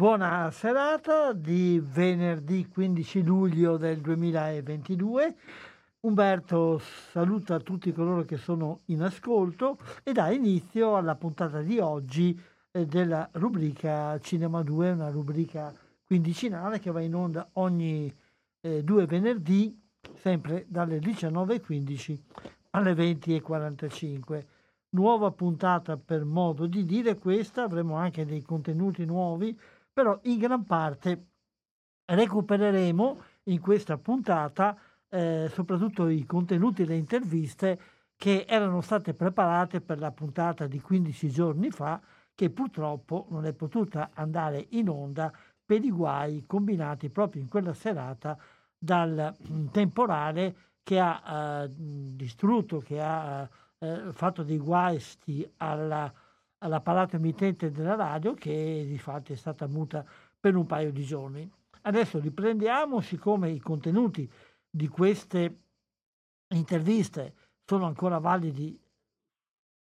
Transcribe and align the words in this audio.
Buona 0.00 0.50
serata 0.50 1.34
di 1.34 1.78
venerdì 1.78 2.66
15 2.66 3.22
luglio 3.22 3.76
del 3.76 3.98
2022. 4.00 5.36
Umberto 6.00 6.78
saluta 6.78 7.60
tutti 7.60 7.92
coloro 7.92 8.24
che 8.24 8.38
sono 8.38 8.80
in 8.86 9.02
ascolto 9.02 9.76
e 10.02 10.12
dà 10.12 10.30
inizio 10.30 10.96
alla 10.96 11.16
puntata 11.16 11.60
di 11.60 11.78
oggi 11.80 12.34
eh, 12.70 12.86
della 12.86 13.28
rubrica 13.32 14.18
Cinema 14.20 14.62
2, 14.62 14.92
una 14.92 15.10
rubrica 15.10 15.70
quindicinale 16.06 16.78
che 16.78 16.90
va 16.90 17.02
in 17.02 17.14
onda 17.14 17.50
ogni 17.52 18.10
eh, 18.62 18.82
due 18.82 19.04
venerdì, 19.04 19.78
sempre 20.14 20.64
dalle 20.66 20.98
19.15 20.98 22.18
alle 22.70 22.94
20.45. 22.94 24.44
Nuova 24.92 25.30
puntata 25.30 25.98
per 25.98 26.24
modo 26.24 26.66
di 26.66 26.86
dire 26.86 27.18
questa, 27.18 27.64
avremo 27.64 27.96
anche 27.96 28.24
dei 28.24 28.40
contenuti 28.40 29.04
nuovi, 29.04 29.54
però 29.92 30.18
in 30.24 30.38
gran 30.38 30.64
parte 30.64 31.26
recupereremo 32.04 33.22
in 33.44 33.60
questa 33.60 33.98
puntata 33.98 34.76
eh, 35.10 35.50
soprattutto 35.52 36.08
i 36.08 36.24
contenuti 36.24 36.84
delle 36.84 36.96
interviste 36.96 37.80
che 38.16 38.44
erano 38.46 38.80
state 38.80 39.14
preparate 39.14 39.80
per 39.80 39.98
la 39.98 40.12
puntata 40.12 40.66
di 40.66 40.80
15 40.80 41.30
giorni 41.30 41.70
fa, 41.70 42.00
che 42.34 42.50
purtroppo 42.50 43.26
non 43.30 43.46
è 43.46 43.52
potuta 43.52 44.10
andare 44.14 44.66
in 44.70 44.88
onda 44.88 45.32
per 45.64 45.84
i 45.84 45.90
guai 45.90 46.44
combinati 46.46 47.08
proprio 47.10 47.42
in 47.42 47.48
quella 47.48 47.72
serata 47.74 48.38
dal 48.76 49.34
mm, 49.50 49.66
temporale 49.68 50.54
che 50.82 50.98
ha 50.98 51.62
eh, 51.64 51.70
distrutto, 51.70 52.80
che 52.80 53.00
ha 53.00 53.48
eh, 53.78 54.12
fatto 54.12 54.42
dei 54.42 54.58
guasti 54.58 55.50
alla, 55.58 56.12
all'apparato 56.60 57.16
emittente 57.16 57.70
della 57.70 57.94
radio 57.94 58.34
che 58.34 58.84
di 58.86 58.98
fatto 58.98 59.32
è 59.32 59.36
stata 59.36 59.66
muta 59.66 60.04
per 60.38 60.56
un 60.56 60.66
paio 60.66 60.90
di 60.90 61.04
giorni. 61.04 61.50
Adesso 61.82 62.18
riprendiamo, 62.18 63.00
siccome 63.00 63.50
i 63.50 63.60
contenuti 63.60 64.30
di 64.70 64.88
queste 64.88 65.58
interviste 66.48 67.34
sono 67.64 67.86
ancora 67.86 68.18
validi 68.18 68.78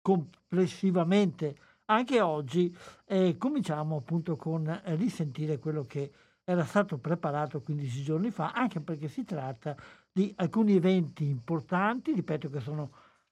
complessivamente 0.01 1.55
anche 1.85 2.19
oggi 2.19 2.75
eh, 3.05 3.37
cominciamo 3.37 3.97
appunto 3.97 4.35
con 4.35 4.81
risentire 4.95 5.59
quello 5.59 5.83
che 5.83 6.11
era 6.43 6.63
stato 6.63 6.97
preparato 6.97 7.61
15 7.61 8.03
giorni 8.03 8.31
fa, 8.31 8.51
anche 8.53 8.79
perché 8.79 9.07
si 9.07 9.23
tratta 9.23 9.75
di 10.11 10.33
alcuni 10.37 10.75
eventi 10.75 11.27
importanti, 11.27 12.13
ripeto 12.13 12.49
che 12.49 12.59
sono, 12.59 12.91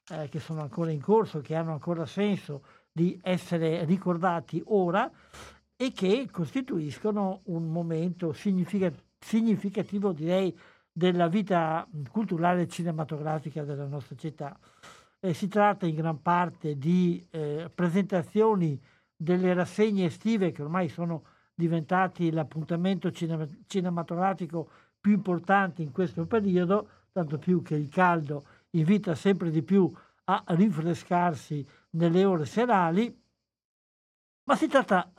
eh, 0.09 0.29
che 0.29 0.39
sono 0.39 0.61
ancora 0.61 0.91
in 0.91 1.01
corso, 1.01 1.41
che 1.41 1.55
hanno 1.55 1.71
ancora 1.71 2.05
senso 2.05 2.63
di 2.93 3.19
essere 3.23 3.83
ricordati 3.85 4.61
ora 4.67 5.11
e 5.75 5.91
che 5.91 6.29
costituiscono 6.31 7.41
un 7.45 7.67
momento 7.69 8.33
significativo, 8.33 10.11
direi, 10.11 10.55
della 10.91 11.27
vita 11.27 11.87
culturale 12.11 12.67
cinematografica 12.67 13.63
della 13.63 13.87
nostra 13.87 14.15
città. 14.15 14.55
Eh, 15.19 15.33
si 15.33 15.47
tratta 15.47 15.87
in 15.87 15.95
gran 15.95 16.21
parte 16.21 16.77
di 16.77 17.25
eh, 17.31 17.71
presentazioni 17.73 18.79
delle 19.15 19.53
rassegne 19.53 20.05
estive 20.05 20.51
che 20.51 20.61
ormai 20.61 20.89
sono 20.89 21.23
diventati 21.55 22.29
l'appuntamento 22.29 23.11
cinema- 23.11 23.47
cinematografico 23.65 24.69
più 24.99 25.13
importante 25.13 25.81
in 25.81 25.91
questo 25.91 26.27
periodo, 26.27 26.87
tanto 27.11 27.39
più 27.39 27.63
che 27.63 27.75
il 27.75 27.89
caldo 27.89 28.45
invita 28.71 29.15
sempre 29.15 29.49
di 29.49 29.63
più 29.63 29.91
a 30.25 30.43
rinfrescarsi 30.47 31.65
nelle 31.93 32.25
ore 32.25 32.45
serali. 32.45 33.21
Ma 34.45 34.55
si 34.55 34.67
tratta, 34.67 35.13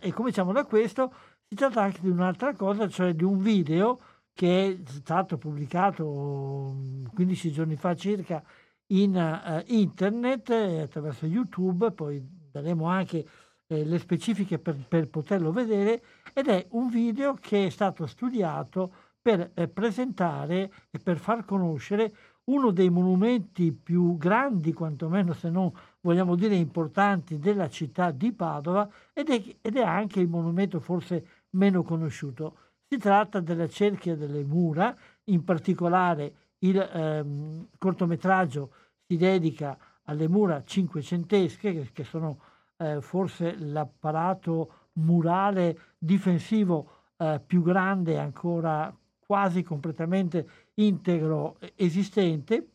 eh, 0.00 0.08
e 0.08 0.12
cominciamo 0.12 0.52
da 0.52 0.64
questo, 0.64 1.12
si 1.48 1.54
tratta 1.54 1.82
anche 1.82 2.00
di 2.00 2.08
un'altra 2.08 2.54
cosa, 2.54 2.88
cioè 2.88 3.14
di 3.14 3.24
un 3.24 3.38
video 3.38 3.98
che 4.32 4.66
è 4.66 4.90
stato 4.90 5.38
pubblicato 5.38 6.74
15 7.14 7.50
giorni 7.52 7.76
fa 7.76 7.94
circa 7.94 8.44
in 8.88 9.16
uh, 9.16 9.62
internet 9.72 10.50
eh, 10.50 10.80
attraverso 10.82 11.24
YouTube, 11.26 11.90
poi 11.92 12.22
daremo 12.50 12.86
anche 12.86 13.26
eh, 13.66 13.84
le 13.84 13.98
specifiche 13.98 14.58
per, 14.58 14.76
per, 14.86 15.08
poterlo 15.08 15.52
vedere, 15.52 16.02
ed 16.34 16.48
è 16.48 16.66
un 16.70 16.88
video 16.88 17.34
che 17.34 17.66
è 17.66 17.70
stato 17.70 18.06
studiato 18.06 18.92
per 19.20 19.52
eh, 19.54 19.68
presentare 19.68 20.70
e 20.90 20.98
per 21.02 21.18
far 21.18 21.44
conoscere 21.44 22.14
uno 22.44 22.70
dei 22.70 22.90
monumenti 22.90 23.72
più 23.72 24.16
grandi, 24.16 24.72
quantomeno 24.72 25.32
se 25.32 25.50
non 25.50 25.72
vogliamo 26.06 26.36
dire 26.36 26.54
importanti, 26.54 27.40
della 27.40 27.68
città 27.68 28.12
di 28.12 28.30
Padova 28.30 28.88
ed 29.12 29.28
è, 29.28 29.42
ed 29.60 29.76
è 29.76 29.82
anche 29.82 30.20
il 30.20 30.28
monumento 30.28 30.78
forse 30.78 31.26
meno 31.50 31.82
conosciuto. 31.82 32.58
Si 32.88 32.96
tratta 32.96 33.40
della 33.40 33.68
cerchia 33.68 34.14
delle 34.14 34.44
mura, 34.44 34.96
in 35.24 35.42
particolare 35.42 36.34
il 36.58 36.78
ehm, 36.78 37.66
cortometraggio 37.76 38.70
si 39.04 39.16
dedica 39.16 39.76
alle 40.04 40.28
mura 40.28 40.62
cinquecentesche, 40.64 41.72
che, 41.72 41.90
che 41.92 42.04
sono 42.04 42.38
eh, 42.76 43.00
forse 43.00 43.56
l'apparato 43.58 44.90
murale 44.94 45.94
difensivo 45.98 46.90
eh, 47.16 47.40
più 47.44 47.62
grande 47.62 48.16
ancora 48.16 48.96
quasi 49.18 49.64
completamente 49.64 50.48
integro 50.74 51.58
esistente 51.74 52.68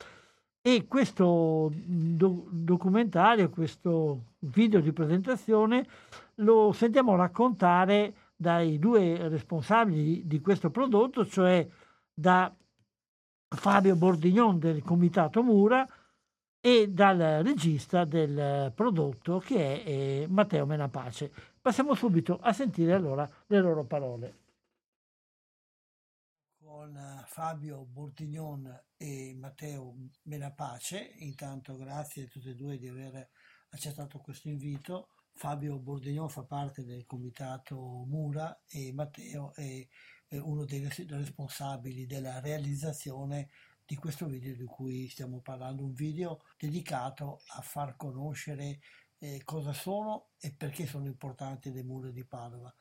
e 0.62 0.86
questo 0.88 1.72
do- 1.74 2.48
documentario, 2.50 3.50
questo 3.50 4.36
video 4.40 4.80
di 4.80 4.92
presentazione 4.92 5.88
lo 6.36 6.72
sentiamo 6.72 7.16
raccontare 7.16 8.14
dai 8.36 8.78
due 8.78 9.28
responsabili 9.28 10.26
di 10.26 10.40
questo 10.40 10.70
prodotto, 10.70 11.26
cioè 11.26 11.68
da 12.14 12.54
Fabio 13.48 13.96
Bordignon 13.96 14.60
del 14.60 14.84
Comitato 14.84 15.44
Mura 15.44 15.88
e 16.60 16.90
dal 16.90 17.42
regista 17.44 18.06
del 18.06 18.72
prodotto 18.74 19.40
che 19.40 19.84
è 19.84 19.90
eh, 19.90 20.28
Matteo 20.30 20.66
Menapace. 20.68 21.32
Passiamo 21.60 21.96
subito 21.96 22.38
a 22.42 22.54
sentire 22.54 22.94
allora 22.94 23.28
le 23.48 23.60
loro 23.60 23.84
parole. 23.84 24.41
Con 26.82 27.24
Fabio 27.28 27.86
Bordignon 27.86 28.86
e 28.98 29.36
Matteo 29.38 29.94
Menapace, 30.24 31.14
intanto 31.20 31.76
grazie 31.76 32.24
a 32.24 32.28
tutti 32.28 32.50
e 32.50 32.56
due 32.56 32.80
di 32.80 32.88
aver 32.88 33.30
accettato 33.70 34.18
questo 34.18 34.50
invito. 34.50 35.10
Fabio 35.32 35.78
Bordignon 35.78 36.28
fa 36.28 36.42
parte 36.42 36.84
del 36.84 37.06
comitato 37.06 37.76
Mura 38.08 38.64
e 38.68 38.92
Matteo 38.94 39.54
è 39.54 39.62
eh, 40.28 40.40
uno 40.40 40.66
dei 40.66 40.90
responsabili 41.08 42.08
della 42.08 42.40
realizzazione 42.40 43.52
di 43.86 43.96
questo 43.96 44.26
video 44.26 44.56
di 44.56 44.66
cui 44.66 45.08
stiamo 45.08 45.40
parlando, 45.40 45.84
un 45.84 45.94
video 45.94 46.42
dedicato 46.58 47.42
a 47.50 47.62
far 47.62 47.96
conoscere 47.96 48.80
eh, 49.20 49.44
cosa 49.44 49.72
sono 49.72 50.30
e 50.40 50.52
perché 50.52 50.88
sono 50.88 51.06
importanti 51.06 51.72
le 51.72 51.84
mura 51.84 52.10
di 52.10 52.26
Padova. 52.26 52.74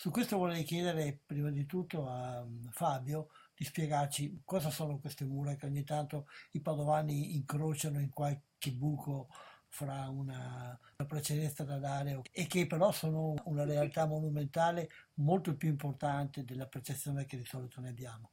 Su 0.00 0.10
questo 0.10 0.38
vorrei 0.38 0.62
chiedere 0.64 1.20
prima 1.26 1.50
di 1.50 1.66
tutto 1.66 2.08
a 2.08 2.42
mm, 2.42 2.68
Fabio 2.70 3.28
di 3.60 3.66
spiegarci 3.66 4.40
cosa 4.42 4.70
sono 4.70 4.98
queste 4.98 5.26
mura 5.26 5.54
che 5.54 5.66
ogni 5.66 5.84
tanto 5.84 6.26
i 6.52 6.62
padovani 6.62 7.34
incrociano 7.36 8.00
in 8.00 8.08
qualche 8.08 8.72
buco 8.72 9.28
fra 9.68 10.08
una, 10.08 10.80
una 10.96 11.06
precedenza 11.06 11.62
da 11.62 11.76
dare 11.76 12.22
e 12.32 12.46
che 12.46 12.66
però 12.66 12.90
sono 12.90 13.34
una 13.44 13.66
realtà 13.66 14.06
monumentale 14.06 14.88
molto 15.16 15.54
più 15.56 15.68
importante 15.68 16.42
della 16.42 16.68
percezione 16.68 17.26
che 17.26 17.36
di 17.36 17.44
solito 17.44 17.82
ne 17.82 17.90
abbiamo. 17.90 18.32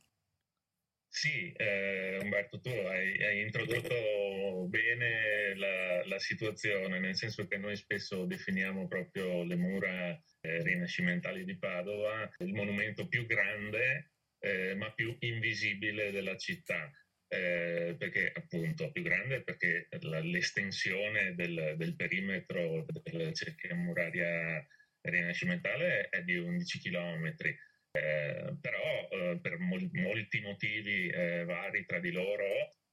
Sì, 1.10 1.52
eh, 1.52 2.20
Umberto, 2.22 2.62
tu 2.62 2.70
hai, 2.70 3.22
hai 3.22 3.42
introdotto 3.42 4.68
bene 4.70 5.56
la, 5.58 6.06
la, 6.06 6.20
situazione, 6.20 7.00
nel 7.00 7.18
senso 7.18 7.48
che 7.48 7.58
noi 7.58 7.76
spesso 7.76 8.26
definiamo 8.26 8.88
proprio 8.88 9.44
le 9.44 9.56
mura 9.58 10.10
eh, 10.40 10.64
rinascimentali 10.64 11.44
di 11.44 11.58
Padova 11.58 12.30
il 12.38 12.54
monumento 12.54 13.08
più 13.08 13.26
grande 13.26 14.12
eh, 14.48 14.76
ma 14.76 14.92
più 14.92 15.16
invisibile 15.20 16.12
della 16.12 16.38
città. 16.38 16.92
Eh, 17.30 17.96
perché 17.98 18.32
appunto 18.34 18.90
più 18.90 19.02
grande 19.02 19.44
perché 19.44 19.90
la, 20.04 20.20
l'estensione 20.22 21.36
del, 21.36 21.74
del, 21.76 21.94
perimetro 21.94 22.86
della 23.04 23.34
cerchia 23.34 23.76
muraria 23.76 24.66
rinascimentale 25.02 26.08
è 26.08 26.24
di 26.24 26.38
11 26.38 26.80
chilometri 26.80 27.54
eh, 27.92 28.56
però 28.62 29.10
eh, 29.12 29.40
per 29.42 29.58
mol- 29.58 29.90
molti 29.92 30.40
motivi 30.42 31.10
eh, 31.10 31.44
vari 31.46 31.86
tra 31.86 32.00
di 32.00 32.12
loro 32.12 32.46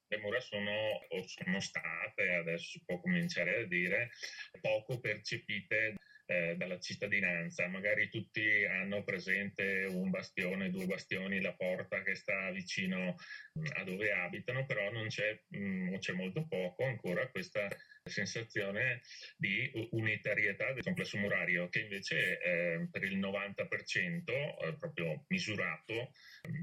le 0.07 0.17
mura 0.17 0.39
sono 0.39 0.99
sono 1.25 1.59
state, 1.59 2.31
adesso 2.33 2.77
si 2.77 2.83
può 2.85 2.99
cominciare 2.99 3.61
a 3.61 3.65
dire, 3.65 4.11
poco 4.61 4.99
percepite 4.99 5.95
eh, 6.25 6.55
dalla 6.57 6.79
cittadinanza. 6.79 7.67
Magari 7.67 8.09
tutti 8.09 8.65
hanno 8.65 9.03
presente 9.03 9.85
un 9.85 10.09
bastione, 10.09 10.69
due 10.69 10.85
bastioni, 10.85 11.41
la 11.41 11.53
porta 11.53 12.01
che 12.01 12.15
sta 12.15 12.49
vicino 12.51 13.15
mm, 13.59 13.65
a 13.75 13.83
dove 13.83 14.11
abitano, 14.11 14.65
però 14.65 14.91
non 14.91 15.07
c'è, 15.07 15.39
mh, 15.47 15.57
mm, 15.57 15.95
c'è 15.97 16.13
molto 16.13 16.45
poco 16.47 16.83
ancora 16.83 17.27
questa 17.29 17.67
sensazione 18.09 19.01
di 19.35 19.71
unitarietà 19.91 20.71
del 20.73 20.83
complesso 20.83 21.17
murario 21.17 21.69
che 21.69 21.79
invece 21.79 22.39
eh, 22.39 22.87
per 22.91 23.03
il 23.03 23.17
90% 23.17 24.23
eh, 24.27 24.75
proprio 24.77 25.25
misurato 25.27 26.11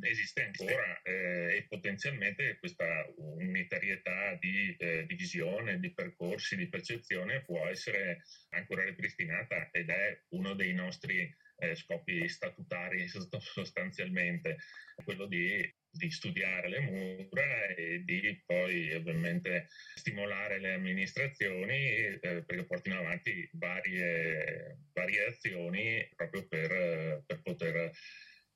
esiste 0.03 0.45
ancora 0.45 1.01
eh, 1.03 1.57
e 1.57 1.67
potenzialmente 1.69 2.59
questa 2.59 3.05
unitarietà 3.17 4.37
di 4.41 4.75
eh, 4.79 5.05
divisione, 5.07 5.81
di 5.81 5.93
percorsi, 5.93 6.57
di 6.57 6.69
percezione 6.69 7.43
può 7.43 7.67
essere 7.67 8.23
ancora 8.51 8.85
ripristinata 8.85 9.69
ed 9.73 9.91
è 9.91 10.23
uno 10.31 10.55
dei 10.55 10.73
nostri 10.73 11.29
eh, 11.57 11.75
scopi 11.75 12.29
statutari 12.29 13.07
sostanzialmente, 13.09 14.59
quello 15.05 15.27
di 15.27 15.61
di 15.93 16.11
studiare 16.11 16.69
le 16.69 16.81
mura 16.81 17.67
e 17.77 18.03
di 18.05 18.43
poi 18.47 18.93
ovviamente 18.95 19.69
stimolare 19.95 20.59
le 20.59 20.73
amministrazioni 20.73 21.75
eh, 21.75 22.19
perché 22.21 22.65
portino 22.65 22.99
avanti 22.99 23.49
varie, 23.53 24.79
varie 24.93 25.27
azioni 25.27 26.09
proprio 26.17 26.47
per, 26.49 27.23
per, 27.27 27.43
poter 27.43 27.91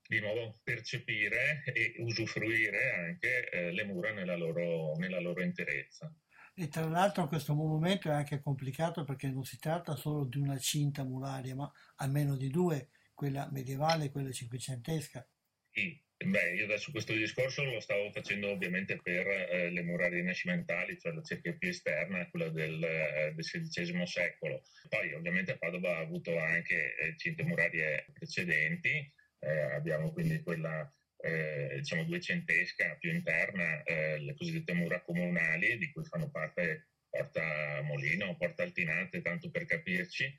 di 0.09 0.21
nuovo 0.21 0.59
percepire 0.63 1.63
e 1.65 1.97
usufruire 1.99 2.93
anche 2.93 3.51
eh, 3.51 3.71
le 3.73 3.85
mura 3.85 4.13
nella 4.13 4.37
loro, 4.37 4.97
nella 4.97 5.21
loro 5.21 5.43
interezza. 5.43 6.13
E 6.59 6.69
tra 6.69 6.87
l'altro 6.87 7.29
questo 7.29 7.53
monumento 7.53 8.09
è 8.09 8.13
anche 8.13 8.41
complicato 8.41 9.05
perché 9.05 9.29
non 9.29 9.45
si 9.45 9.59
tratta 9.59 9.95
solo 9.95 10.25
di 10.25 10.39
una 10.39 10.57
cinta 10.59 11.05
muraria, 11.05 11.55
ma 11.55 11.71
almeno 11.97 12.35
di 12.35 12.49
due, 12.49 12.89
quella 13.13 13.47
medievale 13.53 14.07
e 14.07 14.11
quella 14.11 14.33
cinquecentesca. 14.33 15.29
Sì, 15.71 16.03
Beh, 16.19 16.55
io 16.55 16.65
adesso 16.65 16.91
questo 16.91 17.13
discorso 17.13 17.63
lo 17.63 17.79
stavo 17.79 18.11
facendo 18.11 18.49
ovviamente 18.49 18.99
per 19.03 19.27
eh, 19.27 19.71
le 19.71 19.83
mura 19.83 20.09
rinascimentali, 20.09 20.99
cioè 20.99 21.13
la 21.13 21.23
cerchia 21.23 21.55
più 21.55 21.69
esterna, 21.69 22.27
quella 22.31 22.49
del, 22.49 22.83
eh, 22.83 23.33
del 23.35 23.45
XVI 23.45 24.07
secolo. 24.07 24.63
Poi 24.89 25.13
ovviamente 25.13 25.59
Padova 25.59 25.97
ha 25.97 26.01
avuto 26.01 26.39
anche 26.39 26.97
eh, 26.97 27.15
cinte 27.19 27.43
murarie 27.43 28.07
precedenti, 28.15 29.13
eh, 29.41 29.61
abbiamo 29.75 30.11
quindi 30.13 30.41
quella 30.41 30.91
eh, 31.19 31.75
diciamo 31.77 32.05
duecentesca 32.05 32.97
più 32.99 33.13
interna, 33.13 33.83
eh, 33.83 34.19
le 34.19 34.35
cosiddette 34.35 34.73
mura 34.73 35.03
comunali, 35.03 35.77
di 35.77 35.93
cui 35.93 36.05
fanno 36.05 36.31
parte 36.31 36.89
Porta 37.17 37.81
Molino, 37.83 38.37
Porta 38.37 38.63
Altinante, 38.63 39.23
tanto 39.23 39.49
per 39.51 39.65
capirci, 39.65 40.31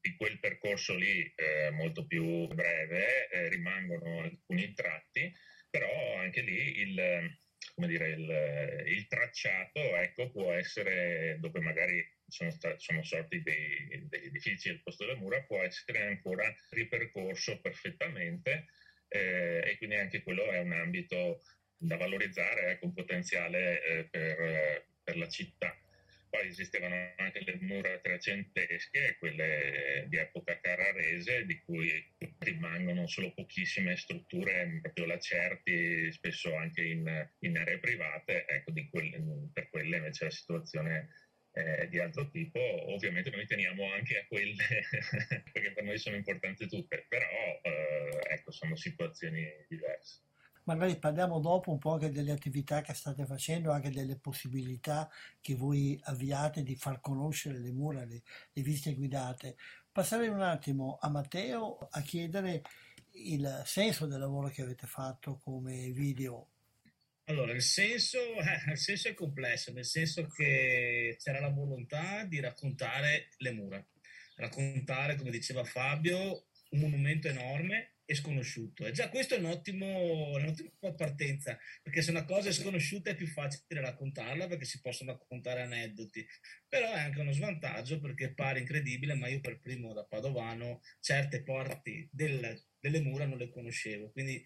di 0.00 0.14
quel 0.14 0.38
percorso 0.38 0.94
lì 0.94 1.20
eh, 1.34 1.70
molto 1.70 2.06
più 2.06 2.46
breve 2.46 3.28
eh, 3.28 3.48
rimangono 3.48 4.20
alcuni 4.20 4.72
tratti, 4.72 5.32
però 5.68 6.16
anche 6.18 6.40
lì 6.42 6.78
il, 6.78 7.36
dire, 7.74 8.08
il, 8.10 8.84
il 8.86 9.06
tracciato 9.08 9.96
ecco, 9.96 10.30
può 10.30 10.52
essere, 10.52 11.36
dove 11.40 11.60
magari 11.60 12.00
sono, 12.28 12.50
sta- 12.50 12.78
sono 12.78 13.02
sorti 13.02 13.42
dei, 13.42 14.06
degli 14.08 14.26
edifici 14.26 14.68
al 14.68 14.80
posto 14.82 15.04
delle 15.04 15.18
mura, 15.18 15.42
può 15.42 15.60
essere 15.62 16.02
ancora 16.02 16.54
ripercorso 16.70 17.60
perfettamente 17.60 18.66
eh, 19.08 19.62
e 19.64 19.76
quindi 19.78 19.96
anche 19.96 20.22
quello 20.22 20.48
è 20.52 20.58
un 20.58 20.72
ambito 20.72 21.42
da 21.76 21.96
valorizzare, 21.96 22.70
ecco, 22.70 22.84
un 22.84 22.92
potenziale 22.92 23.82
eh, 23.82 24.04
per, 24.04 24.86
per 25.02 25.16
la 25.16 25.26
città. 25.26 25.76
Poi 26.30 26.46
esistevano 26.46 27.12
anche 27.16 27.40
le 27.44 27.58
mura 27.60 27.98
trecentesche, 27.98 29.16
quelle 29.18 30.04
di 30.08 30.16
epoca 30.16 30.58
carrarese, 30.60 31.44
di 31.44 31.60
cui 31.64 31.90
rimangono 32.38 33.06
solo 33.08 33.34
pochissime 33.34 33.96
strutture 33.96 34.78
proprio 34.80 35.06
lacerti, 35.06 36.12
spesso 36.12 36.54
anche 36.54 36.82
in, 36.82 37.28
in 37.40 37.58
aree 37.58 37.80
private. 37.80 38.46
Ecco, 38.46 38.72
quelle, 38.90 39.20
per 39.52 39.68
quelle 39.70 39.96
invece 39.96 40.24
la 40.24 40.30
situazione 40.30 41.08
è 41.52 41.88
di 41.88 41.98
altro 41.98 42.28
tipo. 42.30 42.60
Ovviamente 42.92 43.30
noi 43.30 43.46
teniamo 43.46 43.92
anche 43.92 44.18
a 44.18 44.26
quelle, 44.26 44.54
perché 45.52 45.72
per 45.72 45.82
noi 45.82 45.98
sono 45.98 46.16
importanti 46.16 46.68
tutte, 46.68 47.04
però 47.08 47.60
eh, 47.62 48.20
ecco, 48.30 48.50
sono 48.52 48.76
situazioni 48.76 49.44
diverse 49.68 49.89
magari 50.70 50.96
parliamo 50.98 51.40
dopo 51.40 51.72
un 51.72 51.78
po' 51.78 51.94
anche 51.94 52.10
delle 52.10 52.30
attività 52.30 52.80
che 52.80 52.94
state 52.94 53.26
facendo, 53.26 53.72
anche 53.72 53.90
delle 53.90 54.16
possibilità 54.16 55.10
che 55.40 55.56
voi 55.56 55.98
avviate 56.04 56.62
di 56.62 56.76
far 56.76 57.00
conoscere 57.00 57.58
le 57.58 57.72
mura, 57.72 58.04
le, 58.04 58.22
le 58.52 58.62
visite 58.62 58.94
guidate. 58.94 59.56
Passerei 59.90 60.28
un 60.28 60.42
attimo 60.42 60.98
a 61.00 61.08
Matteo 61.08 61.88
a 61.90 62.00
chiedere 62.02 62.62
il 63.14 63.62
senso 63.64 64.06
del 64.06 64.20
lavoro 64.20 64.48
che 64.48 64.62
avete 64.62 64.86
fatto 64.86 65.40
come 65.42 65.90
video. 65.90 66.46
Allora, 67.24 67.52
il 67.52 67.62
senso, 67.62 68.18
il 68.70 68.78
senso 68.78 69.08
è 69.08 69.14
complesso, 69.14 69.72
nel 69.72 69.84
senso 69.84 70.28
che 70.28 71.16
c'era 71.18 71.40
la 71.40 71.50
volontà 71.50 72.24
di 72.24 72.38
raccontare 72.38 73.30
le 73.38 73.50
mura, 73.50 73.84
raccontare, 74.36 75.16
come 75.16 75.30
diceva 75.30 75.64
Fabio, 75.64 76.44
un 76.70 76.78
monumento 76.78 77.26
enorme 77.26 77.94
e 78.10 78.14
sconosciuto. 78.16 78.86
E 78.86 78.90
già 78.90 79.08
questo 79.08 79.36
è 79.36 79.38
un 79.38 79.44
ottimo, 79.44 80.30
un'ottima 80.32 80.92
partenza, 80.96 81.56
perché 81.80 82.02
se 82.02 82.10
una 82.10 82.24
cosa 82.24 82.48
è 82.48 82.52
sconosciuta 82.52 83.10
è 83.10 83.14
più 83.14 83.28
facile 83.28 83.80
raccontarla 83.80 84.48
perché 84.48 84.64
si 84.64 84.80
possono 84.80 85.12
raccontare 85.12 85.62
aneddoti, 85.62 86.26
però 86.68 86.92
è 86.92 86.98
anche 86.98 87.20
uno 87.20 87.30
svantaggio 87.30 88.00
perché 88.00 88.34
pare 88.34 88.58
incredibile, 88.58 89.14
ma 89.14 89.28
io 89.28 89.40
per 89.40 89.60
primo 89.60 89.92
da 89.92 90.04
padovano 90.04 90.80
certe 90.98 91.44
parti 91.44 92.08
del, 92.10 92.60
delle 92.80 93.00
mura 93.00 93.26
non 93.26 93.38
le 93.38 93.48
conoscevo, 93.48 94.10
quindi 94.10 94.44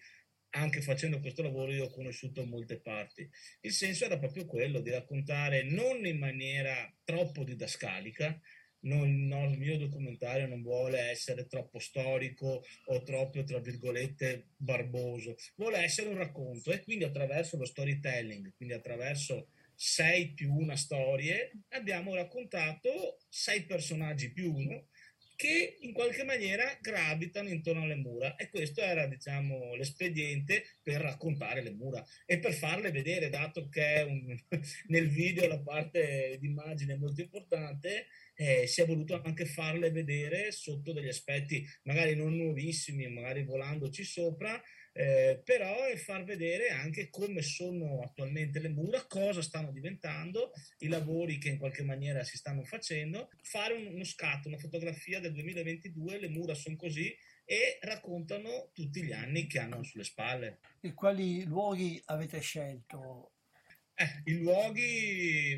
anche 0.51 0.81
facendo 0.81 1.19
questo 1.19 1.41
lavoro 1.41 1.71
io 1.71 1.85
ho 1.85 1.89
conosciuto 1.89 2.45
molte 2.45 2.79
parti. 2.79 3.27
Il 3.61 3.71
senso 3.71 4.05
era 4.05 4.19
proprio 4.19 4.45
quello 4.45 4.79
di 4.79 4.91
raccontare 4.91 5.63
non 5.63 6.05
in 6.05 6.19
maniera 6.19 6.95
troppo 7.03 7.43
didascalica, 7.43 8.39
non, 8.85 9.27
no, 9.27 9.45
il 9.49 9.57
mio 9.57 9.77
documentario 9.77 10.47
non 10.47 10.61
vuole 10.61 10.99
essere 10.99 11.47
troppo 11.47 11.79
storico 11.79 12.63
o 12.85 13.03
troppo, 13.03 13.43
tra 13.43 13.59
virgolette, 13.59 14.49
barboso, 14.57 15.35
vuole 15.55 15.79
essere 15.79 16.09
un 16.09 16.17
racconto 16.17 16.71
e 16.71 16.81
quindi 16.83 17.03
attraverso 17.03 17.57
lo 17.57 17.65
storytelling, 17.65 18.53
quindi 18.55 18.73
attraverso 18.73 19.49
sei 19.75 20.33
più 20.33 20.53
una 20.53 20.77
storie, 20.77 21.51
abbiamo 21.69 22.15
raccontato 22.15 23.17
sei 23.27 23.65
personaggi 23.65 24.31
più 24.31 24.53
uno 24.53 24.87
che 25.35 25.77
in 25.81 25.91
qualche 25.91 26.23
maniera 26.23 26.77
gravitano 26.79 27.49
intorno 27.49 27.83
alle 27.83 27.95
mura 27.95 28.35
e 28.35 28.49
questo 28.49 28.81
era 28.81 29.05
diciamo 29.05 29.75
l'espediente 29.75 30.63
per 30.81 31.01
raccontare 31.01 31.61
le 31.61 31.71
mura 31.71 32.03
e 32.25 32.39
per 32.39 32.53
farle 32.53 32.91
vedere 32.91 33.29
dato 33.29 33.67
che 33.67 34.05
un, 34.07 34.37
nel 34.87 35.09
video 35.09 35.47
la 35.47 35.59
parte 35.59 36.37
di 36.39 36.47
immagine 36.47 36.93
è 36.93 36.97
molto 36.97 37.19
importante 37.19 38.07
eh, 38.35 38.67
si 38.67 38.81
è 38.81 38.85
voluto 38.85 39.21
anche 39.23 39.45
farle 39.45 39.91
vedere 39.91 40.51
sotto 40.51 40.93
degli 40.93 41.07
aspetti 41.07 41.65
magari 41.83 42.15
non 42.15 42.35
nuovissimi 42.35 43.07
magari 43.07 43.43
volandoci 43.43 44.03
sopra 44.03 44.61
eh, 44.97 45.41
però 45.43 45.83
è 45.83 45.97
far 45.97 46.23
vedere 46.23 46.69
anche 46.69 47.09
come 47.09 47.41
sono 47.41 47.99
attualmente 48.01 48.59
le 48.59 48.69
mura, 48.69 49.05
cosa 49.07 49.41
stanno 49.41 49.73
diventando, 49.73 50.53
i 50.79 50.87
lavori 50.87 51.37
che 51.37 51.49
in 51.49 51.57
qualche 51.57 51.83
maniera 51.83 52.23
si 52.23 52.37
stanno 52.37 52.63
facendo, 52.63 53.29
fare 53.41 53.73
un, 53.73 53.87
uno 53.87 54.05
scatto, 54.05 54.47
una 54.47 54.57
fotografia 54.57 55.19
del 55.19 55.33
2022, 55.33 56.17
le 56.17 56.29
mura 56.29 56.53
sono 56.53 56.77
così 56.77 57.13
e 57.43 57.77
raccontano 57.81 58.69
tutti 58.73 59.03
gli 59.03 59.11
anni 59.11 59.47
che 59.47 59.59
hanno 59.59 59.83
sulle 59.83 60.05
spalle. 60.05 60.59
E 60.79 60.93
quali 60.93 61.43
luoghi 61.43 62.01
avete 62.05 62.39
scelto? 62.39 63.33
Eh, 63.95 64.31
I 64.31 64.37
luoghi 64.37 65.57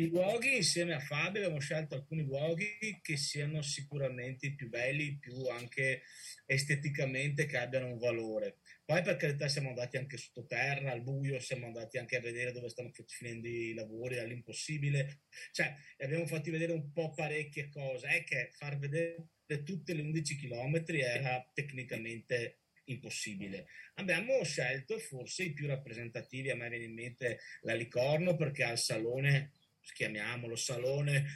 i 0.00 0.08
luoghi, 0.08 0.56
insieme 0.56 0.94
a 0.94 0.98
Fabio, 0.98 1.42
abbiamo 1.42 1.60
scelto 1.60 1.94
alcuni 1.94 2.22
luoghi 2.22 2.98
che 3.02 3.18
siano 3.18 3.60
sicuramente 3.60 4.54
più 4.54 4.70
belli, 4.70 5.18
più 5.18 5.46
anche 5.46 6.02
esteticamente 6.46 7.44
che 7.44 7.58
abbiano 7.58 7.88
un 7.88 7.98
valore. 7.98 8.60
Poi 8.84 9.02
per 9.02 9.16
carità 9.16 9.46
siamo 9.48 9.68
andati 9.68 9.98
anche 9.98 10.16
sottoterra, 10.16 10.92
al 10.92 11.02
buio, 11.02 11.38
siamo 11.38 11.66
andati 11.66 11.98
anche 11.98 12.16
a 12.16 12.20
vedere 12.20 12.50
dove 12.50 12.70
stanno 12.70 12.90
finendo 13.06 13.46
i 13.46 13.74
lavori, 13.74 14.18
all'impossibile. 14.18 15.24
Cioè, 15.52 15.74
abbiamo 15.98 16.26
fatto 16.26 16.50
vedere 16.50 16.72
un 16.72 16.90
po' 16.92 17.12
parecchie 17.12 17.68
cose. 17.68 18.08
È 18.08 18.24
che 18.24 18.50
far 18.52 18.78
vedere 18.78 19.28
tutte 19.64 19.92
le 19.92 20.00
11 20.00 20.36
km 20.36 20.82
era 20.88 21.46
tecnicamente 21.52 22.60
impossibile. 22.84 23.66
Abbiamo 23.94 24.42
scelto 24.44 24.98
forse 24.98 25.44
i 25.44 25.52
più 25.52 25.66
rappresentativi, 25.66 26.50
a 26.50 26.56
me 26.56 26.68
viene 26.68 26.84
in 26.86 26.94
mente 26.94 27.38
la 27.62 27.74
Licorno 27.74 28.34
perché 28.34 28.64
ha 28.64 28.72
il 28.72 28.78
salone 28.78 29.52
chiamiamolo 29.82 30.56
salone 30.56 31.26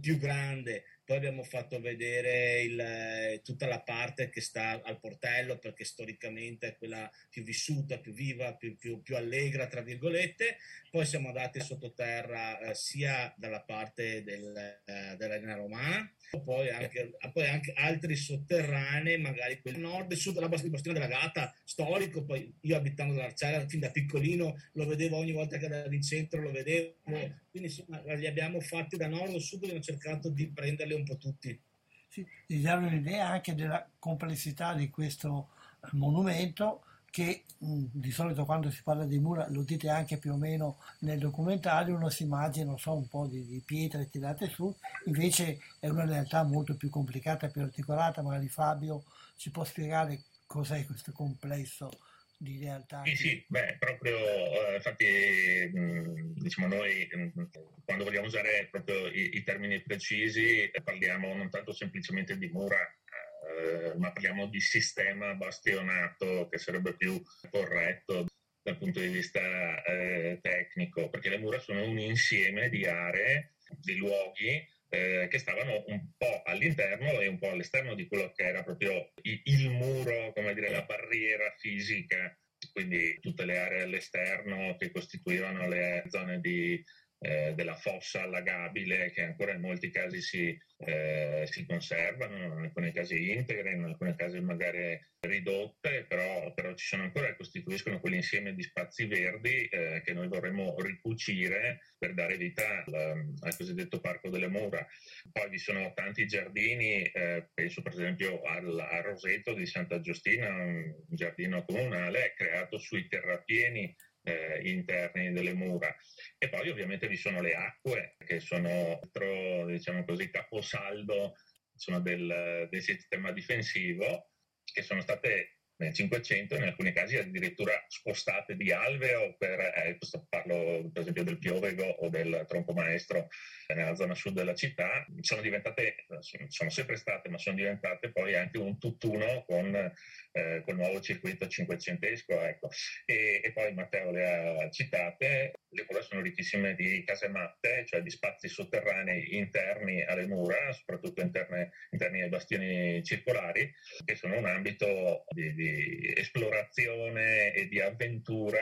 più 0.00 0.18
grande 0.18 0.93
poi 1.04 1.16
abbiamo 1.16 1.42
fatto 1.42 1.80
vedere 1.80 2.62
il, 2.62 2.80
eh, 2.80 3.40
tutta 3.44 3.66
la 3.66 3.80
parte 3.80 4.30
che 4.30 4.40
sta 4.40 4.80
al 4.82 4.98
portello 4.98 5.58
perché 5.58 5.84
storicamente 5.84 6.68
è 6.68 6.76
quella 6.76 7.10
più 7.28 7.42
vissuta, 7.42 7.98
più 7.98 8.12
viva, 8.12 8.54
più, 8.54 8.76
più, 8.76 9.02
più 9.02 9.14
allegra, 9.14 9.66
tra 9.66 9.82
virgolette. 9.82 10.56
Poi 10.90 11.04
siamo 11.04 11.28
andati 11.28 11.60
sottoterra 11.60 12.58
eh, 12.60 12.74
sia 12.74 13.34
dalla 13.36 13.60
parte 13.60 14.22
del, 14.22 14.56
eh, 14.56 15.16
dell'arena 15.16 15.56
romana, 15.56 16.10
poi 16.42 16.70
anche, 16.70 17.16
poi 17.32 17.48
anche 17.48 17.72
altri 17.74 18.16
sotterranei, 18.16 19.18
magari 19.18 19.60
quel 19.60 19.78
nord 19.78 20.10
e 20.12 20.16
sud, 20.16 20.38
la 20.38 20.48
bastione 20.48 20.98
della 20.98 21.06
Gata, 21.06 21.54
storico. 21.64 22.24
Poi 22.24 22.50
io 22.62 22.76
abitando 22.76 23.12
all'Arciera 23.12 23.66
fin 23.68 23.80
da 23.80 23.90
piccolino 23.90 24.56
lo 24.72 24.86
vedevo 24.86 25.16
ogni 25.16 25.32
volta 25.32 25.58
che 25.58 25.66
andavo 25.66 25.92
in 25.92 26.02
centro, 26.02 26.40
lo 26.40 26.50
vedevo. 26.50 26.94
Quindi 27.04 27.68
insomma 27.68 28.02
li 28.14 28.26
abbiamo 28.26 28.60
fatti 28.60 28.96
da 28.96 29.06
nord 29.06 29.34
a 29.34 29.38
sud 29.38 29.62
abbiamo 29.62 29.80
cercato 29.80 30.28
di 30.28 30.50
prenderli 30.50 30.93
un 30.96 31.04
po' 31.04 31.16
tutti. 31.16 31.60
Sì, 32.08 32.26
di 32.46 32.60
dare 32.60 32.86
un'idea 32.86 33.28
anche 33.28 33.54
della 33.54 33.84
complessità 33.98 34.74
di 34.74 34.88
questo 34.88 35.48
eh, 35.82 35.88
monumento 35.92 36.84
che 37.10 37.44
mh, 37.58 37.72
mm, 37.72 37.84
di 37.92 38.10
solito 38.10 38.44
quando 38.44 38.70
si 38.70 38.82
parla 38.82 39.04
di 39.04 39.18
mura, 39.18 39.48
lo 39.50 39.62
dite 39.62 39.88
anche 39.88 40.18
più 40.18 40.32
o 40.32 40.36
meno 40.36 40.78
nel 41.00 41.18
documentario, 41.18 41.96
uno 41.96 42.08
si 42.08 42.24
immagina, 42.24 42.76
so, 42.76 42.94
un 42.94 43.08
po' 43.08 43.26
di, 43.26 43.44
di 43.46 43.60
pietre 43.64 44.08
tirate 44.08 44.48
su, 44.48 44.74
invece 45.06 45.60
è 45.78 45.88
una 45.88 46.04
realtà 46.04 46.42
molto 46.42 46.76
più 46.76 46.90
complicata, 46.90 47.48
più 47.48 47.62
articolata, 47.62 48.22
magari 48.22 48.48
Fabio 48.48 49.04
ci 49.36 49.50
può 49.50 49.64
spiegare 49.64 50.22
cos'è 50.46 50.84
questo 50.84 51.12
complesso 51.12 51.90
di 52.36 52.58
realtà. 52.58 53.02
Sì, 53.04 53.16
sì, 53.16 53.44
beh, 53.48 53.76
proprio, 53.78 54.16
eh, 54.16 54.74
infatti, 54.76 55.70
mh, 55.72 56.34
diciamo 56.40 56.68
noi, 56.68 57.08
mh, 57.10 57.48
quando 57.84 58.04
vogliamo 58.04 58.26
usare 58.26 58.68
proprio 58.70 59.06
i, 59.08 59.36
i, 59.36 59.42
termini 59.42 59.80
precisi, 59.82 60.70
parliamo 60.82 61.34
non 61.34 61.50
tanto 61.50 61.72
semplicemente 61.72 62.36
di 62.36 62.48
mura, 62.48 62.78
eh, 62.78 63.94
ma 63.98 64.12
parliamo 64.12 64.46
di 64.46 64.60
sistema 64.60 65.34
bastionato, 65.34 66.48
che 66.50 66.58
sarebbe 66.58 66.96
più 66.96 67.20
corretto 67.50 68.26
dal 68.62 68.78
punto 68.78 69.00
di 69.00 69.08
vista 69.08 69.82
eh, 69.84 70.38
tecnico, 70.40 71.10
perché 71.10 71.28
le 71.28 71.38
mura 71.38 71.58
sono 71.60 71.84
un 71.84 71.98
insieme 71.98 72.68
di 72.68 72.86
aree, 72.86 73.56
di 73.80 73.96
luoghi 73.96 74.66
eh, 74.94 75.28
che 75.28 75.38
stavano 75.38 75.84
un 75.88 76.10
po' 76.16 76.42
all'interno 76.44 77.20
e 77.20 77.26
un 77.26 77.38
po' 77.38 77.50
all'esterno 77.50 77.94
di 77.94 78.06
quello 78.06 78.30
che 78.32 78.44
era 78.44 78.62
proprio 78.62 79.12
il, 79.22 79.40
il 79.44 79.70
muro, 79.70 80.32
come 80.32 80.54
dire, 80.54 80.70
la 80.70 80.82
barriera 80.82 81.52
fisica, 81.58 82.36
quindi 82.72 83.18
tutte 83.20 83.44
le 83.44 83.58
aree 83.58 83.82
all'esterno 83.82 84.76
che 84.76 84.90
costituivano 84.90 85.68
le 85.68 86.04
zone 86.08 86.40
di 86.40 86.82
eh, 87.24 87.54
della 87.54 87.74
fossa 87.74 88.22
allagabile 88.22 89.10
che 89.10 89.22
ancora 89.22 89.52
in 89.52 89.60
molti 89.60 89.90
casi 89.90 90.20
si, 90.20 90.58
eh, 90.78 91.46
si, 91.50 91.64
conservano, 91.64 92.36
in 92.36 92.64
alcuni 92.64 92.92
casi 92.92 93.30
integre, 93.30 93.72
in 93.72 93.84
alcuni 93.84 94.14
casi 94.14 94.40
magari 94.40 95.00
ridotte, 95.20 96.04
però, 96.06 96.52
però 96.52 96.74
ci 96.74 96.86
sono 96.86 97.04
ancora 97.04 97.28
e 97.28 97.36
costituiscono 97.36 97.98
quell'insieme 97.98 98.54
di 98.54 98.62
spazi 98.62 99.06
verdi 99.06 99.64
eh, 99.64 100.02
che 100.04 100.12
noi 100.12 100.28
vorremmo 100.28 100.74
ricucire 100.80 101.80
per 101.98 102.12
dare 102.12 102.36
vita 102.36 102.84
al, 102.84 103.34
al, 103.40 103.56
cosiddetto 103.56 104.00
Parco 104.00 104.28
delle 104.28 104.48
Mura. 104.48 104.86
Poi 105.32 105.48
vi 105.48 105.58
sono 105.58 105.92
tanti 105.94 106.26
giardini, 106.26 107.04
eh, 107.04 107.48
penso 107.54 107.80
per 107.80 107.92
esempio 107.92 108.42
al, 108.42 108.78
al 108.78 109.02
Roseto 109.02 109.54
di 109.54 109.64
Santa 109.64 109.98
Giustina, 110.00 110.48
un 110.48 110.94
giardino 111.08 111.64
comunale 111.64 112.34
creato 112.36 112.76
sui 112.76 113.08
terrapieni 113.08 113.94
eh, 114.24 114.60
interni 114.64 115.32
delle 115.32 115.54
mura. 115.54 115.94
E 116.38 116.48
poi 116.48 116.68
ovviamente 116.68 117.06
vi 117.06 117.16
sono 117.16 117.40
le 117.40 117.54
acque 117.54 118.16
che 118.24 118.40
sono 118.40 118.98
altro, 119.00 119.66
diciamo 119.66 120.04
così, 120.04 120.30
caposaldo 120.30 121.34
insomma, 121.72 122.00
del, 122.00 122.68
del 122.70 122.82
sistema 122.82 123.30
difensivo 123.30 124.30
che 124.64 124.82
sono 124.82 125.00
state 125.00 125.58
nel 125.76 125.92
500 125.92 126.54
in 126.54 126.62
alcuni 126.62 126.92
casi 126.92 127.16
addirittura 127.16 127.72
spostate 127.88 128.54
di 128.54 128.70
alveo 128.70 129.34
per, 129.36 129.58
eh, 129.58 129.98
parlo 130.28 130.88
per 130.92 131.02
esempio 131.02 131.24
del 131.24 131.38
Piovego 131.38 131.84
o 131.84 132.08
del 132.08 132.44
Tronco 132.48 132.72
Maestro 132.72 133.28
nella 133.74 133.94
zona 133.94 134.14
sud 134.14 134.34
della 134.34 134.54
città, 134.54 135.04
sono 135.20 135.40
diventate, 135.40 136.06
sono 136.48 136.70
sempre 136.70 136.96
state, 136.96 137.28
ma 137.28 137.38
sono 137.38 137.56
diventate 137.56 138.12
poi 138.12 138.36
anche 138.36 138.58
un 138.58 138.78
tutt'uno 138.78 139.44
con 139.46 139.92
eh, 140.34 140.62
col 140.64 140.76
nuovo 140.76 141.00
circuito 141.00 141.46
cinquecentesco. 141.46 142.40
Ecco. 142.40 142.68
E, 143.04 143.40
e, 143.42 143.52
poi 143.52 143.72
Matteo 143.72 144.10
le 144.10 144.26
ha 144.26 144.70
citate, 144.70 145.52
le 145.68 145.86
mura 145.88 146.02
sono 146.02 146.20
ricchissime 146.20 146.74
di 146.74 147.04
casematte, 147.04 147.84
cioè 147.86 148.02
di 148.02 148.10
spazi 148.10 148.48
sotterranei 148.48 149.36
interni 149.36 150.02
alle 150.02 150.26
mura, 150.26 150.72
soprattutto 150.72 151.20
interne, 151.20 151.70
interni 151.90 152.22
ai 152.22 152.28
bastioni 152.28 153.02
circolari, 153.04 153.72
che 154.04 154.16
sono 154.16 154.36
un 154.38 154.46
ambito 154.46 155.24
di, 155.28 155.54
di 155.54 156.12
esplorazione 156.16 157.52
e 157.52 157.68
di 157.68 157.80
avventura 157.80 158.60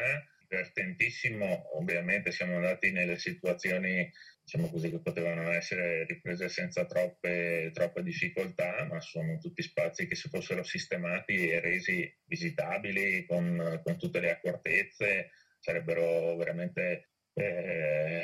divertentissimo. 0.53 1.79
Ovviamente 1.79 2.31
siamo 2.33 2.57
andati 2.57 2.93
nelle 2.93 3.19
situazioni 3.19 4.11
diciamo 4.43 4.69
così, 4.71 4.91
che 4.91 5.01
potevano 5.01 5.51
essere 5.51 6.05
riprese 6.05 6.49
senza 6.49 6.85
troppe, 6.85 7.71
troppe, 7.73 8.03
difficoltà, 8.03 8.85
ma 8.85 9.01
sono 9.01 9.39
tutti 9.39 9.63
spazi 9.63 10.07
che 10.07 10.15
se 10.15 10.29
fossero 10.29 10.63
sistemati 10.63 11.49
e 11.49 11.61
resi 11.61 12.13
visitabili 12.25 13.25
con, 13.27 13.81
con 13.85 13.99
tutte 13.99 14.21
le 14.21 14.31
accortezze 14.33 15.31
sarebbero 15.59 16.37
veramente 16.37 17.11
eh, 17.35 18.23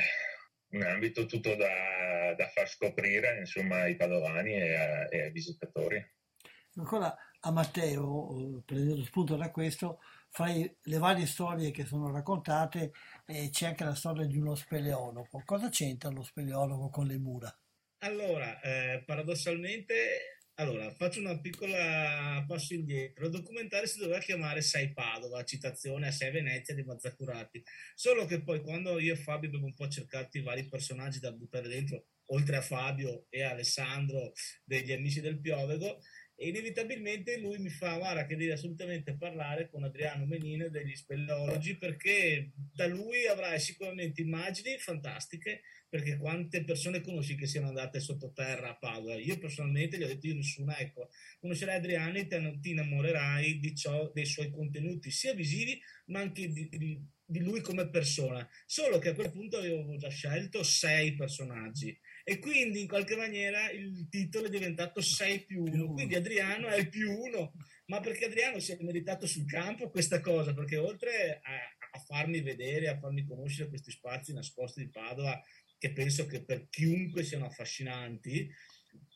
un 0.70 0.82
ambito 0.82 1.24
tutto 1.26 1.54
da, 1.54 2.34
da, 2.36 2.46
far 2.48 2.68
scoprire 2.68 3.38
insomma, 3.38 3.82
ai 3.82 3.96
padovani 3.96 4.54
e, 4.54 4.74
a, 4.74 5.06
e 5.08 5.22
ai 5.22 5.30
visitatori. 5.30 6.04
Ancora 6.74 7.14
a 7.40 7.50
Matteo, 7.52 8.62
prendendo 8.66 9.04
spunto 9.04 9.36
da 9.36 9.50
questo, 9.50 10.00
fra 10.30 10.46
le 10.46 10.98
varie 10.98 11.26
storie 11.26 11.70
che 11.70 11.84
sono 11.84 12.10
raccontate 12.10 12.92
eh, 13.26 13.48
c'è 13.50 13.66
anche 13.66 13.84
la 13.84 13.94
storia 13.94 14.26
di 14.26 14.36
uno 14.36 14.54
speleologo. 14.54 15.42
Cosa 15.44 15.68
c'entra 15.68 16.10
lo 16.10 16.22
speleologo 16.22 16.90
con 16.90 17.06
le 17.06 17.18
mura? 17.18 17.58
Allora, 18.00 18.60
eh, 18.60 19.02
paradossalmente, 19.04 20.38
allora, 20.54 20.90
faccio 20.92 21.20
una 21.20 21.40
piccola 21.40 22.44
passo 22.46 22.74
indietro. 22.74 23.24
Il 23.26 23.32
documentario 23.32 23.88
si 23.88 23.98
doveva 23.98 24.20
chiamare 24.20 24.62
Sei 24.62 24.92
Padova, 24.92 25.42
citazione 25.44 26.08
a 26.08 26.12
Sei 26.12 26.30
Venezia 26.30 26.74
di 26.74 26.84
Mazzacurati. 26.84 27.62
Solo 27.94 28.24
che 28.24 28.42
poi 28.42 28.60
quando 28.60 28.98
io 29.00 29.14
e 29.14 29.16
Fabio 29.16 29.48
abbiamo 29.48 29.66
un 29.66 29.74
po' 29.74 29.88
cercato 29.88 30.38
i 30.38 30.42
vari 30.42 30.68
personaggi 30.68 31.18
da 31.18 31.32
buttare 31.32 31.68
dentro, 31.68 32.06
oltre 32.26 32.56
a 32.56 32.60
Fabio 32.60 33.26
e 33.30 33.42
Alessandro 33.42 34.32
degli 34.64 34.92
Amici 34.92 35.20
del 35.20 35.40
Piovego, 35.40 35.98
e 36.40 36.50
inevitabilmente 36.50 37.36
lui 37.38 37.58
mi 37.58 37.68
fa 37.68 37.96
guarda 37.96 38.24
che 38.24 38.36
devi 38.36 38.52
assolutamente 38.52 39.16
parlare 39.16 39.68
con 39.68 39.82
Adriano 39.82 40.24
Menino 40.24 40.68
degli 40.68 40.94
spelleologi 40.94 41.76
perché 41.76 42.52
da 42.54 42.86
lui 42.86 43.26
avrai 43.26 43.58
sicuramente 43.58 44.22
immagini 44.22 44.78
fantastiche 44.78 45.62
perché 45.88 46.16
quante 46.16 46.62
persone 46.62 47.00
conosci 47.00 47.34
che 47.34 47.48
siano 47.48 47.66
andate 47.66 47.98
sottoterra 47.98 48.70
a 48.70 48.76
Padova? 48.76 49.16
Io 49.16 49.36
personalmente 49.38 49.98
gli 49.98 50.04
ho 50.04 50.06
detto 50.06 50.28
io 50.28 50.36
nessuna 50.36 50.78
ecco 50.78 51.10
conoscerai 51.40 51.74
Adriano 51.74 52.18
e 52.18 52.28
ti 52.28 52.70
innamorerai 52.70 53.58
di 53.58 53.74
ciò, 53.74 54.08
dei 54.14 54.26
suoi 54.26 54.50
contenuti 54.50 55.10
sia 55.10 55.34
visivi 55.34 55.80
ma 56.06 56.20
anche 56.20 56.46
di, 56.52 56.68
di, 56.68 57.04
di 57.24 57.40
lui 57.40 57.60
come 57.62 57.88
persona. 57.90 58.48
Solo 58.64 59.00
che 59.00 59.08
a 59.08 59.14
quel 59.14 59.32
punto 59.32 59.56
avevo 59.56 59.96
già 59.96 60.08
scelto 60.08 60.62
sei 60.62 61.16
personaggi 61.16 61.98
e 62.28 62.38
quindi 62.38 62.82
in 62.82 62.88
qualche 62.88 63.16
maniera 63.16 63.70
il 63.70 64.06
titolo 64.10 64.46
è 64.46 64.50
diventato 64.50 65.00
6 65.00 65.44
più 65.46 65.62
1, 65.62 65.92
quindi 65.94 66.14
Adriano 66.14 66.68
è 66.68 66.76
il 66.76 66.90
più 66.90 67.10
1 67.10 67.52
ma 67.86 68.00
perché 68.00 68.26
Adriano 68.26 68.58
si 68.58 68.72
è 68.72 68.78
meritato 68.82 69.26
sul 69.26 69.46
campo 69.46 69.88
questa 69.88 70.20
cosa, 70.20 70.52
perché 70.52 70.76
oltre 70.76 71.40
a, 71.42 71.52
a 71.92 71.98
farmi 72.00 72.42
vedere, 72.42 72.88
a 72.88 72.98
farmi 72.98 73.24
conoscere 73.24 73.70
questi 73.70 73.90
spazi 73.90 74.34
nascosti 74.34 74.84
di 74.84 74.90
Padova, 74.90 75.42
che 75.78 75.92
penso 75.92 76.26
che 76.26 76.44
per 76.44 76.68
chiunque 76.68 77.22
siano 77.22 77.46
affascinanti, 77.46 78.46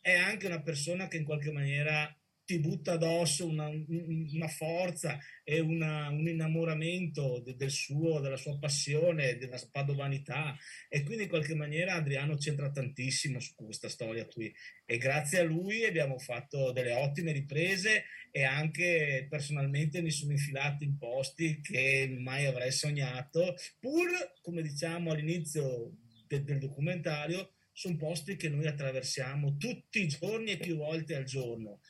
è 0.00 0.14
anche 0.14 0.46
una 0.46 0.62
persona 0.62 1.06
che 1.06 1.18
in 1.18 1.24
qualche 1.24 1.52
maniera 1.52 2.10
ti 2.52 2.58
butta 2.58 2.92
addosso 2.92 3.46
una, 3.46 3.68
una 3.68 4.48
forza 4.48 5.18
e 5.42 5.60
una, 5.60 6.10
un 6.10 6.28
innamoramento 6.28 7.40
de, 7.40 7.56
del 7.56 7.70
suo, 7.70 8.20
della 8.20 8.36
sua 8.36 8.58
passione, 8.58 9.38
della 9.38 9.58
padovanità. 9.70 10.54
E 10.88 11.02
quindi 11.02 11.24
in 11.24 11.28
qualche 11.30 11.54
maniera 11.54 11.94
Adriano 11.94 12.36
c'entra 12.36 12.70
tantissimo 12.70 13.40
su 13.40 13.54
questa 13.54 13.88
storia 13.88 14.26
qui. 14.26 14.54
E 14.84 14.98
grazie 14.98 15.38
a 15.38 15.44
lui 15.44 15.84
abbiamo 15.84 16.18
fatto 16.18 16.72
delle 16.72 16.92
ottime 16.92 17.32
riprese 17.32 18.04
e 18.30 18.44
anche 18.44 19.26
personalmente 19.30 20.02
mi 20.02 20.10
sono 20.10 20.32
infilato 20.32 20.84
in 20.84 20.98
posti 20.98 21.60
che 21.62 22.14
mai 22.18 22.46
avrei 22.46 22.72
sognato 22.72 23.54
pur 23.78 24.08
come 24.40 24.62
diciamo 24.62 25.12
all'inizio 25.12 25.92
de, 26.26 26.42
del 26.42 26.58
documentario 26.58 27.52
sono 27.72 27.96
posti 27.96 28.36
che 28.36 28.48
noi 28.48 28.66
attraversiamo 28.66 29.56
tutti 29.58 30.02
i 30.02 30.06
giorni 30.06 30.52
e 30.52 30.56
più 30.56 30.76
volte 30.76 31.14
al 31.14 31.24
giorno 31.24 31.80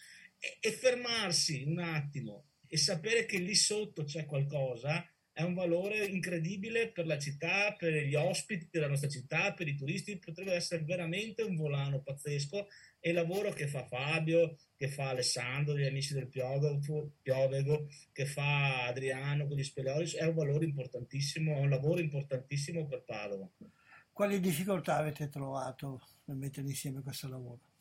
e, 0.60 0.72
fermarsi 0.72 1.62
un 1.62 1.78
attimo 1.78 2.46
e 2.66 2.76
sapere 2.76 3.26
che 3.26 3.38
lì 3.38 3.54
sotto 3.54 4.02
c'è 4.02 4.26
qualcosa 4.26 5.06
è 5.34 5.42
un 5.42 5.54
valore 5.54 6.04
incredibile 6.04 6.90
per 6.90 7.06
la 7.06 7.18
città, 7.18 7.74
per 7.78 7.94
gli 7.94 8.14
ospiti 8.14 8.68
della 8.70 8.88
nostra 8.88 9.08
città, 9.08 9.54
per 9.54 9.66
i 9.66 9.76
turisti, 9.76 10.18
potrebbe 10.18 10.52
essere 10.52 10.84
veramente 10.84 11.42
un 11.42 11.56
volano 11.56 12.02
pazzesco 12.02 12.66
e 13.00 13.10
il 13.10 13.14
lavoro 13.14 13.50
che 13.52 13.66
fa 13.66 13.86
Fabio, 13.86 14.58
che 14.76 14.88
fa 14.88 15.08
Alessandro, 15.08 15.76
gli 15.76 15.86
amici 15.86 16.12
del 16.12 16.28
Piovego, 16.28 17.88
che 18.12 18.26
fa 18.26 18.86
Adriano 18.86 19.46
con 19.46 19.56
gli 19.56 19.64
Speleoli, 19.64 20.10
è 20.10 20.24
un 20.24 20.34
valore 20.34 20.66
importantissimo, 20.66 21.56
è 21.56 21.60
un 21.60 21.70
lavoro 21.70 22.00
importantissimo 22.00 22.86
per 22.86 23.02
Padova. 23.04 23.48
Quali 24.12 24.38
difficoltà 24.38 24.96
avete 24.96 25.30
trovato 25.30 26.02
nel 26.24 26.36
mettere 26.36 26.66
insieme 26.66 27.00
questo 27.00 27.28
lavoro? 27.28 27.71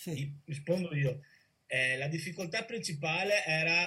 Sì. 0.00 0.34
Rispondo 0.46 0.94
io. 0.94 1.20
Eh, 1.66 1.98
la 1.98 2.08
difficoltà 2.08 2.64
principale 2.64 3.44
era 3.44 3.86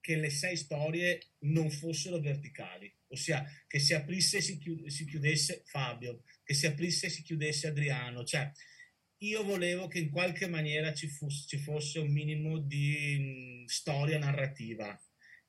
che 0.00 0.16
le 0.16 0.28
sei 0.28 0.56
storie 0.56 1.34
non 1.42 1.70
fossero 1.70 2.18
verticali, 2.18 2.92
ossia 3.10 3.46
che 3.68 3.78
si 3.78 3.94
aprisse 3.94 4.38
e 4.38 4.40
si, 4.40 4.58
chiud- 4.58 4.88
si 4.88 5.04
chiudesse 5.06 5.62
Fabio, 5.66 6.24
che 6.42 6.52
si 6.52 6.66
aprisse 6.66 7.06
e 7.06 7.10
si 7.10 7.22
chiudesse 7.22 7.68
Adriano. 7.68 8.24
Cioè, 8.24 8.50
io 9.18 9.44
volevo 9.44 9.86
che 9.86 10.00
in 10.00 10.10
qualche 10.10 10.48
maniera 10.48 10.92
ci, 10.92 11.06
fosse, 11.06 11.46
ci 11.46 11.58
fosse 11.58 12.00
un 12.00 12.10
minimo 12.10 12.58
di 12.58 13.62
mh, 13.62 13.66
storia 13.66 14.18
narrativa. 14.18 15.00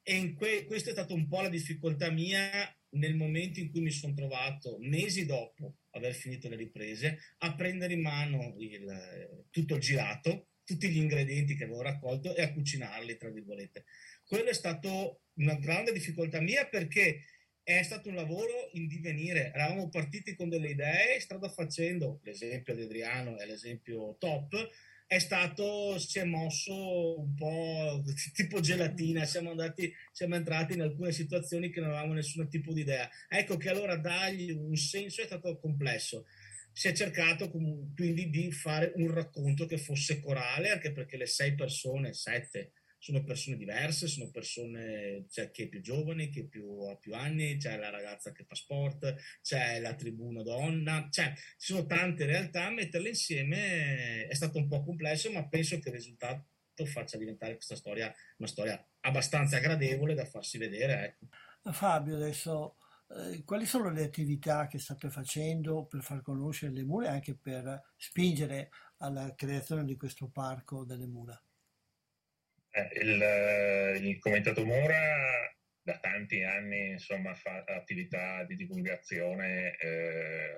E 0.04 0.34
que- 0.34 0.66
questa 0.66 0.90
è 0.90 0.94
stata 0.94 1.14
un 1.14 1.28
po' 1.28 1.42
la 1.42 1.50
difficoltà 1.50 2.12
mia 2.12 2.44
nel 2.96 3.16
momento 3.16 3.60
in 3.60 3.72
cui 3.72 3.82
mi 3.82 3.92
sono 3.92 4.14
trovato, 4.14 4.78
mesi 4.80 5.26
dopo 5.26 5.78
aver 5.92 6.14
finito 6.14 6.50
le 6.50 6.58
riprese, 6.58 7.20
a 7.40 7.56
prendere 7.56 7.94
in 7.94 8.02
mano 8.02 8.54
il, 8.58 9.46
tutto 9.50 9.76
il 9.76 9.82
girato, 9.82 10.48
tutti 10.66 10.90
gli 10.90 10.98
ingredienti 10.98 11.56
che 11.56 11.64
avevo 11.64 11.82
raccolto 11.82 12.36
e 12.36 12.42
a 12.42 12.52
cucinarli, 12.52 13.18
tra 13.18 13.30
virgolette. 13.30 13.86
Quello 14.26 14.50
è 14.50 14.54
stato 14.54 15.22
una 15.36 15.56
grande 15.56 15.92
difficoltà 15.92 16.40
mia 16.40 16.68
perché 16.68 17.24
è 17.64 17.82
stato 17.82 18.10
un 18.10 18.16
lavoro 18.16 18.70
in 18.74 18.88
divenire. 18.88 19.52
Eravamo 19.54 19.90
partiti 19.90 20.36
con 20.36 20.50
delle 20.50 20.70
idee, 20.70 21.20
strada 21.20 21.50
facendo, 21.50 22.20
l'esempio 22.24 22.76
di 22.76 22.84
Adriano 22.84 23.38
è 23.38 23.46
l'esempio 23.46 24.18
top, 24.20 24.70
è 25.08 25.20
stato, 25.20 25.98
si 26.00 26.20
è 26.20 26.24
mosso 26.24 27.20
un 27.20 27.34
po' 27.36 28.04
tipo 28.34 28.60
gelatina, 28.60 29.26
siamo, 29.26 29.52
andati, 29.52 29.94
siamo 30.12 30.36
entrati 30.36 30.74
in 30.74 30.82
alcune 30.82 31.12
situazioni 31.12 31.70
che 31.70 31.80
non 31.80 31.90
avevamo 31.90 32.14
nessun 32.14 32.50
tipo 32.50 32.74
di 32.74 32.82
idea. 32.82 33.10
Ecco 33.30 33.58
che 33.58 33.70
allora 33.70 33.96
dargli 33.96 34.52
un 34.52 34.76
senso 34.76 35.22
è 35.22 35.26
stato 35.26 35.58
complesso. 35.60 36.26
Si 36.72 36.88
è 36.88 36.94
cercato 36.94 37.52
quindi 37.52 38.30
di 38.30 38.52
fare 38.52 38.94
un 38.96 39.12
racconto 39.14 39.68
che 39.68 39.78
fosse 39.78 40.20
corale, 40.20 40.72
anche 40.72 40.92
perché 40.92 41.18
le 41.18 41.28
sei 41.28 41.54
persone, 41.54 42.14
sette, 42.14 42.72
sono 43.04 43.22
persone 43.22 43.58
diverse, 43.58 44.08
sono 44.08 44.32
persone, 44.32 45.26
c'è 45.28 45.52
chi 45.52 45.64
è 45.64 45.68
più 45.68 45.82
giovane, 45.82 46.30
chi 46.30 46.48
più, 46.48 46.84
ha 46.84 46.96
più 46.96 47.14
anni, 47.14 47.58
c'è 47.58 47.76
la 47.78 47.90
ragazza 47.90 48.32
che 48.32 48.46
fa 48.46 48.56
sport, 48.56 49.14
c'è 49.42 49.82
la 49.82 49.94
tribuna 49.94 50.42
donna, 50.42 51.10
cioè 51.12 51.34
ci 51.58 51.74
sono 51.74 51.86
tante 51.86 52.26
realtà, 52.26 52.70
metterle 52.70 53.10
insieme 53.10 54.26
è 54.26 54.34
stato 54.34 54.58
un 54.58 54.70
po' 54.70 54.86
complesso, 54.86 55.30
ma 55.34 55.46
penso 55.50 55.78
che 55.80 55.90
il 55.90 55.96
risultato 55.96 56.46
faccia 56.86 57.18
diventare 57.18 57.56
questa 57.56 57.76
storia 57.76 58.10
una 58.38 58.48
storia 58.48 58.88
abbastanza 59.02 59.60
gradevole 59.60 60.14
da 60.14 60.24
farsi 60.24 60.58
vedere. 60.58 61.18
Ecco. 61.62 61.74
Fabio, 61.74 62.16
adesso 62.16 62.78
eh, 63.10 63.44
quali 63.44 63.66
sono 63.66 63.92
le 63.92 64.04
attività 64.06 64.68
che 64.68 64.80
state 64.80 65.10
facendo 65.10 65.84
per 65.88 66.02
far 66.04 66.22
conoscere 66.22 66.72
le 66.72 66.86
mura 66.86 67.08
e 67.08 67.10
anche 67.10 67.36
per 67.36 67.84
spingere 67.98 68.70
alla 69.00 69.36
creazione 69.36 69.84
di 69.84 69.98
questo 69.98 70.30
parco 70.30 70.86
delle 70.86 71.06
mura? 71.06 71.38
Eh, 72.76 72.90
il, 73.04 73.22
eh, 73.22 73.98
il, 74.02 74.18
Comitato 74.18 74.66
Mura 74.66 75.54
da 75.84 76.00
tanti 76.00 76.42
anni 76.42 76.90
insomma, 76.90 77.36
fa 77.36 77.64
attività 77.68 78.44
di 78.46 78.56
divulgazione 78.56 79.78
eh, 79.78 80.58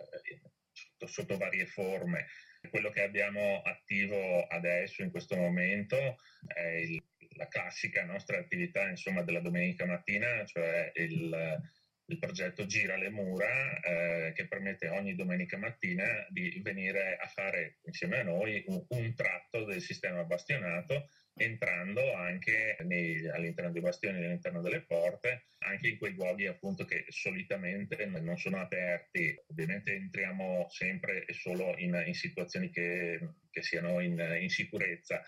sotto, 0.71 1.07
sotto, 1.07 1.37
varie 1.37 1.65
forme. 1.65 2.27
Quello 2.69 2.89
che 2.89 3.01
abbiamo 3.01 3.61
attivo 3.63 4.47
adesso, 4.47 5.03
in 5.03 5.11
questo 5.11 5.35
momento, 5.35 6.15
è 6.47 6.61
il, 6.61 7.03
la 7.35 7.49
classica 7.49 8.05
nostra 8.05 8.37
attività 8.37 8.87
insomma, 8.87 9.21
della 9.21 9.41
domenica 9.41 9.85
mattina, 9.85 10.45
cioè 10.45 10.93
il, 10.95 11.59
il 12.05 12.17
progetto 12.17 12.65
Gira 12.65 12.95
le 12.95 13.09
Mura, 13.09 13.77
eh, 13.81 14.31
che 14.33 14.47
permette 14.47 14.87
ogni 14.87 15.15
domenica 15.15 15.57
mattina 15.57 16.25
di 16.29 16.61
venire 16.63 17.17
a 17.17 17.27
fare 17.27 17.79
insieme 17.83 18.19
a 18.19 18.23
noi 18.23 18.63
un, 18.67 18.85
un 18.87 19.13
tratto 19.15 19.65
del 19.65 19.81
sistema 19.81 20.23
bastionato 20.23 21.09
entrando 21.37 22.13
anche 22.13 22.77
nei, 22.83 23.27
all'interno 23.27 23.71
dei 23.71 23.81
bastioni, 23.81 24.23
all'interno 24.23 24.61
delle 24.61 24.85
porte, 24.85 25.47
anche 25.59 25.89
in 25.89 25.97
quei 25.97 26.13
luoghi 26.13 26.47
appunto 26.47 26.85
che 26.85 27.05
solitamente 27.09 28.05
non 28.05 28.37
sono 28.37 28.59
aperti. 28.59 29.35
Ovviamente 29.47 29.93
entriamo 29.93 30.67
sempre 30.69 31.25
e 31.25 31.33
solo 31.33 31.75
in, 31.77 32.01
in 32.05 32.13
situazioni 32.13 32.69
che, 32.69 33.19
che 33.49 33.61
siano 33.61 33.99
in, 33.99 34.37
in 34.39 34.49
sicurezza 34.49 35.21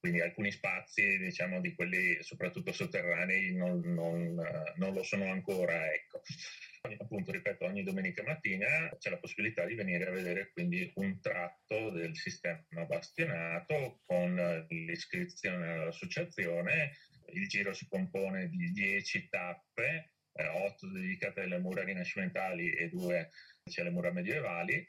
quindi 0.00 0.20
alcuni 0.20 0.52
spazi, 0.52 1.18
diciamo, 1.18 1.60
di 1.60 1.74
quelli 1.74 2.22
soprattutto 2.22 2.72
sotterranei 2.72 3.52
non, 3.52 3.80
non, 3.80 4.34
non 4.76 4.92
lo 4.92 5.02
sono 5.02 5.28
ancora. 5.30 5.92
Ecco. 5.92 6.22
Appunto, 6.80 7.32
ripeto, 7.32 7.64
ogni 7.64 7.82
domenica 7.82 8.22
mattina 8.22 8.88
c'è 8.98 9.10
la 9.10 9.18
possibilità 9.18 9.64
di 9.64 9.74
venire 9.74 10.06
a 10.06 10.12
vedere 10.12 10.50
quindi 10.52 10.90
un 10.96 11.20
tratto 11.20 11.90
del 11.90 12.16
sistema 12.16 12.62
bastionato 12.86 14.00
con 14.06 14.66
l'iscrizione 14.68 15.72
all'associazione. 15.72 16.96
Il 17.32 17.48
giro 17.48 17.74
si 17.74 17.86
compone 17.88 18.48
di 18.48 18.70
10 18.72 19.28
tappe, 19.28 20.12
eh, 20.32 20.46
8 20.46 20.88
dedicate 20.88 21.42
alle 21.42 21.58
mura 21.58 21.82
rinascimentali 21.82 22.70
e 22.70 22.88
2 22.88 23.30
alle 23.76 23.90
mura 23.90 24.10
medievali 24.10 24.86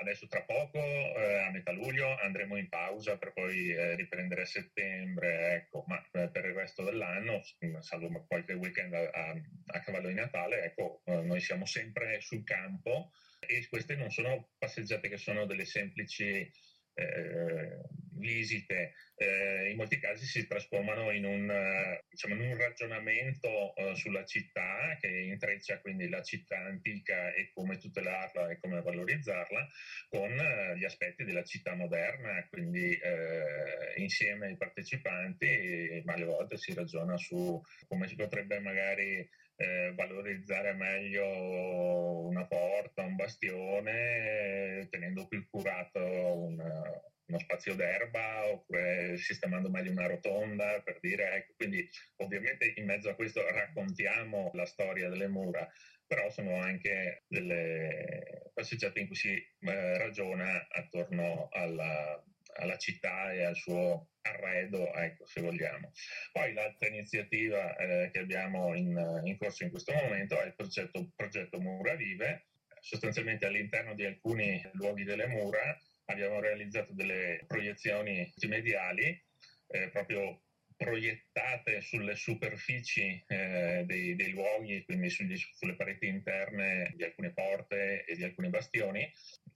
Adesso 0.00 0.26
tra 0.28 0.42
poco, 0.42 0.78
eh, 0.78 1.44
a 1.46 1.50
metà 1.50 1.72
luglio, 1.72 2.16
andremo 2.18 2.56
in 2.56 2.68
pausa 2.68 3.16
per 3.16 3.32
poi 3.32 3.70
eh, 3.70 3.96
riprendere 3.96 4.42
a 4.42 4.46
settembre, 4.46 5.54
ecco, 5.54 5.84
ma 5.86 6.00
eh, 6.12 6.28
per 6.28 6.44
il 6.44 6.54
resto 6.54 6.84
dell'anno, 6.84 7.40
salvo 7.80 8.24
qualche 8.26 8.52
weekend 8.52 8.92
a, 8.94 9.08
a, 9.08 9.34
a 9.66 9.80
cavallo 9.80 10.08
di 10.08 10.14
Natale, 10.14 10.62
ecco, 10.64 11.02
eh, 11.04 11.22
noi 11.22 11.40
siamo 11.40 11.64
sempre 11.64 12.20
sul 12.20 12.44
campo 12.44 13.10
e 13.40 13.66
queste 13.68 13.96
non 13.96 14.10
sono 14.10 14.50
passeggiate 14.58 15.08
che 15.08 15.16
sono 15.16 15.46
delle 15.46 15.64
semplici 15.64 16.50
eh, 16.98 17.78
visite 18.18 18.94
eh, 19.16 19.70
in 19.70 19.76
molti 19.76 19.98
casi 19.98 20.26
si 20.26 20.46
trasformano 20.46 21.10
in 21.10 21.24
un, 21.24 21.50
eh, 21.50 22.04
diciamo, 22.08 22.34
in 22.34 22.50
un 22.50 22.56
ragionamento 22.56 23.74
eh, 23.74 23.94
sulla 23.94 24.24
città 24.24 24.96
che 25.00 25.08
intreccia 25.08 25.80
quindi 25.80 26.08
la 26.08 26.22
città 26.22 26.58
antica 26.58 27.32
e 27.32 27.50
come 27.52 27.78
tutelarla 27.78 28.50
e 28.50 28.58
come 28.60 28.82
valorizzarla 28.82 29.68
con 30.08 30.30
eh, 30.30 30.76
gli 30.76 30.84
aspetti 30.84 31.24
della 31.24 31.44
città 31.44 31.74
moderna, 31.74 32.46
quindi 32.50 32.92
eh, 32.94 33.94
insieme 33.96 34.46
ai 34.46 34.56
partecipanti, 34.56 36.02
ma 36.04 36.14
alle 36.14 36.24
volte 36.24 36.56
si 36.56 36.74
ragiona 36.74 37.16
su 37.16 37.60
come 37.86 38.06
si 38.06 38.14
potrebbe 38.14 38.58
magari 38.60 39.26
eh, 39.60 39.92
valorizzare 39.96 40.72
meglio 40.72 42.26
una 42.26 42.46
porta, 42.46 43.02
un 43.02 43.16
bastione, 43.16 44.86
tenendo 44.88 45.26
più 45.26 45.44
curato 45.50 46.00
una, 46.00 47.02
uno 47.26 47.38
spazio 47.40 47.74
d'erba 47.74 48.46
oppure 48.46 49.16
sistemando 49.16 49.68
meglio 49.68 49.90
una 49.90 50.06
rotonda 50.06 50.80
per 50.82 50.98
dire, 51.00 51.34
ecco, 51.34 51.54
quindi 51.56 51.88
ovviamente 52.18 52.72
in 52.76 52.84
mezzo 52.84 53.10
a 53.10 53.14
questo 53.14 53.42
raccontiamo 53.50 54.50
la 54.54 54.64
storia 54.64 55.08
delle 55.08 55.26
mura, 55.26 55.68
però 56.06 56.30
sono 56.30 56.60
anche 56.60 57.24
delle 57.26 58.50
passeggiate 58.54 59.00
in 59.00 59.06
cui 59.08 59.16
si 59.16 59.34
eh, 59.34 59.98
ragiona 59.98 60.68
attorno 60.70 61.48
alla, 61.50 62.22
alla 62.54 62.76
città 62.78 63.32
e 63.32 63.42
al 63.42 63.56
suo 63.56 64.12
arredo, 64.28 64.92
ecco, 64.94 65.26
se 65.26 65.40
vogliamo. 65.40 65.92
Poi 66.32 66.52
l'altra 66.52 66.88
iniziativa 66.88 67.76
eh, 67.76 68.10
che 68.12 68.20
abbiamo 68.20 68.74
in, 68.74 69.20
in, 69.24 69.36
corso 69.36 69.64
in 69.64 69.70
questo 69.70 69.92
momento 69.92 70.40
è 70.40 70.46
il 70.46 70.54
progetto, 70.54 71.10
progetto 71.14 71.60
Mura 71.60 71.94
Vive, 71.94 72.46
sostanzialmente 72.80 73.46
all'interno 73.46 73.94
di 73.94 74.04
alcuni 74.04 74.60
luoghi 74.72 75.04
delle 75.04 75.26
mura 75.26 75.76
abbiamo 76.06 76.40
realizzato 76.40 76.92
delle 76.94 77.44
proiezioni 77.46 78.18
multimediali 78.18 79.22
eh, 79.68 79.88
proprio 79.90 80.42
proiettate 80.78 81.80
sulle 81.80 82.14
superfici 82.14 83.22
eh, 83.26 83.82
dei, 83.84 84.14
dei, 84.14 84.30
luoghi, 84.30 84.84
quindi 84.84 85.10
sugli, 85.10 85.36
sulle 85.36 85.74
pareti 85.74 86.06
interne 86.06 86.94
di 86.96 87.02
alcune 87.02 87.32
porte 87.32 88.04
e 88.04 88.14
di 88.14 88.22
alcuni 88.22 88.48
bastioni, 88.48 89.12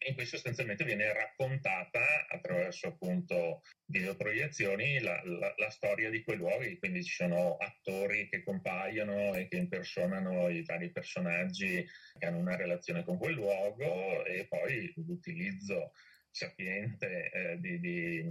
in 0.08 0.14
cui 0.14 0.26
sostanzialmente 0.26 0.84
viene 0.84 1.12
raccontata 1.12 2.26
attraverso 2.28 2.88
appunto 2.88 3.62
videoproiezioni 3.86 4.98
la, 4.98 5.22
la, 5.24 5.54
la 5.56 5.70
storia 5.70 6.10
di 6.10 6.24
quei 6.24 6.38
luoghi, 6.38 6.78
quindi 6.78 7.04
ci 7.04 7.14
sono 7.14 7.56
attori 7.56 8.28
che 8.28 8.42
compaiono 8.42 9.34
e 9.34 9.46
che 9.46 9.58
impersonano 9.58 10.48
i 10.48 10.64
vari 10.64 10.90
personaggi 10.90 11.86
che 12.18 12.26
hanno 12.26 12.38
una 12.38 12.56
relazione 12.56 13.04
con 13.04 13.16
quel 13.16 13.34
luogo 13.34 14.24
e 14.24 14.46
poi 14.48 14.92
l'utilizzo 14.96 15.92
sapiente 16.32 17.30
eh, 17.30 17.60
di, 17.60 17.78
di, 17.78 18.24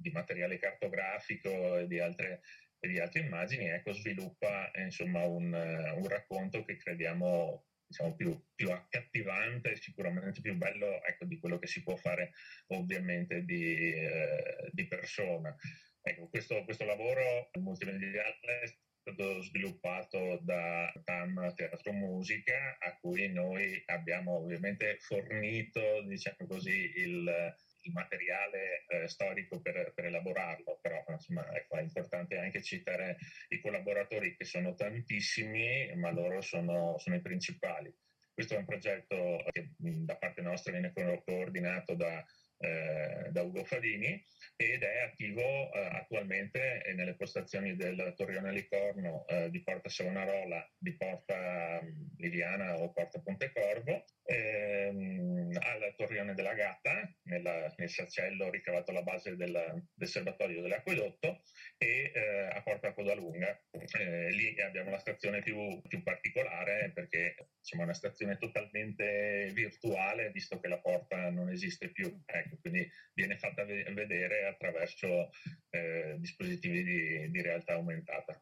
di, 0.00 0.10
materiale 0.10 0.58
cartografico 0.58 1.78
e 1.78 1.86
di 1.86 2.00
altre, 2.00 2.40
e 2.80 2.88
di 2.88 2.98
altre 2.98 3.20
immagini, 3.20 3.68
ecco, 3.68 3.92
sviluppa 3.92 4.70
eh, 4.72 4.84
insomma, 4.84 5.22
un, 5.24 5.52
un, 5.52 6.08
racconto 6.08 6.64
che 6.64 6.76
crediamo 6.76 7.66
diciamo, 7.86 8.16
più, 8.16 8.42
più 8.54 8.70
accattivante 8.70 9.72
e 9.72 9.76
sicuramente 9.76 10.40
più 10.40 10.56
bello 10.56 11.02
ecco, 11.04 11.26
di 11.26 11.38
quello 11.38 11.58
che 11.58 11.66
si 11.66 11.82
può 11.82 11.94
fare 11.96 12.32
ovviamente 12.68 13.44
di, 13.44 13.92
eh, 13.92 14.86
persona. 14.88 15.54
Ecco, 16.02 16.28
questo, 16.28 16.64
questo 16.64 16.84
lavoro 16.84 17.50
multimediale 17.58 18.85
stato 19.06 19.40
sviluppato 19.42 20.40
da 20.42 20.92
TAM 21.04 21.54
Teatro 21.54 21.92
Musica, 21.92 22.76
a 22.80 22.96
cui 23.00 23.28
noi 23.28 23.80
abbiamo 23.86 24.38
ovviamente 24.38 24.96
fornito, 24.98 26.02
diciamo 26.02 26.48
così, 26.48 26.92
il, 26.96 27.54
materiale 27.92 28.84
eh, 28.88 29.06
storico 29.06 29.60
per, 29.60 29.92
per, 29.94 30.06
elaborarlo, 30.06 30.80
però 30.82 31.04
insomma 31.06 31.48
ecco, 31.54 31.76
è 31.76 31.82
importante 31.82 32.36
anche 32.36 32.60
citare 32.60 33.16
i 33.50 33.60
collaboratori 33.60 34.34
che 34.34 34.44
sono 34.44 34.74
tantissimi, 34.74 35.94
ma 35.94 36.10
loro 36.10 36.40
sono, 36.40 36.98
sono 36.98 37.14
i 37.14 37.20
principali. 37.20 37.94
Questo 38.34 38.54
è 38.54 38.58
un 38.58 38.64
progetto 38.64 39.44
che 39.52 39.70
da 39.78 40.16
parte 40.16 40.42
nostra 40.42 40.72
viene 40.72 40.92
coordinato 40.92 41.94
da 41.94 42.24
eh, 42.58 43.28
da 43.30 43.42
Ugo 43.42 43.64
Fadini 43.64 44.24
ed 44.56 44.82
è 44.82 45.00
attivo 45.00 45.42
eh, 45.42 45.88
attualmente 45.92 46.82
nelle 46.94 47.14
postazioni 47.14 47.76
del 47.76 48.14
Torrione 48.16 48.52
Licorno 48.52 49.26
eh, 49.26 49.50
di 49.50 49.62
Porta 49.62 49.88
Savonarola, 49.88 50.66
di 50.78 50.96
Porta 50.96 51.80
mm, 51.82 52.06
Liviana 52.18 52.78
o 52.78 52.90
Porta 52.92 53.20
Pontecorvo, 53.20 54.04
ehm, 54.26 55.56
al 55.60 55.94
Torrione 55.96 56.34
della 56.34 56.54
Gatta, 56.54 57.08
nella, 57.24 57.72
nel 57.76 57.88
saccello 57.88 58.50
ricavato 58.50 58.90
alla 58.90 59.02
base 59.02 59.36
del, 59.36 59.84
del 59.94 60.08
serbatoio 60.08 60.62
dell'acquedotto 60.62 61.42
e 61.78 62.12
eh, 62.14 62.48
a 62.52 62.62
Porta 62.62 62.92
Codalunga. 62.92 63.58
Eh, 63.98 64.30
lì 64.30 64.60
abbiamo 64.60 64.90
la 64.90 64.98
stazione 64.98 65.40
più, 65.40 65.80
più 65.86 66.02
particolare 66.02 66.90
perché 66.92 67.36
insomma, 67.58 67.82
è 67.82 67.86
una 67.86 67.94
stazione 67.94 68.36
totalmente 68.36 69.50
virtuale 69.52 70.30
visto 70.30 70.58
che 70.60 70.68
la 70.68 70.80
porta 70.80 71.30
non 71.30 71.50
esiste 71.50 71.90
più. 71.90 72.22
Ecco, 72.26 72.58
quindi 72.60 72.88
viene 73.14 73.38
fatta 73.38 73.64
vedere 73.64 74.46
attraverso 74.46 75.30
eh, 75.70 76.16
dispositivi 76.18 76.82
di, 76.82 77.30
di 77.30 77.42
realtà 77.42 77.74
aumentata. 77.74 78.40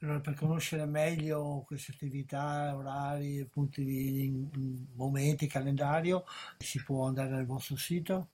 Allora, 0.00 0.20
per 0.20 0.34
conoscere 0.34 0.86
meglio 0.86 1.64
queste 1.66 1.90
attività, 1.90 2.72
orari, 2.76 3.44
punti 3.50 3.84
di 3.84 4.48
momenti, 4.94 5.48
calendario, 5.48 6.24
si 6.56 6.80
può 6.84 7.06
andare 7.08 7.34
al 7.34 7.46
vostro 7.46 7.74
sito? 7.74 8.30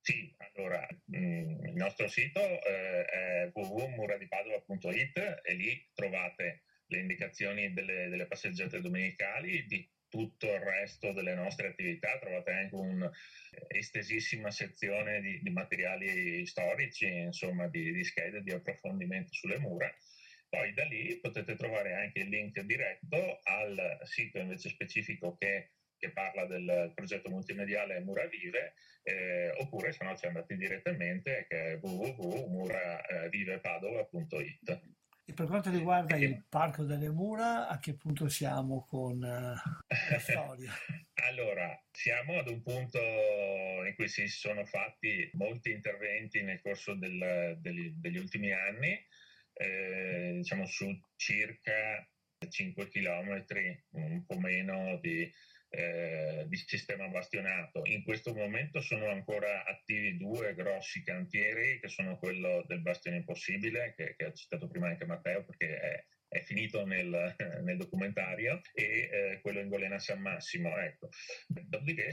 Sì, 0.00 0.34
allora 0.38 0.86
mm, 1.14 1.64
il 1.66 1.74
nostro 1.74 2.08
sito 2.08 2.40
eh, 2.40 3.04
è 3.04 3.50
www.muradipadova.it 3.52 5.42
e 5.44 5.54
lì 5.54 5.90
trovate 5.92 6.62
le 6.86 6.98
indicazioni 7.00 7.74
delle, 7.74 8.08
delle 8.08 8.26
passeggiate 8.26 8.80
domenicali, 8.80 9.66
di 9.66 9.86
tutto 10.08 10.46
il 10.46 10.60
resto 10.60 11.12
delle 11.12 11.34
nostre 11.34 11.68
attività, 11.68 12.18
trovate 12.18 12.50
anche 12.50 12.74
un'estesissima 12.74 14.50
sezione 14.50 15.20
di, 15.20 15.38
di, 15.42 15.50
materiali 15.50 16.46
storici, 16.46 17.06
insomma 17.06 17.68
di, 17.68 17.92
di 17.92 18.04
schede 18.04 18.42
di 18.42 18.52
approfondimento 18.52 19.34
sulle 19.34 19.58
mura 19.58 19.94
poi 20.52 20.74
da 20.74 20.84
lì 20.84 21.18
potete 21.18 21.56
trovare 21.56 21.94
anche 21.94 22.18
il 22.18 22.28
link 22.28 22.60
diretto 22.60 23.40
al 23.44 24.00
sito 24.02 24.38
invece 24.38 24.68
specifico 24.68 25.34
che, 25.38 25.70
che 25.96 26.10
parla 26.10 26.44
del 26.44 26.92
progetto 26.94 27.30
multimediale 27.30 28.00
Mura 28.00 28.26
Vive, 28.26 28.74
eh, 29.02 29.50
oppure 29.56 29.92
se 29.92 30.04
no 30.04 30.14
ci 30.14 30.26
andate 30.26 30.54
direttamente 30.56 31.46
che 31.48 31.72
è 31.72 31.78
www.muravivepadova.it. 31.80 34.80
E 35.24 35.32
per 35.32 35.46
quanto 35.46 35.70
riguarda 35.70 36.16
il 36.16 36.44
Parco 36.46 36.84
delle 36.84 37.08
Mura, 37.08 37.68
a 37.68 37.78
che 37.78 37.94
punto 37.94 38.28
siamo 38.28 38.84
con 38.84 39.22
uh, 39.22 39.54
la 40.10 40.18
storia? 40.20 40.70
allora, 41.26 41.82
siamo 41.90 42.38
ad 42.38 42.48
un 42.48 42.60
punto 42.60 42.98
in 42.98 43.94
cui 43.94 44.08
si 44.08 44.28
sono 44.28 44.66
fatti 44.66 45.30
molti 45.32 45.70
interventi 45.70 46.42
nel 46.42 46.60
corso 46.60 46.92
del, 46.92 47.56
degli, 47.58 47.90
degli 47.94 48.18
ultimi 48.18 48.52
anni 48.52 49.02
eh, 49.62 50.32
diciamo 50.36 50.66
su 50.66 50.86
circa 51.16 52.06
5 52.48 52.88
km, 52.88 53.44
un 53.90 54.24
po' 54.26 54.38
meno 54.38 54.98
di, 55.00 55.30
eh, 55.70 56.44
di, 56.48 56.56
sistema 56.56 57.08
bastionato. 57.08 57.82
In 57.84 58.02
questo 58.02 58.34
momento 58.34 58.80
sono 58.80 59.08
ancora 59.08 59.64
attivi 59.64 60.16
due 60.16 60.54
grossi 60.54 61.02
cantieri, 61.02 61.78
che 61.80 61.88
sono 61.88 62.18
quello 62.18 62.64
del 62.66 62.80
Bastione 62.80 63.18
Impossibile, 63.18 63.94
che, 63.96 64.14
che 64.16 64.24
ha 64.24 64.32
citato 64.32 64.66
prima 64.68 64.88
anche 64.88 65.04
Matteo, 65.04 65.44
perché 65.44 65.78
è, 65.78 66.04
è 66.28 66.40
finito 66.40 66.84
nel, 66.84 67.36
nel, 67.62 67.76
documentario, 67.76 68.60
e 68.74 68.84
eh, 68.84 69.40
quello 69.40 69.60
in 69.60 69.68
Golena 69.68 69.98
San 69.98 70.20
Massimo. 70.20 70.76
Ecco. 70.76 71.10
Dopodiché 71.46 72.12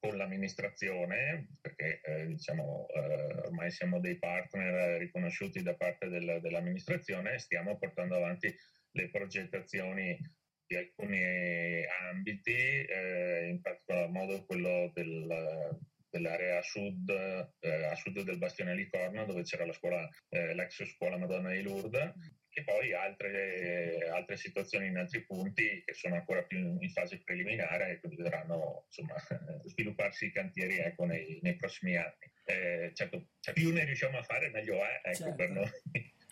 con 0.00 0.16
l'amministrazione, 0.16 1.48
perché 1.60 2.00
eh, 2.02 2.26
diciamo, 2.26 2.86
eh, 2.88 3.34
ormai 3.44 3.70
siamo 3.70 4.00
dei 4.00 4.18
partner 4.18 4.98
riconosciuti 4.98 5.62
da 5.62 5.74
parte 5.76 6.08
del, 6.08 6.40
dell'amministrazione, 6.40 7.38
stiamo 7.38 7.78
portando 7.78 8.16
avanti 8.16 8.52
le 8.92 9.10
progettazioni 9.10 10.18
di 10.66 10.76
alcuni 10.76 11.84
ambiti, 12.10 12.52
eh, 12.52 13.48
in 13.50 13.60
particolar 13.60 14.08
modo 14.08 14.44
quello 14.46 14.90
del, 14.94 15.78
dell'area 16.08 16.62
sud, 16.62 17.10
eh, 17.10 17.84
a 17.84 17.94
sud 17.94 18.22
del 18.22 18.38
Bastione 18.38 18.74
Licorno, 18.74 19.26
dove 19.26 19.42
c'era 19.42 19.66
la 19.66 19.72
scuola, 19.72 20.08
eh, 20.30 20.54
l'ex 20.54 20.82
scuola 20.94 21.18
Madonna 21.18 21.50
di 21.50 21.62
Lourdes, 21.62 22.12
e 22.52 22.64
poi 22.64 22.92
altre, 22.92 24.08
altre, 24.12 24.36
situazioni 24.36 24.88
in 24.88 24.96
altri 24.96 25.24
punti 25.24 25.82
che 25.84 25.94
sono 25.94 26.16
ancora 26.16 26.42
più 26.42 26.78
in 26.80 26.90
fase 26.90 27.20
preliminare 27.24 27.90
e 27.92 28.00
quindi 28.00 28.16
dovranno 28.16 28.84
insomma, 28.86 29.14
svilupparsi 29.64 30.26
i 30.26 30.32
cantieri 30.32 30.78
ecco, 30.78 31.04
nei, 31.04 31.38
nei, 31.42 31.56
prossimi 31.56 31.96
anni. 31.96 32.30
Eh, 32.44 32.90
certo, 32.94 33.28
cioè, 33.38 33.54
più 33.54 33.72
ne 33.72 33.84
riusciamo 33.84 34.18
a 34.18 34.22
fare 34.22 34.50
meglio 34.50 34.74
è 34.76 35.00
ecco, 35.04 35.16
certo. 35.16 35.34
per 35.36 35.50
noi. 35.50 35.70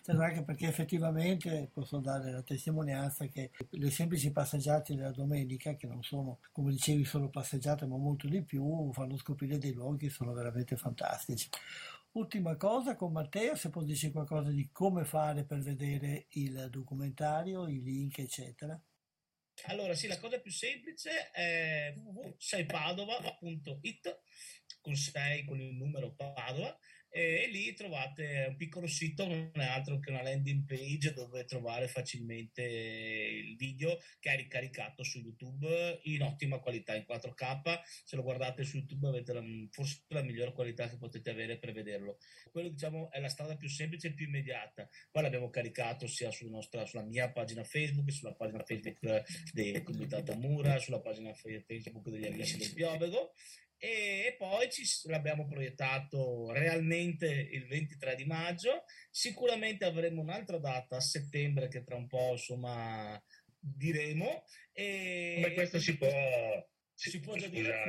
Certo, 0.01 0.21
anche 0.21 0.43
perché 0.43 0.67
effettivamente 0.67 1.69
posso 1.71 1.99
dare 1.99 2.31
la 2.31 2.41
testimonianza 2.41 3.27
che 3.27 3.51
le 3.69 3.91
semplici 3.91 4.31
passeggiate 4.31 4.95
della 4.95 5.11
domenica, 5.11 5.75
che 5.75 5.87
non 5.87 6.01
sono, 6.01 6.39
come 6.51 6.71
dicevi, 6.71 7.05
solo 7.05 7.29
passeggiate, 7.29 7.85
ma 7.85 7.97
molto 7.97 8.27
di 8.27 8.41
più, 8.41 8.91
fanno 8.91 9.17
scoprire 9.17 9.57
dei 9.57 9.73
luoghi 9.73 10.07
che 10.07 10.13
sono 10.13 10.33
veramente 10.33 10.75
fantastici. 10.77 11.49
Ultima 12.19 12.57
cosa 12.57 12.97
con 12.97 13.13
Matteo, 13.13 13.55
se 13.55 13.69
può 13.69 13.81
dirci 13.81 14.11
qualcosa 14.11 14.51
di 14.51 14.69
come 14.73 15.05
fare 15.05 15.45
per 15.45 15.59
vedere 15.59 16.25
il 16.31 16.67
documentario, 16.69 17.69
i 17.69 17.81
link, 17.81 18.19
eccetera. 18.19 18.77
Allora, 19.67 19.93
sì, 19.93 20.07
la 20.07 20.19
cosa 20.19 20.41
più 20.41 20.51
semplice 20.51 21.31
è 21.31 21.93
www.seipadova.it 21.95 24.19
con 24.81 24.95
6 24.95 25.45
con 25.45 25.61
il 25.61 25.73
numero 25.73 26.13
Padova 26.13 26.77
e 27.11 27.47
lì 27.51 27.73
trovate 27.73 28.45
un 28.49 28.55
piccolo 28.55 28.85
sito, 28.87 29.25
non 29.27 29.51
è 29.53 29.65
altro 29.65 29.99
che 29.99 30.11
una 30.11 30.21
landing 30.21 30.65
page 30.65 31.13
dove 31.13 31.43
trovare 31.45 31.87
facilmente 31.87 32.61
il 32.61 33.55
video 33.55 33.97
che 34.19 34.31
è 34.31 34.35
ricaricato 34.35 35.03
su 35.03 35.19
YouTube 35.19 35.99
in 36.03 36.21
ottima 36.21 36.59
qualità, 36.59 36.95
in 36.95 37.05
4K. 37.07 37.81
Se 38.03 38.15
lo 38.15 38.21
guardate 38.21 38.63
su 38.63 38.77
YouTube 38.77 39.07
avete 39.07 39.33
la, 39.33 39.43
forse 39.71 40.03
la 40.09 40.21
migliore 40.21 40.53
qualità 40.53 40.87
che 40.87 40.97
potete 40.97 41.31
avere 41.31 41.57
per 41.57 41.71
vederlo. 41.71 42.17
Quello 42.51 42.69
diciamo 42.69 43.09
è 43.11 43.19
la 43.19 43.29
strada 43.29 43.55
più 43.55 43.69
semplice 43.69 44.07
e 44.07 44.13
più 44.13 44.27
immediata. 44.27 44.87
Poi 45.11 45.23
l'abbiamo 45.23 45.49
caricato 45.49 46.07
sia 46.07 46.29
sulla, 46.31 46.51
nostra, 46.51 46.85
sulla 46.85 47.03
mia 47.03 47.31
pagina 47.31 47.63
Facebook, 47.63 48.11
sulla 48.11 48.33
pagina 48.33 48.63
Facebook 48.63 49.23
del 49.51 49.81
Comitato 49.83 50.35
Mura, 50.35 50.77
sulla 50.77 50.99
pagina 50.99 51.33
Facebook 51.33 52.09
degli 52.09 52.25
amici 52.25 52.57
del 52.57 52.73
Piovego 52.73 53.33
e 53.81 54.35
poi 54.37 54.69
ci, 54.69 54.83
l'abbiamo 55.07 55.47
proiettato 55.47 56.51
realmente 56.51 57.27
il 57.27 57.65
23 57.65 58.15
di 58.15 58.25
maggio. 58.25 58.83
Sicuramente 59.09 59.85
avremo 59.85 60.21
un'altra 60.21 60.57
data 60.57 60.97
a 60.97 61.01
settembre 61.01 61.69
che 61.69 61.83
tra 61.83 61.95
un 61.95 62.07
po' 62.07 62.31
insomma 62.31 63.21
diremo. 63.57 64.43
E... 64.73 65.39
Beh, 65.41 65.53
questo 65.53 65.79
si 65.79 65.97
può, 65.97 66.09
si, 66.93 67.09
si 67.09 67.19
può 67.21 67.35
già 67.37 67.47
dire. 67.47 67.83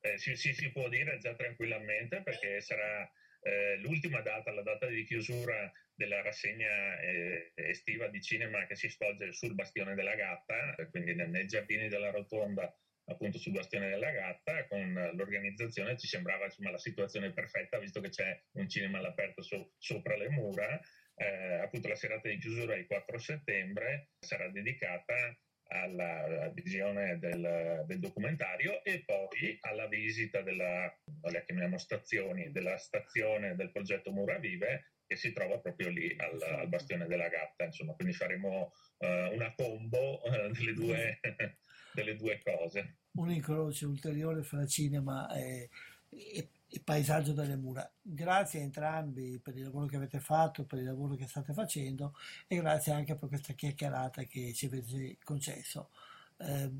Eh, 0.00 0.18
si, 0.18 0.36
si, 0.36 0.52
si, 0.52 0.70
può 0.70 0.88
dire 0.88 1.18
già 1.18 1.34
tranquillamente 1.34 2.22
perché 2.22 2.60
sarà 2.60 3.10
eh, 3.42 3.76
l'ultima 3.78 4.20
data, 4.20 4.52
la 4.52 4.62
data 4.62 4.86
di 4.86 5.04
chiusura 5.04 5.72
della 5.94 6.22
rassegna 6.22 7.00
eh, 7.00 7.52
estiva 7.54 8.08
di 8.08 8.20
cinema 8.22 8.66
che 8.66 8.76
si 8.76 8.88
svolge 8.90 9.32
sul 9.32 9.54
Bastione 9.54 9.94
della 9.94 10.14
Gatta, 10.14 10.76
quindi 10.90 11.14
nei 11.14 11.46
giardini 11.46 11.88
della 11.88 12.10
Rotonda 12.10 12.72
appunto 13.08 13.38
sul 13.38 13.52
bastione 13.52 13.88
della 13.88 14.10
gatta 14.10 14.66
con 14.66 14.92
l'organizzazione 15.14 15.96
ci 15.96 16.06
sembrava 16.06 16.44
insomma 16.44 16.70
la 16.70 16.78
situazione 16.78 17.32
perfetta 17.32 17.78
visto 17.78 18.00
che 18.00 18.10
c'è 18.10 18.40
un 18.52 18.68
cinema 18.68 18.98
all'aperto 18.98 19.42
so, 19.42 19.72
sopra 19.78 20.16
le 20.16 20.28
mura. 20.28 20.80
Eh, 21.20 21.54
appunto 21.54 21.88
la 21.88 21.96
serata 21.96 22.28
di 22.28 22.38
chiusura 22.38 22.76
il 22.76 22.86
4 22.86 23.18
settembre 23.18 24.10
sarà 24.20 24.48
dedicata 24.50 25.36
alla 25.70 26.48
visione 26.54 27.18
del, 27.18 27.84
del, 27.86 27.98
documentario 27.98 28.82
e 28.84 29.02
poi 29.04 29.58
alla 29.62 29.86
visita 29.86 30.42
della, 30.42 30.90
le 31.22 31.44
chiamiamo 31.44 31.76
stazioni, 31.76 32.50
della 32.52 32.78
stazione 32.78 33.54
del 33.54 33.72
progetto 33.72 34.12
Mura 34.12 34.38
Vive 34.38 34.92
che 35.06 35.16
si 35.16 35.32
trova 35.32 35.58
proprio 35.58 35.88
lì 35.88 36.14
al, 36.18 36.40
al 36.40 36.68
Bastione 36.68 37.06
della 37.06 37.28
Gatta, 37.28 37.64
insomma, 37.64 37.94
quindi 37.94 38.12
faremo 38.12 38.72
uh, 38.98 39.06
una 39.32 39.52
combo 39.54 40.22
uh, 40.22 40.50
delle 40.50 40.74
due 40.74 41.18
delle 41.92 42.16
due 42.16 42.40
cose. 42.42 42.96
Un 43.12 43.30
incrocio 43.30 43.88
ulteriore 43.88 44.42
fra 44.42 44.66
cinema 44.66 45.30
e, 45.34 45.68
e, 46.10 46.48
e, 46.68 46.80
paesaggio 46.80 47.32
delle 47.32 47.56
mura. 47.56 47.90
Grazie 48.00 48.60
a 48.60 48.62
entrambi 48.62 49.38
per 49.38 49.56
il 49.56 49.64
lavoro 49.64 49.86
che 49.86 49.96
avete 49.96 50.20
fatto, 50.20 50.64
per 50.64 50.78
il 50.78 50.84
lavoro 50.84 51.14
che 51.14 51.26
state 51.26 51.52
facendo 51.52 52.14
e 52.46 52.56
grazie 52.56 52.92
anche 52.92 53.14
per 53.14 53.28
questa 53.28 53.52
chiacchierata 53.52 54.22
che 54.24 54.52
ci 54.52 54.66
avete 54.66 55.18
concesso. 55.22 55.90
Eh, 56.36 56.70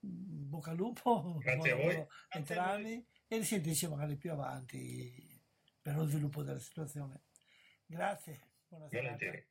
bocca 0.00 0.70
al 0.70 0.76
lupo, 0.76 1.38
grazie 1.38 1.72
a 1.72 1.76
voi. 1.76 2.06
entrambi 2.30 3.04
e 3.26 3.38
risentirci 3.38 3.88
magari 3.88 4.16
più 4.16 4.32
avanti 4.32 5.40
per 5.80 5.96
lo 5.96 6.06
sviluppo 6.06 6.42
della 6.42 6.58
situazione. 6.58 7.22
Grazie, 7.86 8.40
buonasera. 8.68 9.02
Volentieri. 9.02 9.46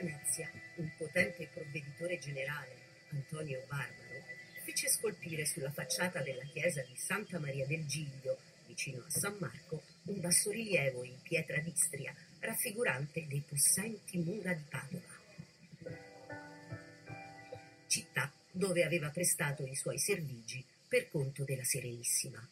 Venezia, 0.00 0.50
un 0.76 0.90
potente 0.96 1.48
provveditore 1.52 2.18
generale, 2.18 2.74
Antonio 3.10 3.62
Barbaro, 3.66 4.24
fece 4.62 4.88
scolpire 4.88 5.44
sulla 5.46 5.70
facciata 5.70 6.22
della 6.22 6.44
chiesa 6.44 6.80
di 6.82 6.96
Santa 6.96 7.38
Maria 7.38 7.66
del 7.66 7.84
Giglio, 7.86 8.38
vicino 8.66 9.04
a 9.06 9.10
San 9.10 9.36
Marco, 9.38 9.82
un 10.04 10.20
bassorilievo 10.20 11.02
in 11.02 11.20
pietra 11.22 11.58
d'Istria 11.60 12.14
raffigurante 12.40 13.26
dei 13.26 13.42
possenti 13.46 14.18
mura 14.18 14.52
di 14.52 14.64
Padova. 14.68 15.14
Città 17.86 18.30
dove 18.50 18.84
aveva 18.84 19.08
prestato 19.10 19.64
i 19.64 19.74
suoi 19.74 19.98
servigi 19.98 20.62
per 20.88 21.08
conto 21.08 21.44
della 21.44 21.64
Serenissima. 21.64 22.46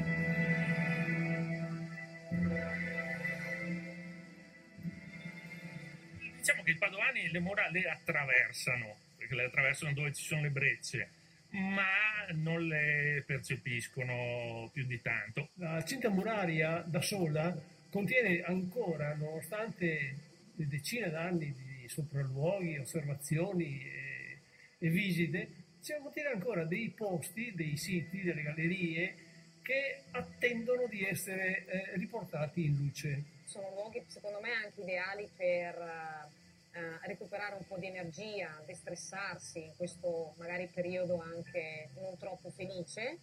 Diciamo 6.45 6.61
che 6.61 6.71
i 6.71 6.77
padovani 6.77 7.31
le 7.31 7.39
mura 7.39 7.67
le 7.71 7.89
attraversano, 7.89 8.95
perché 9.17 9.33
le 9.33 9.45
attraversano 9.45 9.93
dove 9.93 10.13
ci 10.13 10.23
sono 10.23 10.43
le 10.43 10.51
brecce, 10.51 11.09
ma 11.49 12.27
non 12.33 12.67
le 12.67 13.23
percepiscono 13.25 14.69
più 14.71 14.85
di 14.85 15.01
tanto. 15.01 15.49
La 15.55 15.83
cinta 15.83 16.09
muraria 16.09 16.83
da 16.85 17.01
sola 17.01 17.51
contiene 17.89 18.43
ancora, 18.43 19.15
nonostante 19.15 20.13
decine 20.53 21.09
d'anni 21.09 21.51
di 21.51 21.87
sopralluoghi, 21.87 22.77
osservazioni 22.77 23.81
e, 23.81 24.37
e 24.77 24.89
visite, 24.89 25.49
cioè 25.81 25.97
contiene 25.97 26.29
ancora 26.29 26.63
dei 26.63 26.93
posti, 26.95 27.53
dei 27.55 27.75
siti, 27.75 28.21
delle 28.21 28.43
gallerie 28.43 29.15
che 29.63 30.03
attendono 30.11 30.85
di 30.87 31.03
essere 31.03 31.65
eh, 31.65 31.91
riportati 31.95 32.65
in 32.65 32.75
luce 32.75 33.33
sono 33.45 33.69
luoghi 33.73 34.03
secondo 34.07 34.39
me 34.41 34.51
anche 34.51 34.81
ideali 34.81 35.29
per 35.35 35.77
uh, 35.77 37.07
recuperare 37.07 37.55
un 37.55 37.65
po' 37.67 37.77
di 37.77 37.87
energia, 37.87 38.61
destressarsi 38.65 39.63
in 39.63 39.75
questo 39.75 40.33
magari 40.37 40.67
periodo 40.67 41.21
anche 41.21 41.91
non 41.95 42.17
troppo 42.17 42.49
felice. 42.49 43.19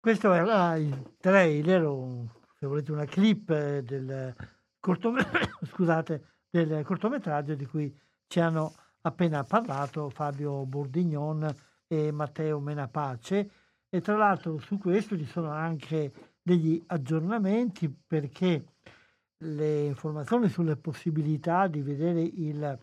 Questo 0.00 0.32
era 0.32 0.76
il 0.76 1.16
trailer, 1.18 1.82
se 2.58 2.66
volete 2.66 2.92
una 2.92 3.04
clip 3.04 3.52
del, 3.80 4.34
cortomet- 4.78 5.50
scusate, 5.66 6.24
del 6.48 6.84
cortometraggio 6.84 7.54
di 7.54 7.66
cui 7.66 7.94
ci 8.26 8.40
hanno 8.40 8.74
appena 9.02 9.42
parlato 9.44 10.08
Fabio 10.08 10.64
Bordignon 10.64 11.52
e 11.86 12.10
Matteo 12.12 12.60
Menapace 12.60 13.50
e 13.90 14.00
tra 14.00 14.16
l'altro 14.16 14.58
su 14.58 14.78
questo 14.78 15.16
ci 15.16 15.24
sono 15.24 15.50
anche 15.50 16.12
degli 16.42 16.82
aggiornamenti 16.86 17.88
perché 17.88 18.64
le 19.38 19.84
informazioni 19.84 20.48
sulle 20.48 20.76
possibilità 20.76 21.66
di 21.68 21.80
vedere 21.80 22.20
il 22.20 22.78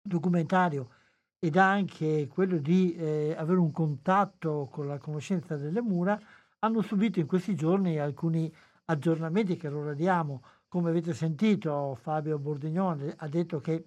documentario 0.00 0.90
ed 1.38 1.56
anche 1.56 2.28
quello 2.28 2.56
di 2.58 2.94
eh, 2.94 3.34
avere 3.36 3.58
un 3.58 3.70
contatto 3.70 4.68
con 4.70 4.86
la 4.86 4.98
conoscenza 4.98 5.56
delle 5.56 5.82
mura 5.82 6.18
hanno 6.60 6.80
subito 6.80 7.20
in 7.20 7.26
questi 7.26 7.54
giorni 7.54 7.98
alcuni 7.98 8.52
aggiornamenti 8.86 9.56
che 9.56 9.68
ora 9.68 9.92
diamo. 9.92 10.42
Come 10.68 10.90
avete 10.90 11.12
sentito, 11.12 11.96
Fabio 12.00 12.38
Bordignone 12.38 13.14
ha 13.16 13.28
detto 13.28 13.60
che 13.60 13.84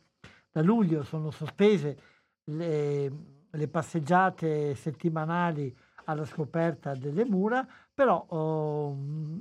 da 0.51 0.61
luglio 0.61 1.03
sono 1.03 1.31
sospese 1.31 1.97
le, 2.45 3.11
le 3.49 3.67
passeggiate 3.67 4.75
settimanali 4.75 5.75
alla 6.09 6.25
scoperta 6.25 6.95
delle 6.95 7.23
mura, 7.23 7.65
però 7.93 8.25
oh, 8.29 8.97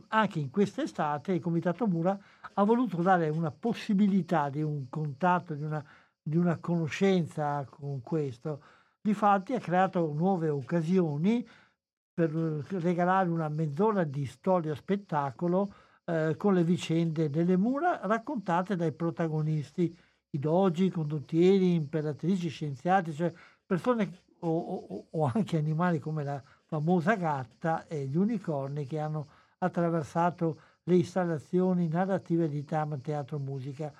anche 0.08 0.38
in 0.38 0.50
quest'estate 0.50 1.32
il 1.32 1.40
Comitato 1.40 1.86
Mura 1.86 2.18
ha 2.54 2.62
voluto 2.64 3.00
dare 3.00 3.28
una 3.30 3.50
possibilità 3.50 4.50
di 4.50 4.62
un 4.62 4.88
contatto, 4.90 5.54
di 5.54 5.62
una, 5.62 5.82
di 6.22 6.36
una 6.36 6.58
conoscenza 6.58 7.66
con 7.68 8.02
questo. 8.02 8.62
Difatti 9.00 9.54
ha 9.54 9.60
creato 9.60 10.12
nuove 10.12 10.50
occasioni 10.50 11.46
per 12.12 12.30
regalare 12.30 13.30
una 13.30 13.48
mezz'ora 13.48 14.04
di 14.04 14.26
storia 14.26 14.74
spettacolo 14.74 15.72
eh, 16.04 16.34
con 16.36 16.52
le 16.52 16.64
vicende 16.64 17.30
delle 17.30 17.56
mura 17.56 18.00
raccontate 18.02 18.76
dai 18.76 18.92
protagonisti, 18.92 19.96
i 20.30 20.38
dogi, 20.38 20.90
condottieri, 20.90 21.74
imperatrici, 21.74 22.48
scienziati, 22.48 23.14
cioè 23.14 23.32
persone 23.64 24.26
o, 24.40 24.48
o, 24.48 25.06
o 25.10 25.30
anche 25.32 25.56
animali 25.56 25.98
come 26.00 26.24
la 26.24 26.42
famosa 26.68 27.14
gatta 27.16 27.86
e 27.86 28.04
gli 28.04 28.16
unicorni 28.16 28.86
che 28.86 28.98
hanno 28.98 29.26
attraversato 29.58 30.60
le 30.84 30.96
installazioni 30.96 31.88
narrative 31.88 32.46
di 32.48 32.62
Tam 32.64 33.00
Teatro 33.00 33.38
Musica. 33.38 33.90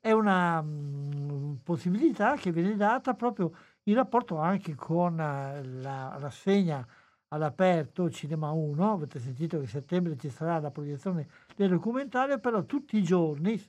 È 0.00 0.10
una 0.10 0.60
mh, 0.60 0.66
mm, 0.66 1.54
possibilità 1.62 2.36
che 2.36 2.50
viene 2.50 2.76
data 2.76 3.12
proprio 3.14 3.52
in 3.84 3.94
rapporto 3.94 4.38
anche 4.38 4.74
con 4.74 5.12
uh, 5.12 5.80
la 5.82 6.16
rassegna 6.18 6.86
all'aperto 7.28 8.10
Cinema 8.10 8.50
1, 8.50 8.92
avete 8.92 9.18
sentito 9.18 9.58
che 9.58 9.64
a 9.64 9.68
settembre 9.68 10.16
ci 10.16 10.30
sarà 10.30 10.58
la 10.60 10.70
proiezione 10.70 11.28
del 11.54 11.70
documentario, 11.70 12.38
però 12.38 12.64
tutti 12.64 12.96
i 12.96 13.02
giorni 13.02 13.60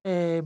eh, 0.00 0.42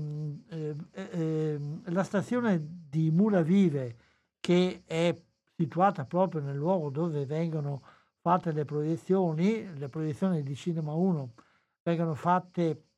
eh, 0.49 0.77
eh, 0.93 1.59
la 1.85 2.03
stazione 2.03 2.61
di 2.91 3.11
Mura 3.11 3.43
Vive, 3.43 3.97
che 4.41 4.83
è 4.85 5.17
situata 5.57 6.05
proprio 6.05 6.41
nel 6.41 6.57
luogo 6.57 6.91
dove 6.91 7.27
vengono 7.27 7.83
fatte 8.21 8.53
le 8.53 8.65
proiezioni, 8.65 9.77
le 9.77 9.89
proiezioni 9.89 10.43
di 10.43 10.55
Cinema 10.55 10.95
1 10.95 11.33
vengono 11.83 12.15
fatte 12.15 12.89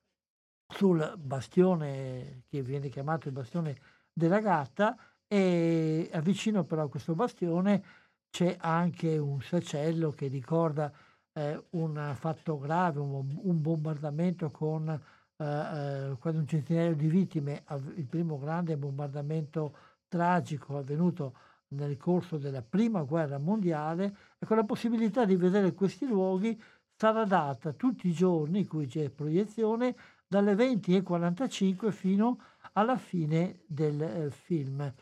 sul 0.68 1.14
bastione 1.18 2.44
che 2.48 2.62
viene 2.62 2.88
chiamato 2.88 3.28
il 3.28 3.34
bastione 3.34 3.76
della 4.12 4.40
gatta 4.40 4.96
e 5.26 6.10
vicino 6.22 6.64
però 6.64 6.84
a 6.84 6.88
questo 6.88 7.14
bastione 7.14 7.82
c'è 8.30 8.56
anche 8.60 9.18
un 9.18 9.40
sacello 9.40 10.10
che 10.10 10.28
ricorda 10.28 10.92
eh, 11.32 11.64
un 11.70 12.14
fatto 12.16 12.58
grave, 12.58 13.00
un, 13.00 13.38
un 13.42 13.60
bombardamento 13.60 14.50
con 14.50 14.88
eh, 14.88 15.44
eh, 15.44 16.16
quasi 16.18 16.38
un 16.38 16.46
centinaio 16.46 16.94
di 16.94 17.08
vittime, 17.08 17.64
il 17.96 18.06
primo 18.06 18.38
grande 18.38 18.76
bombardamento 18.76 19.76
tragico 20.08 20.78
avvenuto 20.78 21.34
nel 21.68 21.96
corso 21.96 22.38
della 22.38 22.62
prima 22.62 23.02
guerra 23.02 23.38
mondiale 23.38 24.16
e 24.38 24.46
con 24.46 24.56
la 24.56 24.64
possibilità 24.64 25.24
di 25.24 25.36
vedere 25.36 25.74
questi 25.74 26.06
luoghi 26.06 26.60
sarà 26.96 27.24
data 27.24 27.72
tutti 27.72 28.08
i 28.08 28.12
giorni 28.12 28.60
in 28.60 28.68
cui 28.68 28.86
c'è 28.86 29.10
proiezione 29.10 29.94
dalle 30.26 30.54
20.45 30.54 31.90
fino 31.90 32.40
alla 32.72 32.96
fine 32.96 33.60
del 33.66 34.00
eh, 34.00 34.30
film. 34.30 34.92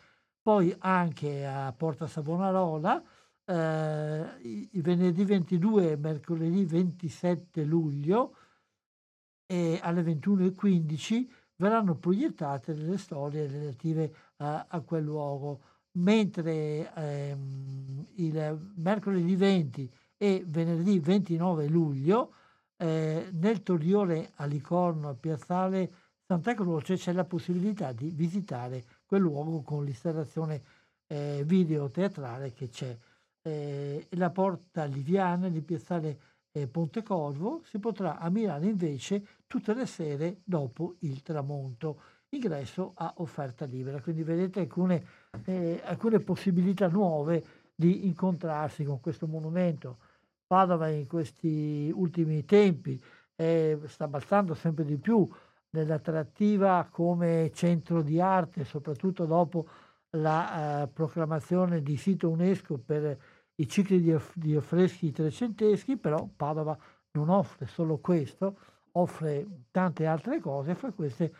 Poi 0.42 0.74
anche 0.78 1.46
a 1.46 1.72
Porta 1.72 2.06
Savonarola, 2.06 3.02
eh, 3.44 4.26
il 4.42 4.82
venerdì 4.82 5.24
22 5.24 5.92
e 5.92 5.96
mercoledì 5.96 6.64
27 6.64 7.64
luglio 7.64 8.36
e 9.46 9.78
alle 9.82 10.02
21.15 10.02 11.28
verranno 11.56 11.94
proiettate 11.96 12.74
delle 12.74 12.98
storie 12.98 13.46
relative 13.46 14.14
a, 14.38 14.66
a 14.68 14.80
quel 14.80 15.04
luogo, 15.04 15.60
mentre 15.94 16.92
ehm, 16.94 18.06
il 18.16 18.72
mercoledì 18.76 19.36
20 19.36 19.90
e 20.16 20.44
venerdì 20.46 20.98
29 20.98 21.66
luglio 21.68 22.32
eh, 22.76 23.28
nel 23.32 23.62
Torione 23.62 24.30
a 24.36 24.44
Licorno, 24.46 25.08
a 25.08 25.14
Piazzale 25.14 25.92
Santa 26.26 26.54
Croce, 26.54 26.96
c'è 26.96 27.12
la 27.12 27.24
possibilità 27.24 27.92
di 27.92 28.10
visitare 28.10 28.84
quel 29.04 29.20
luogo 29.20 29.62
con 29.62 29.84
l'installazione 29.84 30.62
eh, 31.06 31.42
video 31.44 31.90
teatrale 31.90 32.52
che 32.52 32.68
c'è. 32.68 32.96
Eh, 33.42 34.06
la 34.10 34.30
porta 34.30 34.84
liviana 34.84 35.48
di 35.48 35.60
Piazzale 35.60 36.18
eh, 36.52 36.66
Pontecorvo 36.66 37.62
si 37.64 37.78
potrà 37.78 38.18
ammirare 38.18 38.66
invece 38.66 39.26
tutte 39.46 39.74
le 39.74 39.86
sere 39.86 40.40
dopo 40.44 40.96
il 41.00 41.22
tramonto. 41.22 42.00
Ingresso 42.30 42.92
a 42.96 43.14
offerta 43.18 43.64
libera, 43.64 44.00
quindi 44.00 44.22
vedete 44.24 44.60
alcune, 44.60 45.04
eh, 45.44 45.80
alcune 45.84 46.20
possibilità 46.20 46.88
nuove 46.88 47.44
di 47.74 48.06
incontrarsi 48.06 48.84
con 48.84 49.00
questo 49.00 49.26
monumento. 49.26 49.98
Padova 50.46 50.88
in 50.88 51.06
questi 51.06 51.90
ultimi 51.94 52.44
tempi 52.44 53.02
eh, 53.36 53.78
sta 53.86 54.06
balzando 54.06 54.54
sempre 54.54 54.84
di 54.84 54.96
più 54.96 55.28
nell'attrattiva 55.70 56.86
come 56.90 57.50
centro 57.52 58.02
di 58.02 58.20
arte, 58.20 58.64
soprattutto 58.64 59.24
dopo 59.24 59.66
la 60.10 60.82
eh, 60.82 60.88
proclamazione 60.88 61.82
di 61.82 61.96
sito 61.96 62.30
UNESCO 62.30 62.78
per 62.78 63.18
i 63.56 63.68
cicli 63.68 64.00
di, 64.00 64.16
di 64.34 64.54
affreschi 64.54 65.10
trecenteschi, 65.10 65.96
però 65.96 66.28
Padova 66.36 66.76
non 67.12 67.28
offre 67.28 67.66
solo 67.66 67.98
questo, 67.98 68.56
offre 68.92 69.46
tante 69.70 70.06
altre 70.06 70.40
cose, 70.40 70.74
fra 70.74 70.92
queste 70.92 71.32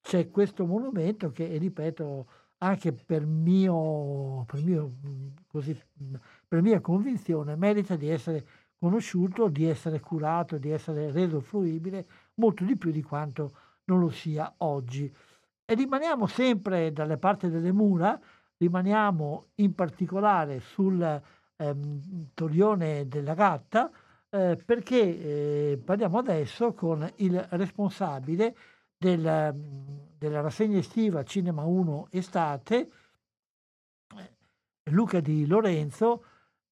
c'è 0.00 0.30
questo 0.30 0.66
monumento 0.66 1.30
che, 1.30 1.56
ripeto, 1.58 2.26
anche 2.62 2.92
per, 2.92 3.26
mio, 3.26 4.44
per, 4.46 4.62
mio, 4.62 4.92
così, 5.48 5.78
per 6.46 6.62
mia 6.62 6.80
convinzione 6.80 7.56
merita 7.56 7.96
di 7.96 8.08
essere 8.08 8.46
conosciuto, 8.78 9.48
di 9.48 9.64
essere 9.64 10.00
curato, 10.00 10.58
di 10.58 10.70
essere 10.70 11.10
reso 11.10 11.40
fruibile 11.40 12.06
molto 12.34 12.64
di 12.64 12.76
più 12.76 12.90
di 12.90 13.02
quanto 13.02 13.52
non 13.84 13.98
lo 13.98 14.10
sia 14.10 14.52
oggi. 14.58 15.12
E 15.64 15.74
rimaniamo 15.74 16.26
sempre 16.26 16.92
dalle 16.92 17.18
parti 17.18 17.50
delle 17.50 17.72
mura, 17.72 18.18
rimaniamo 18.56 19.48
in 19.56 19.74
particolare 19.74 20.60
sul 20.60 21.22
ehm, 21.56 22.28
Torione 22.32 23.08
della 23.08 23.34
Gatta, 23.34 23.90
eh, 24.30 24.56
perché 24.64 25.00
eh, 25.72 25.80
parliamo 25.84 26.18
adesso 26.18 26.74
con 26.74 27.08
il 27.16 27.44
responsabile 27.50 28.54
del, 29.02 29.54
della 30.16 30.40
rassegna 30.40 30.78
estiva 30.78 31.24
Cinema 31.24 31.64
1 31.64 32.06
Estate, 32.10 32.90
Luca 34.84 35.18
Di 35.18 35.44
Lorenzo, 35.46 36.24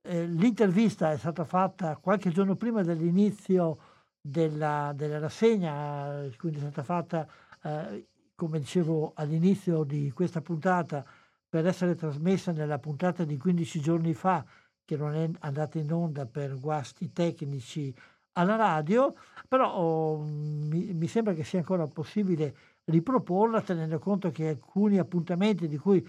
eh, 0.03 0.27
l'intervista 0.27 1.11
è 1.11 1.19
stata 1.19 1.45
fatta 1.45 1.97
qualche 1.97 2.31
giorno 2.31 2.55
prima 2.55 2.83
dell'inizio 2.83 3.79
della, 4.21 4.93
della 4.95 5.19
rassegna, 5.19 6.29
quindi 6.37 6.59
è 6.59 6.61
stata 6.61 6.85
fatta, 6.85 7.27
eh, 7.63 8.07
come 8.37 8.61
dicevo 8.61 9.13
all'inizio 9.17 9.83
di 9.83 10.13
questa 10.13 10.41
puntata, 10.41 11.05
per 11.49 11.67
essere 11.67 11.97
trasmessa 11.97 12.53
nella 12.53 12.79
puntata 12.79 13.25
di 13.25 13.37
15 13.37 13.81
giorni 13.81 14.15
fa, 14.15 14.45
che 14.85 14.97
non 14.97 15.15
è 15.15 15.29
andata 15.41 15.79
in 15.79 15.93
onda 15.93 16.27
per 16.27 16.59
guasti 16.61 17.13
tecnici 17.13 17.93
alla 18.41 18.57
radio, 18.57 19.15
però 19.47 19.73
oh, 19.73 20.19
mi, 20.19 20.93
mi, 20.95 21.07
sembra 21.07 21.35
che 21.35 21.45
sia 21.45 21.59
ancora 21.59 21.87
possibile 21.87 22.55
riproporla 22.85 23.61
tenendo 23.61 23.99
conto 23.99 24.31
che 24.31 24.49
alcuni 24.49 24.99
appuntamenti 24.99 25.69
di 25.69 25.77
cui 25.77 26.07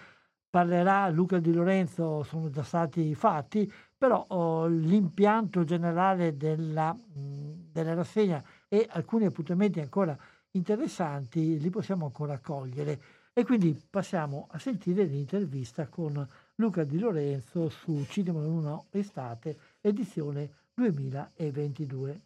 parlerà 0.50 1.10
Luca 1.10 1.39
Di 1.39 1.54
Lorenzo 1.54 2.24
sono 2.24 2.50
già 2.50 2.63
stati 2.63 3.13
fatti, 3.15 3.72
però 3.98 4.26
oh, 4.30 4.67
l'impianto 4.67 5.63
generale 5.63 6.38
della, 6.38 6.98
della 7.13 7.94
rassegna 7.94 8.44
e 8.67 8.88
alcuni 8.91 9.26
appuntamenti 9.26 9.80
ancora 9.80 10.17
interessanti 10.52 11.60
li 11.60 11.70
possiamo 11.70 12.06
ancora 12.06 12.39
cogliere. 12.39 13.02
E 13.34 13.46
quindi 13.46 13.80
passiamo 13.89 14.48
a 14.52 14.60
sentire 14.60 15.04
l'intervista 15.04 15.88
con 15.88 16.28
Luca 16.56 16.84
Di 16.84 17.00
Lorenzo 17.00 17.70
su 17.70 18.06
Cinema 18.10 18.46
1 18.46 18.88
Estate, 18.91 19.58
edizione 19.80 20.52
2022. 20.76 22.22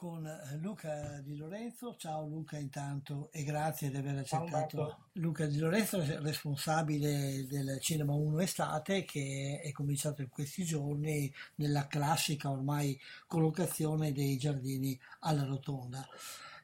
con 0.00 0.26
eh, 0.26 0.56
Luca 0.56 1.20
Di 1.20 1.36
Lorenzo. 1.36 1.94
Ciao 1.94 2.26
Luca 2.26 2.56
intanto 2.56 3.28
e 3.30 3.44
grazie 3.44 3.90
di 3.90 3.98
aver 3.98 4.16
accettato. 4.16 5.08
Luca 5.12 5.44
Di 5.44 5.58
Lorenzo 5.58 6.00
è 6.00 6.18
responsabile 6.20 7.46
del 7.46 7.78
Cinema 7.82 8.14
1 8.14 8.40
Estate 8.40 9.04
che 9.04 9.60
è 9.62 9.70
cominciato 9.72 10.22
in 10.22 10.30
questi 10.30 10.64
giorni 10.64 11.30
nella 11.56 11.86
classica 11.86 12.50
ormai 12.50 12.98
collocazione 13.26 14.12
dei 14.12 14.38
giardini 14.38 14.98
alla 15.18 15.44
rotonda. 15.44 16.08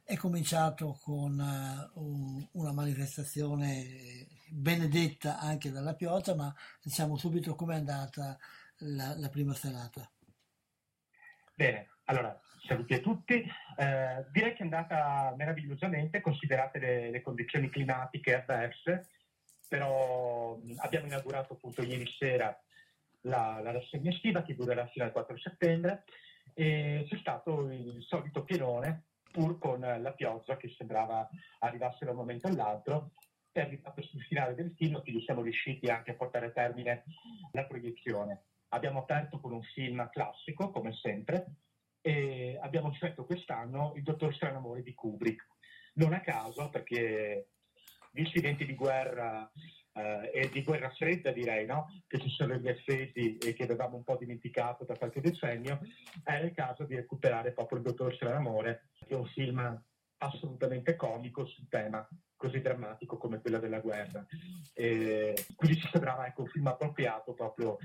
È 0.07 0.17
cominciato 0.17 0.99
con 1.03 1.33
uh, 1.37 2.49
una 2.53 2.73
manifestazione 2.73 4.29
benedetta 4.49 5.41
anche 5.41 5.73
dalla 5.73 5.95
pioggia, 5.95 6.35
ma 6.37 6.55
diciamo 6.81 7.17
subito 7.17 7.57
com'è 7.57 7.75
andata 7.75 8.39
la, 8.79 9.17
la 9.19 9.29
prima 9.29 9.53
serata. 9.53 10.09
Bene, 11.55 11.89
allora 12.05 12.41
Saluti 12.67 12.95
a 12.95 12.99
tutti. 12.99 13.35
Eh, 13.77 14.27
direi 14.33 14.53
che 14.55 14.59
è 14.59 14.63
andata 14.63 15.33
meravigliosamente, 15.37 16.21
considerate 16.21 16.79
le, 16.81 17.11
le 17.11 17.21
condizioni 17.21 17.71
climatiche 17.71 18.35
avverse, 18.35 19.09
però 19.69 20.59
abbiamo 20.79 21.07
inaugurato 21.07 21.53
appunto 21.53 21.83
ieri 21.83 22.07
sera 22.19 22.57
la, 23.23 23.61
la 23.63 23.71
rassegna 23.71 24.11
estiva 24.11 24.43
che 24.43 24.57
durerà 24.57 24.87
fino 24.89 25.05
al 25.05 25.13
4 25.13 25.39
settembre 25.39 26.05
e 26.55 27.07
c'è 27.09 27.17
stato 27.19 27.71
il 27.71 28.03
solito 28.03 28.43
pienone 28.43 29.05
pur 29.37 29.59
con 29.59 29.81
la 29.81 30.13
pioggia 30.13 30.57
che 30.57 30.73
sembrava 30.79 31.29
arrivasse 31.59 32.07
da 32.07 32.13
un 32.13 32.17
momento 32.17 32.47
all'altro 32.47 33.11
è 33.53 33.61
arrivato 33.61 34.01
sul 34.01 34.23
finale 34.23 34.55
del 34.55 34.73
film 34.75 35.03
quindi 35.03 35.23
siamo 35.25 35.43
riusciti 35.43 35.89
anche 35.89 36.13
a 36.13 36.15
portare 36.15 36.47
a 36.47 36.51
termine 36.51 37.05
la 37.53 37.67
proiezione. 37.67 38.45
Abbiamo 38.69 39.01
aperto 39.01 39.39
con 39.39 39.53
un 39.53 39.63
film 39.63 40.09
classico, 40.11 40.71
come 40.71 40.93
sempre, 40.95 41.47
e 42.01 42.59
abbiamo 42.63 42.91
scelto 42.93 43.25
quest'anno 43.25 43.93
il 43.95 44.03
Dottor 44.03 44.35
Stranamore 44.35 44.83
di 44.83 44.95
Kubrick. 44.95 45.47
Non 45.95 46.15
a 46.15 46.21
caso, 46.21 46.71
perché 46.71 47.49
visti 48.17 48.39
i 48.39 48.41
venti 48.41 48.65
di 48.65 48.75
guerra 48.75 49.51
eh, 49.93 50.31
e 50.33 50.49
di 50.51 50.63
guerra 50.63 50.91
fredda 50.91 51.31
direi, 51.31 51.67
no? 51.67 51.87
che 52.07 52.19
ci 52.19 52.31
sono 52.31 52.55
gli 52.55 52.69
effetti 52.69 53.37
e 53.37 53.53
che 53.53 53.65
avevamo 53.65 53.97
un 53.97 54.05
po' 54.05 54.17
dimenticato 54.17 54.85
da 54.85 54.97
qualche 54.97 55.21
decennio, 55.21 55.81
era 56.25 56.45
il 56.45 56.53
caso 56.53 56.85
di 56.85 56.97
recuperare 56.97 57.53
proprio 57.53 57.79
il 57.79 57.85
Dottor 57.85 58.15
Stranamore, 58.15 58.89
che 59.07 59.15
è 59.15 59.17
un 59.17 59.27
film 59.27 59.83
assolutamente 60.19 60.97
comico 60.97 61.45
sul 61.45 61.69
tema 61.69 62.07
così 62.37 62.61
drammatico 62.61 63.19
come 63.19 63.41
quello 63.41 63.59
della 63.59 63.81
guerra. 63.81 64.25
E 64.73 65.35
quindi 65.55 65.81
ci 65.81 65.89
sembrava 65.91 66.27
ecco, 66.27 66.43
un 66.43 66.49
film 66.49 66.67
appropriato 66.67 67.35
proprio 67.35 67.79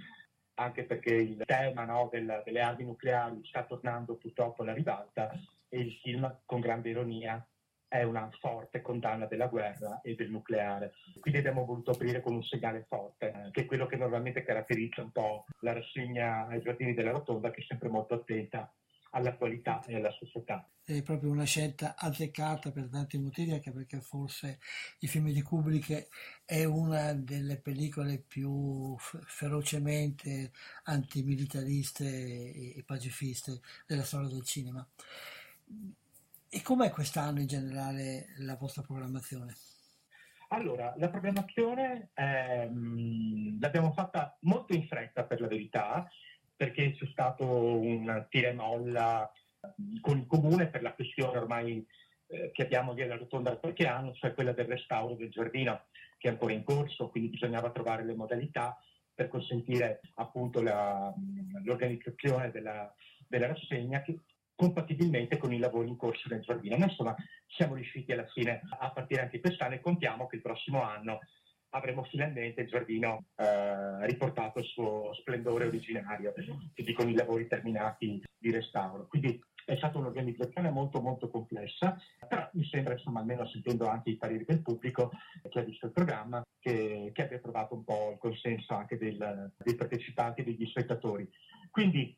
anche 0.56 0.84
perché 0.84 1.14
il 1.14 1.42
tema 1.46 1.86
no, 1.86 2.10
del, 2.12 2.42
delle 2.46 2.62
armi 2.62 2.84
nucleari 2.84 3.42
sta 3.44 3.64
tornando 3.64 4.16
purtroppo 4.16 4.62
alla 4.62 4.74
ribalta 4.74 5.32
e 5.70 5.80
il 5.80 5.94
film, 6.04 6.42
con 6.46 6.60
grande 6.60 6.90
ironia, 6.90 7.44
è 7.92 8.04
una 8.04 8.30
forte 8.40 8.82
condanna 8.82 9.26
della 9.26 9.48
guerra 9.48 10.00
e 10.00 10.16
del 10.16 10.32
nucleare. 10.32 10.94
Quindi 11.20 11.40
abbiamo 11.40 11.66
voluto 11.66 11.92
aprire 11.92 12.22
con 12.22 12.34
un 12.34 12.42
segnale 12.42 12.86
forte, 12.88 13.34
eh, 13.34 13.52
che 13.52 13.62
è 13.62 13.66
quello 13.66 13.86
che 13.86 13.98
normalmente 13.98 14.46
caratterizza 14.46 15.02
un 15.02 15.12
po' 15.12 15.44
la 15.60 15.74
rassegna 15.74 16.48
ai 16.48 16.62
giardini 16.62 16.94
della 16.94 17.12
rotonda, 17.12 17.52
che 17.52 17.60
è 17.60 17.66
sempre 17.68 17.90
molto 17.90 18.14
attenta 18.14 18.74
alla 19.10 19.36
qualità 19.36 19.84
e 19.84 19.96
alla 19.96 20.12
società. 20.12 20.66
È 20.82 21.04
proprio 21.04 21.32
una 21.32 21.44
scelta 21.44 21.96
azzeccata 21.98 22.72
per 22.72 22.88
tanti 22.88 23.18
motivi, 23.18 23.52
anche 23.52 23.74
perché 23.74 24.00
forse 24.00 24.60
il 25.00 25.10
film 25.10 25.30
di 25.30 25.42
Kubrick 25.42 26.08
è 26.46 26.64
una 26.64 27.12
delle 27.12 27.58
pellicole 27.58 28.24
più 28.26 28.96
ferocemente 28.98 30.54
antimilitariste 30.84 32.06
e 32.06 32.84
pacifiste 32.86 33.60
della 33.86 34.04
storia 34.04 34.30
del 34.30 34.44
cinema. 34.44 34.88
E 36.54 36.62
com'è 36.64 36.90
quest'anno 36.90 37.40
in 37.40 37.48
generale 37.48 38.26
la 38.40 38.58
vostra 38.58 38.82
programmazione? 38.82 39.56
Allora, 40.50 40.94
la 40.98 41.08
programmazione 41.08 42.10
ehm, 42.14 43.58
l'abbiamo 43.62 43.94
fatta 43.94 44.38
molto 44.42 44.74
in 44.74 44.86
fretta 44.86 45.24
per 45.24 45.40
la 45.40 45.48
verità, 45.48 46.06
perché 46.54 46.92
c'è 46.92 47.06
stato 47.06 47.46
un 47.46 48.26
tira 48.30 48.50
e 48.50 48.54
molla 48.54 49.32
con 50.02 50.18
il 50.18 50.28
comune 50.28 50.68
per 50.68 50.82
la 50.82 50.92
questione 50.92 51.38
ormai 51.38 51.88
eh, 52.28 52.52
che 52.52 52.64
abbiamo 52.64 52.94
di 52.94 53.08
Rotonda 53.08 53.52
da 53.52 53.58
qualche 53.58 53.88
anno, 53.88 54.12
cioè 54.12 54.34
quella 54.34 54.52
del 54.52 54.66
restauro 54.66 55.16
del 55.16 55.30
giardino, 55.30 55.86
che 56.18 56.28
è 56.28 56.32
ancora 56.32 56.52
in 56.52 56.66
corso, 56.66 57.08
quindi 57.08 57.30
bisognava 57.30 57.72
trovare 57.72 58.04
le 58.04 58.14
modalità 58.14 58.78
per 59.14 59.30
consentire 59.30 60.02
appunto 60.16 60.62
la, 60.62 61.14
l'organizzazione 61.64 62.52
della, 62.52 62.94
della 63.26 63.48
rassegna 63.48 64.02
che, 64.02 64.20
compatibilmente 64.62 65.38
con 65.38 65.52
i 65.52 65.58
lavori 65.58 65.88
in 65.88 65.98
corso 65.98 66.28
nel 66.30 66.42
giardino. 66.42 66.78
Ma 66.78 66.86
insomma 66.86 67.16
siamo 67.48 67.74
riusciti 67.74 68.12
alla 68.12 68.28
fine 68.28 68.62
a 68.78 68.92
partire 68.92 69.22
anche 69.22 69.40
quest'anno 69.40 69.74
e 69.74 69.80
contiamo 69.80 70.28
che 70.28 70.36
il 70.36 70.44
prossimo 70.44 70.84
anno 70.84 71.20
avremo 71.70 72.04
finalmente 72.04 72.62
il 72.62 72.68
giardino 72.68 73.26
eh, 73.38 74.06
riportato 74.06 74.60
al 74.60 74.66
suo 74.66 75.16
splendore 75.16 75.66
originario, 75.66 76.32
quindi 76.76 76.94
con 76.94 77.10
i 77.10 77.16
lavori 77.16 77.48
terminati 77.48 78.22
di 78.38 78.52
restauro. 78.52 79.08
Quindi 79.08 79.42
è 79.66 79.76
stata 79.78 79.98
un'organizzazione 79.98 80.70
molto 80.70 81.02
molto 81.02 81.30
complessa, 81.30 81.98
però 82.28 82.48
mi 82.54 82.66
sembra, 82.66 82.94
insomma, 82.94 83.22
almeno 83.22 83.48
sentendo 83.48 83.88
anche 83.88 84.12
i 84.12 84.18
pareri 84.18 84.46
del 84.46 84.62
pubblico 84.62 85.12
che 85.50 85.60
ha 85.60 85.64
visto 85.64 85.88
il 85.88 85.92
programma, 85.92 86.44
che, 86.60 87.10
che 87.14 87.24
abbia 87.24 87.40
trovato 87.40 87.74
un 87.74 87.84
po' 87.84 88.12
il 88.12 88.18
consenso 88.20 88.76
anche 88.76 88.98
del, 88.98 89.54
dei 89.58 89.76
partecipanti 89.76 90.42
e 90.42 90.44
degli 90.44 90.68
spettatori. 90.68 91.28
Quindi 91.72 92.16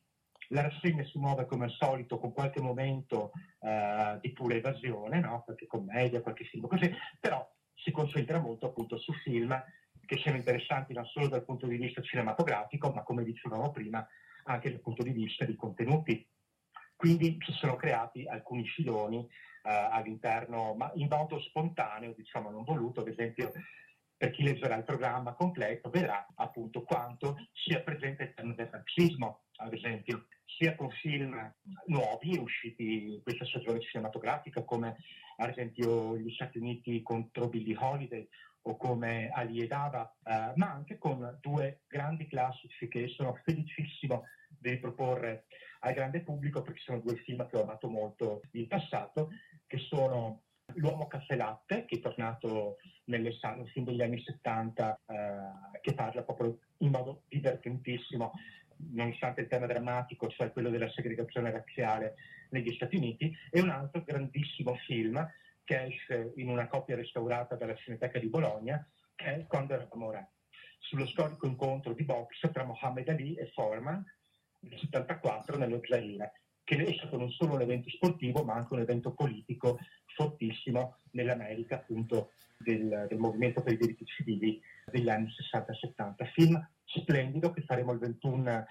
la 0.54 0.62
rassegna 0.62 1.04
si 1.04 1.18
muove 1.18 1.46
come 1.46 1.64
al 1.64 1.72
solito 1.72 2.18
con 2.18 2.32
qualche 2.32 2.60
momento 2.60 3.32
uh, 3.58 4.18
di 4.20 4.32
pura 4.32 4.54
evasione, 4.54 5.18
no? 5.20 5.42
qualche 5.42 5.66
commedia, 5.66 6.22
qualche 6.22 6.44
film 6.44 6.66
così, 6.68 6.90
però 7.20 7.46
si 7.74 7.90
concentra 7.90 8.38
molto 8.38 8.66
appunto 8.66 8.96
su 8.96 9.12
film 9.12 9.60
che 10.06 10.18
siano 10.18 10.36
interessanti 10.36 10.92
non 10.92 11.04
solo 11.06 11.28
dal 11.28 11.44
punto 11.44 11.66
di 11.66 11.76
vista 11.76 12.00
cinematografico, 12.00 12.90
ma 12.92 13.02
come 13.02 13.24
dicevamo 13.24 13.70
prima, 13.70 14.06
anche 14.44 14.70
dal 14.70 14.80
punto 14.80 15.02
di 15.02 15.10
vista 15.10 15.44
di 15.44 15.56
contenuti. 15.56 16.26
Quindi 16.94 17.36
si 17.44 17.52
sono 17.52 17.74
creati 17.74 18.24
alcuni 18.26 18.64
filoni 18.64 19.18
uh, 19.18 19.26
all'interno, 19.64 20.74
ma 20.74 20.90
in 20.94 21.08
modo 21.10 21.40
spontaneo, 21.40 22.14
diciamo 22.14 22.50
non 22.50 22.62
voluto, 22.62 23.00
ad 23.00 23.08
esempio 23.08 23.50
per 24.16 24.30
chi 24.30 24.42
leggerà 24.42 24.76
il 24.76 24.84
programma 24.84 25.34
completo 25.34 25.90
verrà 25.90 26.26
appunto 26.36 26.82
quanto 26.82 27.36
sia 27.52 27.80
presente 27.80 28.22
il 28.24 28.34
tema 28.34 28.54
del 28.54 28.68
razzismo, 28.68 29.44
ad 29.56 29.72
esempio, 29.72 30.26
sia 30.44 30.74
con 30.76 30.90
film 30.90 31.52
nuovi 31.86 32.38
usciti 32.38 33.20
questa 33.22 33.44
stagione 33.44 33.80
cinematografica, 33.80 34.62
come 34.62 34.96
ad 35.36 35.50
esempio 35.50 36.16
Gli 36.16 36.32
Stati 36.32 36.58
Uniti 36.58 37.02
contro 37.02 37.48
Billie 37.48 37.76
Holiday 37.76 38.28
o 38.66 38.76
come 38.76 39.30
Ali 39.30 39.60
ed 39.60 39.72
Ava, 39.72 40.10
eh, 40.24 40.52
ma 40.54 40.72
anche 40.72 40.96
con 40.96 41.38
due 41.40 41.82
grandi 41.86 42.26
classici 42.26 42.88
che 42.88 43.08
sono 43.08 43.34
felicissimo 43.44 44.24
di 44.48 44.70
riproporre 44.70 45.46
al 45.80 45.92
grande 45.92 46.20
pubblico 46.22 46.62
perché 46.62 46.80
sono 46.80 47.00
due 47.00 47.16
film 47.16 47.46
che 47.46 47.56
ho 47.56 47.62
amato 47.62 47.88
molto 47.88 48.40
in 48.52 48.66
passato, 48.66 49.30
che 49.66 49.78
sono 49.78 50.43
L'uomo 50.74 51.06
caffè 51.06 51.36
latte, 51.36 51.84
che 51.84 51.96
è 51.96 52.00
tornato 52.00 52.78
nelle 53.04 53.32
film 53.72 53.84
degli 53.84 54.02
anni 54.02 54.20
70, 54.20 55.00
eh, 55.06 55.80
che 55.80 55.94
parla 55.94 56.22
proprio 56.22 56.58
in 56.78 56.90
modo 56.90 57.22
divertentissimo, 57.28 58.32
nonostante 58.92 59.42
il 59.42 59.48
tema 59.48 59.66
drammatico, 59.66 60.28
cioè 60.28 60.52
quello 60.52 60.70
della 60.70 60.90
segregazione 60.90 61.50
razziale 61.50 62.14
negli 62.50 62.72
Stati 62.72 62.96
Uniti, 62.96 63.36
e 63.50 63.60
un 63.60 63.70
altro 63.70 64.02
grandissimo 64.04 64.74
film 64.86 65.24
che 65.64 65.84
esce 65.84 66.32
in 66.36 66.48
una 66.48 66.66
copia 66.66 66.96
restaurata 66.96 67.56
dalla 67.56 67.74
Cineteca 67.76 68.18
di 68.18 68.28
Bologna, 68.28 68.86
che 69.14 69.24
è 69.24 69.46
Quando 69.46 69.74
eravamo 69.74 70.10
re, 70.10 70.28
sullo 70.78 71.06
storico 71.06 71.46
incontro 71.46 71.92
di 71.92 72.04
box 72.04 72.50
tra 72.52 72.64
Mohammed 72.64 73.08
Ali 73.08 73.34
e 73.34 73.46
Foreman 73.54 74.04
nel 74.60 74.78
74 74.78 75.56
nello 75.56 75.80
Zaire 75.84 76.32
che 76.64 76.76
è 76.76 76.94
stato 76.94 77.18
non 77.18 77.30
solo 77.30 77.54
un 77.54 77.60
evento 77.60 77.90
sportivo 77.90 78.42
ma 78.42 78.54
anche 78.54 78.72
un 78.72 78.80
evento 78.80 79.12
politico 79.12 79.78
fortissimo 80.14 80.98
nell'America 81.10 81.76
appunto 81.76 82.30
del, 82.56 83.06
del 83.08 83.18
movimento 83.18 83.62
per 83.62 83.74
i 83.74 83.76
diritti 83.76 84.04
civili 84.06 84.60
degli 84.90 85.08
anni 85.08 85.28
60-70. 85.28 86.32
Film 86.32 86.68
splendido 86.84 87.52
che 87.52 87.62
faremo 87.62 87.92
il 87.92 87.98
21, 87.98 88.66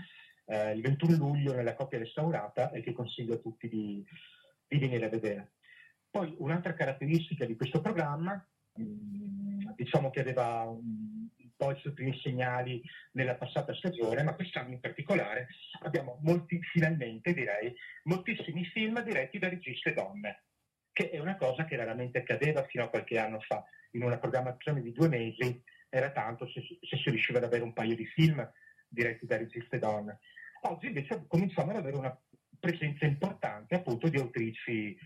eh, 0.45 0.71
il 0.71 0.81
21 0.81 1.15
luglio 1.15 1.53
nella 1.53 1.75
coppia 1.75 1.99
restaurata 1.99 2.71
e 2.71 2.81
che 2.81 2.93
consiglio 2.93 3.35
a 3.35 3.39
tutti 3.39 3.67
di, 3.67 4.03
di 4.67 4.77
venire 4.77 5.05
a 5.05 5.09
vedere. 5.09 5.51
Poi 6.09 6.35
un'altra 6.39 6.73
caratteristica 6.73 7.45
di 7.45 7.55
questo 7.55 7.81
programma, 7.81 8.33
mm, 8.79 9.69
diciamo 9.75 10.09
che 10.09 10.19
aveva 10.19 10.71
po' 11.63 11.71
i 11.71 11.79
suoi 11.79 11.93
primi 11.93 12.19
segnali 12.21 12.81
nella 13.13 13.35
passata 13.35 13.73
stagione, 13.73 14.21
ma 14.23 14.35
quest'anno 14.35 14.73
in 14.73 14.81
particolare 14.81 15.47
abbiamo 15.83 16.19
molti, 16.21 16.59
finalmente 16.61 17.33
direi, 17.33 17.73
moltissimi 18.03 18.65
film 18.65 19.01
diretti 19.01 19.39
da 19.39 19.47
registe 19.47 19.93
donne, 19.93 20.43
che 20.91 21.09
è 21.09 21.19
una 21.19 21.37
cosa 21.37 21.63
che 21.63 21.77
raramente 21.77 22.19
accadeva 22.19 22.65
fino 22.65 22.83
a 22.83 22.89
qualche 22.89 23.17
anno 23.17 23.39
fa. 23.39 23.63
In 23.91 24.03
una 24.03 24.17
programmazione 24.17 24.81
di 24.81 24.91
due 24.91 25.07
mesi 25.07 25.63
era 25.89 26.11
tanto 26.11 26.47
se, 26.47 26.61
se 26.81 26.97
si 26.97 27.09
riusciva 27.09 27.37
ad 27.37 27.45
avere 27.45 27.63
un 27.63 27.73
paio 27.73 27.95
di 27.95 28.05
film 28.07 28.45
diretti 28.87 29.25
da 29.25 29.37
registe 29.37 29.79
donne. 29.79 30.19
Oggi 30.63 30.87
invece 30.87 31.25
cominciamo 31.27 31.71
ad 31.71 31.77
avere 31.77 31.95
una 31.95 32.17
presenza 32.59 33.05
importante 33.05 33.75
appunto 33.75 34.09
di 34.09 34.17
autrici 34.17 34.97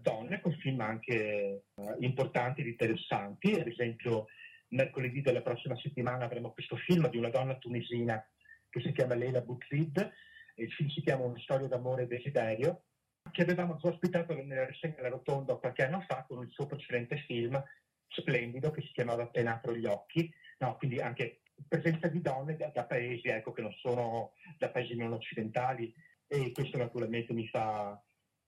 donne 0.00 0.40
con 0.40 0.52
film 0.52 0.80
anche 0.80 1.64
uh, 1.74 1.96
importanti 2.00 2.60
ed 2.60 2.66
interessanti, 2.66 3.54
ad 3.54 3.66
esempio 3.66 4.26
mercoledì 4.68 5.20
della 5.20 5.42
prossima 5.42 5.76
settimana 5.76 6.24
avremo 6.24 6.52
questo 6.52 6.76
film 6.76 7.08
di 7.08 7.16
una 7.16 7.30
donna 7.30 7.56
tunisina 7.56 8.24
che 8.68 8.80
si 8.80 8.92
chiama 8.92 9.14
Leila 9.14 9.40
Bouzid, 9.40 10.12
il 10.56 10.72
film 10.72 10.88
si 10.88 11.02
chiama 11.02 11.24
Una 11.24 11.38
storia 11.38 11.66
d'amore 11.68 12.02
e 12.02 12.06
desiderio, 12.06 12.84
che 13.30 13.42
avevamo 13.42 13.76
già 13.76 13.88
ospitato 13.88 14.34
nella 14.34 14.66
rassegna 14.66 14.96
alla 14.98 15.08
Rotonda 15.08 15.54
qualche 15.56 15.84
anno 15.84 16.00
fa 16.06 16.24
con 16.26 16.42
il 16.42 16.50
suo 16.50 16.66
precedente 16.66 17.16
film 17.26 17.62
splendido 18.08 18.70
che 18.70 18.82
si 18.82 18.92
chiamava 18.92 19.24
Appena 19.24 19.54
apro 19.54 19.76
gli 19.76 19.86
occhi, 19.86 20.32
no, 20.58 20.76
quindi 20.76 20.98
anche 20.98 21.40
presenza 21.66 22.08
di 22.08 22.20
donne 22.20 22.56
da, 22.56 22.68
da 22.68 22.84
paesi 22.84 23.28
ecco, 23.28 23.52
che 23.52 23.62
non 23.62 23.72
sono 23.80 24.32
da 24.58 24.70
paesi 24.70 24.94
non 24.96 25.12
occidentali. 25.12 25.92
E 26.28 26.50
questo 26.52 26.76
naturalmente 26.76 27.32
mi 27.32 27.46
fa, 27.46 28.00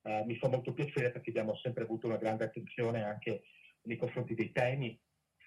uh, 0.03 0.25
mi 0.25 0.37
fa 0.37 0.49
molto 0.49 0.73
piacere 0.73 1.11
perché 1.11 1.31
abbiamo 1.31 1.55
sempre 1.57 1.85
avuto 1.85 2.07
una 2.07 2.17
grande 2.17 2.45
attenzione 2.45 3.05
anche 3.05 3.43
nei 3.83 3.97
confronti 3.97 4.35
dei 4.35 4.51
temi 4.51 4.99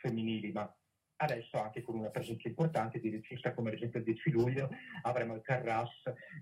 femminili, 0.02 0.52
ma 0.52 0.74
adesso 1.18 1.62
anche 1.62 1.82
con 1.82 1.96
una 1.96 2.10
presenza 2.10 2.48
importante 2.48 3.00
di 3.00 3.10
regista 3.10 3.54
come 3.54 3.70
ad 3.70 3.76
esempio 3.76 4.00
il 4.00 4.06
10 4.06 4.32
luglio 4.32 4.70
avremo 5.04 5.36
il 5.36 5.42
Carras, 5.42 5.92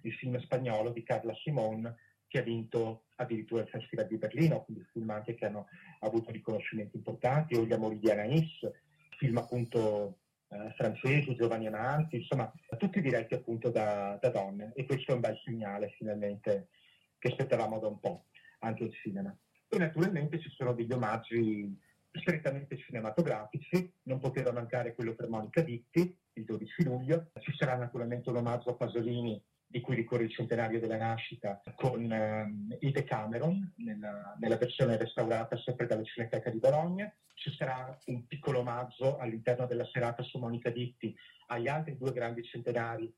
il 0.03 0.14
film 0.14 0.39
spagnolo 0.39 0.91
di 0.91 1.03
Carla 1.03 1.34
Simon 1.36 1.93
che 2.28 2.39
ha 2.39 2.43
vinto 2.43 3.05
addirittura 3.16 3.64
il 3.64 3.68
Festival 3.68 4.07
di 4.07 4.18
Berlino, 4.18 4.64
quindi 4.64 4.86
film 4.91 5.10
anche 5.10 5.34
che 5.36 5.45
hanno 5.45 5.68
avuto 6.01 6.32
riconoscimenti 6.32 6.95
importanti, 6.95 7.55
o 7.55 7.66
Gli 7.66 7.74
amori 7.74 7.97
di 7.97 8.07
Anaïs, 8.07 8.70
film 9.18 9.38
appunto 9.38 10.20
eh, 10.49 10.74
francesi, 10.78 11.36
giovani 11.36 11.68
amanti, 11.68 12.18
insomma 12.18 12.51
tutti 12.78 13.01
diretti 13.01 13.34
appunto 13.34 13.70
da, 13.70 14.18
da 14.22 14.30
donne 14.30 14.72
e 14.76 14.86
questo 14.86 15.12
è 15.12 15.16
un 15.16 15.22
bel 15.22 15.39
segnale 15.43 15.89
finalmente 15.97 16.70
che 17.18 17.30
aspettavamo 17.30 17.80
da 17.80 17.88
un 17.88 17.99
po' 17.99 18.26
anche 18.60 18.84
il 18.84 18.93
cinema. 18.93 19.36
E 19.68 19.78
naturalmente 19.78 20.39
ci 20.39 20.49
sono 20.49 20.74
degli 20.74 20.91
omaggi 20.91 21.78
strettamente 22.12 22.78
cinematografici, 22.78 23.91
non 24.03 24.20
poteva 24.20 24.51
mancare 24.51 24.93
quello 24.95 25.16
per 25.16 25.30
Monica 25.30 25.62
Vitti, 25.62 26.18
il 26.34 26.45
12 26.45 26.84
luglio, 26.84 27.32
ci 27.39 27.53
sarà 27.57 27.76
naturalmente 27.76 28.30
un 28.30 28.38
omaggio 28.38 28.72
a 28.72 28.76
Pasolini 28.76 29.41
di 29.72 29.82
cui 29.82 29.95
ricorre 29.95 30.24
il 30.24 30.32
centenario 30.32 30.80
della 30.80 30.97
nascita 30.97 31.62
con 31.76 32.01
um, 32.01 32.76
Ide 32.80 33.03
Cameron 33.03 33.74
nella, 33.78 34.36
nella, 34.39 34.57
versione 34.57 34.97
restaurata 34.97 35.55
sempre 35.57 35.86
dalla 35.86 36.03
Cineteca 36.03 36.49
di 36.49 36.57
Bologna. 36.57 37.14
Ci 37.36 37.53
sarà 37.55 37.95
un 38.05 38.26
piccolo 38.26 38.60
omaggio 38.60 39.18
all'interno 39.18 39.68
della 39.68 39.86
serata 39.86 40.24
su 40.24 40.39
Monica 40.39 40.72
Vitti 40.72 41.16
agli 41.47 41.68
altri 41.68 41.97
due 41.97 42.12
grandi 42.12 42.43
centenari 42.43 43.14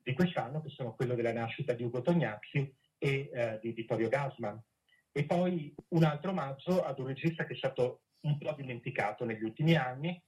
di 0.00 0.14
quest'anno, 0.14 0.62
che 0.62 0.68
sono 0.68 0.94
quello 0.94 1.16
della 1.16 1.32
nascita 1.32 1.72
di 1.72 1.82
Ugo 1.82 2.02
Tognazzi 2.02 2.72
e 2.98 3.30
uh, 3.32 3.58
di 3.60 3.72
Vittorio 3.72 4.08
Gasman. 4.08 4.62
E 5.10 5.24
poi 5.24 5.74
un 5.88 6.04
altro 6.04 6.30
omaggio 6.30 6.84
ad 6.84 7.00
un 7.00 7.06
regista 7.06 7.46
che 7.46 7.54
è 7.54 7.56
stato 7.56 8.02
un 8.26 8.38
po' 8.38 8.52
dimenticato 8.52 9.24
negli 9.24 9.42
ultimi 9.42 9.76
anni, 9.76 10.20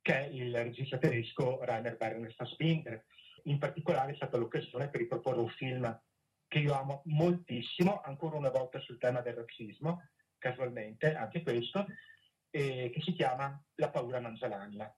che 0.00 0.14
è 0.14 0.26
il 0.26 0.54
regista 0.54 0.98
tedesco 0.98 1.64
Rainer 1.64 1.96
Werner 1.98 2.32
Fassbinder. 2.32 3.04
In 3.44 3.58
particolare 3.58 4.12
è 4.12 4.14
stata 4.16 4.36
l'occasione 4.36 4.88
per 4.88 5.00
riproporre 5.00 5.40
un 5.40 5.48
film 5.48 6.00
che 6.48 6.58
io 6.58 6.74
amo 6.74 7.02
moltissimo, 7.06 8.00
ancora 8.02 8.36
una 8.36 8.50
volta 8.50 8.78
sul 8.80 8.98
tema 8.98 9.20
del 9.20 9.34
razzismo, 9.34 10.02
casualmente, 10.38 11.14
anche 11.14 11.42
questo, 11.42 11.86
eh, 12.50 12.90
che 12.92 13.00
si 13.00 13.12
chiama 13.12 13.60
La 13.76 13.90
paura 13.90 14.20
mangia 14.20 14.48
l'anima 14.48 14.92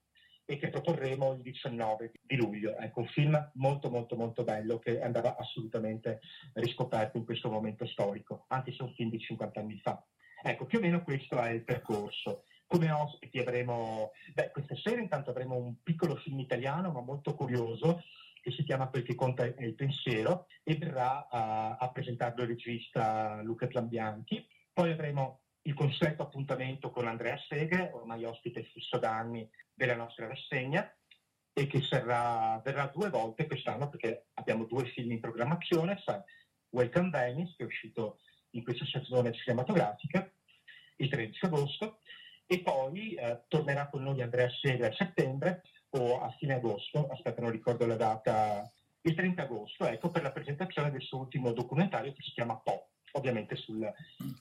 e 0.51 0.57
che 0.57 0.71
proporremo 0.71 1.35
il 1.35 1.43
19 1.43 2.13
di 2.23 2.37
luglio. 2.37 2.77
Ecco, 2.77 3.01
un 3.01 3.09
film 3.09 3.51
molto 3.55 3.91
molto 3.91 4.17
molto 4.17 4.45
bello 4.45 4.79
che 4.79 5.01
andava 5.01 5.37
assolutamente 5.37 6.21
riscoperto 6.55 7.19
in 7.19 7.25
questo 7.25 7.51
momento 7.51 7.87
storico, 7.87 8.47
anche 8.49 8.73
se 8.73 8.83
un 8.83 8.93
film 8.95 9.11
di 9.11 9.19
50 9.19 9.61
anni 9.61 9.79
fa. 9.79 10.03
Ecco, 10.43 10.67
più 10.67 10.79
o 10.79 10.81
meno 10.81 11.03
questo 11.03 11.39
è 11.39 11.51
il 11.51 11.65
percorso. 11.65 12.45
Come 12.69 12.91
ospiti 12.91 13.39
avremo, 13.39 14.13
beh, 14.35 14.51
questa 14.53 14.77
sera 14.77 15.01
intanto 15.01 15.31
avremo 15.31 15.57
un 15.57 15.83
piccolo 15.83 16.17
film 16.17 16.39
italiano 16.39 16.93
ma 16.93 17.01
molto 17.01 17.35
curioso 17.35 18.03
che 18.43 18.51
si 18.53 18.63
chiama 18.63 18.89
Quel 18.89 19.03
che 19.03 19.15
conta 19.15 19.47
il 19.47 19.75
pensiero 19.75 20.47
e 20.63 20.77
verrà 20.77 21.29
a, 21.29 21.77
a 21.77 21.91
presentarlo 21.91 22.43
il 22.43 22.49
regista 22.51 23.41
Luca 23.43 23.67
Tlambianchi. 23.67 24.47
Poi 24.73 24.93
avremo 24.93 25.41
il 25.63 25.75
consueto 25.75 26.23
appuntamento 26.23 26.91
con 26.91 27.07
Andrea 27.07 27.39
Segre, 27.49 27.91
ormai 27.93 28.25
ospite 28.25 28.63
fisso 28.65 28.99
da 28.99 29.17
anni 29.17 29.49
della 29.75 29.97
nostra 29.97 30.27
rassegna, 30.27 30.91
e 31.55 31.67
che 31.67 31.83
sarà, 31.83 32.61
verrà 32.63 32.87
due 32.95 33.09
volte 33.09 33.47
quest'anno 33.47 33.89
perché 33.89 34.27
abbiamo 34.35 34.65
due 34.65 34.85
film 34.87 35.11
in 35.11 35.21
programmazione, 35.21 36.01
sai, 36.05 36.21
Welcome 36.71 37.11
Venice, 37.11 37.55
che 37.57 37.65
è 37.65 37.67
uscito 37.67 38.21
in 38.51 38.63
questa 38.63 38.85
stagione 38.85 39.33
cinematografica, 39.33 40.31
il 40.97 41.09
13 41.09 41.45
agosto, 41.47 42.01
e 42.51 42.61
poi 42.61 43.15
eh, 43.15 43.43
tornerà 43.47 43.89
con 43.89 44.03
noi 44.03 44.23
Andrea 44.23 44.49
Segre 44.51 44.89
a 44.89 44.95
settembre 44.95 45.63
o 45.91 46.21
a 46.21 46.31
fine 46.39 46.55
agosto, 46.55 47.09
aspetta 47.09 47.43
non 47.43 47.51
ricordo 47.51 47.87
la 47.87 47.97
data, 47.97 48.69
il 49.03 49.15
30 49.15 49.43
agosto, 49.43 49.87
ecco, 49.87 50.11
per 50.11 50.23
la 50.23 50.33
presentazione 50.33 50.91
del 50.91 51.03
suo 51.03 51.19
ultimo 51.19 51.53
documentario 51.53 52.13
che 52.13 52.23
si 52.23 52.33
chiama 52.33 52.57
Po, 52.57 52.89
ovviamente 53.13 53.55
sul, 53.55 53.89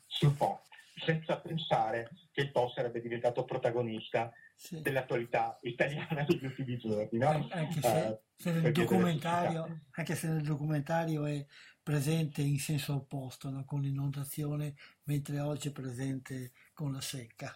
sul 0.08 0.32
Po 0.32 0.62
senza 1.04 1.38
pensare 1.40 2.10
che 2.32 2.42
il 2.42 2.52
Po 2.52 2.72
sarebbe 2.74 3.02
diventato 3.02 3.46
protagonista 3.46 4.32
sì. 4.56 4.82
dell'attualità 4.82 5.58
italiana 5.62 6.24
degli 6.24 6.46
ultimi 6.46 6.78
giorni. 6.78 7.20
No? 7.20 7.48
Anche, 7.52 7.82
se, 7.82 7.88
uh, 7.88 8.20
se 8.36 8.52
nel 8.52 8.64
anche, 8.64 10.16
se, 10.16 10.28
nel 10.28 10.42
documentario, 10.42 11.26
è 11.26 11.46
presente 11.84 12.42
in 12.42 12.60
senso 12.60 12.96
opposto, 12.96 13.50
no? 13.50 13.64
con 13.66 13.82
l'inondazione, 13.82 14.76
mentre 15.04 15.40
oggi 15.40 15.70
è 15.70 15.72
presente 15.72 16.52
con 16.74 16.92
la 16.92 17.02
secca. 17.02 17.56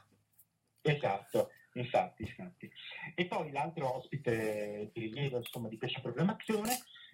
Esatto, 0.81 1.51
infatti, 1.73 2.23
infatti. 2.23 2.71
E 3.15 3.27
poi 3.27 3.51
l'altro 3.51 3.97
ospite 3.97 4.89
di 4.93 5.01
rilievo 5.01 5.37
insomma, 5.37 5.67
di 5.67 5.77
questa 5.77 6.01
programmazione 6.01 6.71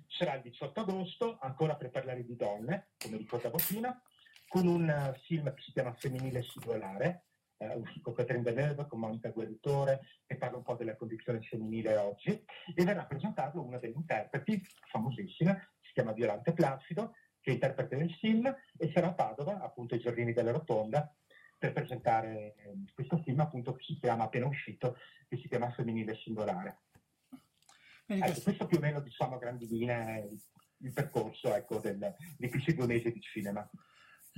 sarà 0.08 0.36
il 0.36 0.42
18 0.42 0.80
agosto, 0.80 1.38
ancora 1.42 1.76
per 1.76 1.90
parlare 1.90 2.24
di 2.24 2.36
donne, 2.36 2.90
come 2.98 3.18
ricordavo 3.18 3.58
prima, 3.58 4.02
con 4.48 4.68
un 4.68 4.90
eh, 4.90 5.20
film 5.26 5.54
che 5.54 5.62
si 5.62 5.72
chiama 5.74 5.94
Femminile 5.94 6.44
Singolare, 6.44 7.26
eh, 7.58 7.76
uscito 7.76 8.02
con 8.02 8.14
Catherine 8.14 8.44
Deneuve, 8.44 8.88
con 8.88 9.00
Monica 9.00 9.30
Gueritore, 9.30 10.02
che 10.26 10.38
parla 10.38 10.58
un 10.58 10.64
po' 10.64 10.76
della 10.76 10.96
condizione 10.96 11.42
femminile 11.42 11.98
oggi, 11.98 12.30
e 12.30 12.84
verrà 12.84 13.06
presentato 13.06 13.62
una 13.62 13.80
delle 13.80 13.96
interpreti 13.96 14.62
famosissime, 14.90 15.72
si 15.82 15.92
chiama 15.94 16.14
Violante 16.14 16.54
Placido, 16.54 17.14
che 17.42 17.52
interpreta 17.52 17.96
il 17.96 18.14
film, 18.14 18.46
e 18.78 18.92
sarà 18.94 19.08
a 19.08 19.14
Padova, 19.14 19.60
appunto 19.62 19.96
ai 19.96 20.02
Giardini 20.02 20.34
della 20.34 20.52
Rotonda, 20.52 21.14
per 21.58 21.74
presentare 21.74 22.56
questo 22.94 23.22
film 23.24 23.40
appunto 23.40 23.76
che 23.76 23.84
si 23.84 23.98
chiama, 24.00 24.26
appena 24.26 24.46
uscito, 24.46 24.98
che 25.28 25.38
si 25.38 25.48
chiama 25.48 25.72
Femminile 25.72 26.16
Singolare. 26.16 26.80
Ecco, 28.06 28.42
questo 28.42 28.66
più 28.68 28.78
o 28.78 28.80
meno 28.80 29.02
diciamo 29.02 29.36
a 29.36 29.40
grandi 29.40 29.68
linee 29.68 30.30
il 30.78 30.94
percorso 30.94 31.54
ecco, 31.54 31.80
del, 31.80 32.16
di 32.38 32.50
questi 32.50 32.74
due 32.74 32.86
mesi 32.86 33.12
di 33.12 33.20
cinema 33.20 33.70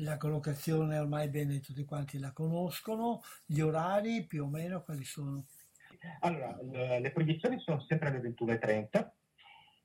la 0.01 0.17
collocazione 0.17 0.97
ormai 0.97 1.29
bene 1.29 1.59
tutti 1.59 1.83
quanti 1.83 2.19
la 2.19 2.31
conoscono, 2.31 3.21
gli 3.45 3.59
orari 3.59 4.25
più 4.25 4.45
o 4.45 4.47
meno 4.47 4.81
quali 4.83 5.03
sono? 5.03 5.45
Allora, 6.21 6.57
le 6.99 7.11
proiezioni 7.11 7.59
sono 7.59 7.81
sempre 7.81 8.09
alle 8.09 8.19
21.30 8.19 9.09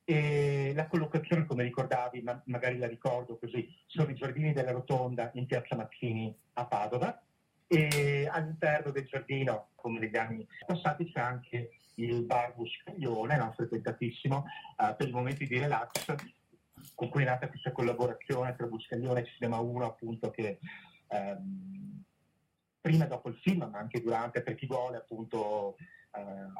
e 0.05 0.71
la 0.75 0.87
collocazione, 0.87 1.45
come 1.45 1.63
ricordavi, 1.63 2.21
ma 2.21 2.39
magari 2.45 2.77
la 2.77 2.87
ricordo 2.87 3.37
così, 3.37 3.67
sono 3.87 4.11
i 4.11 4.15
giardini 4.15 4.53
della 4.53 4.71
Rotonda 4.71 5.31
in 5.33 5.47
Piazza 5.47 5.75
Mazzini 5.75 6.33
a 6.53 6.65
Padova 6.65 7.21
e 7.67 8.29
all'interno 8.31 8.91
del 8.91 9.05
giardino, 9.05 9.69
come 9.75 9.99
negli 9.99 10.15
anni 10.15 10.47
passati, 10.65 11.11
c'è 11.11 11.19
anche 11.19 11.71
il 11.95 12.23
bar 12.23 12.53
Buscaglione, 12.55 13.35
no? 13.35 13.51
frequentatissimo, 13.55 14.45
uh, 14.77 14.95
per 14.95 15.07
i 15.07 15.11
momenti 15.11 15.47
di 15.47 15.57
relax 15.57 16.15
con 16.93 17.09
cui 17.09 17.23
è 17.23 17.25
nata 17.25 17.49
questa 17.49 17.71
collaborazione 17.71 18.55
tra 18.55 18.67
Buscaglione 18.67 19.21
e 19.21 19.25
Cinema 19.25 19.59
1 19.59 19.85
appunto 19.85 20.29
che 20.29 20.59
ehm, 21.07 22.03
prima 22.81 23.05
e 23.05 23.07
dopo 23.07 23.29
il 23.29 23.39
film 23.41 23.67
ma 23.71 23.79
anche 23.79 24.01
durante 24.01 24.41
per 24.43 24.55
chi 24.55 24.67
vuole 24.67 24.97
appunto 24.97 25.77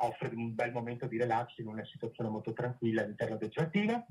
offre 0.01 0.30
un 0.36 0.53
bel 0.53 0.72
momento 0.72 1.08
di 1.08 1.18
relax 1.18 1.58
in 1.58 1.68
una 1.68 1.86
situazione 1.86 2.30
molto 2.30 2.53
tranquilla 2.53 3.03
all'interno 3.03 3.38
del 3.38 3.49
giardino. 3.49 4.08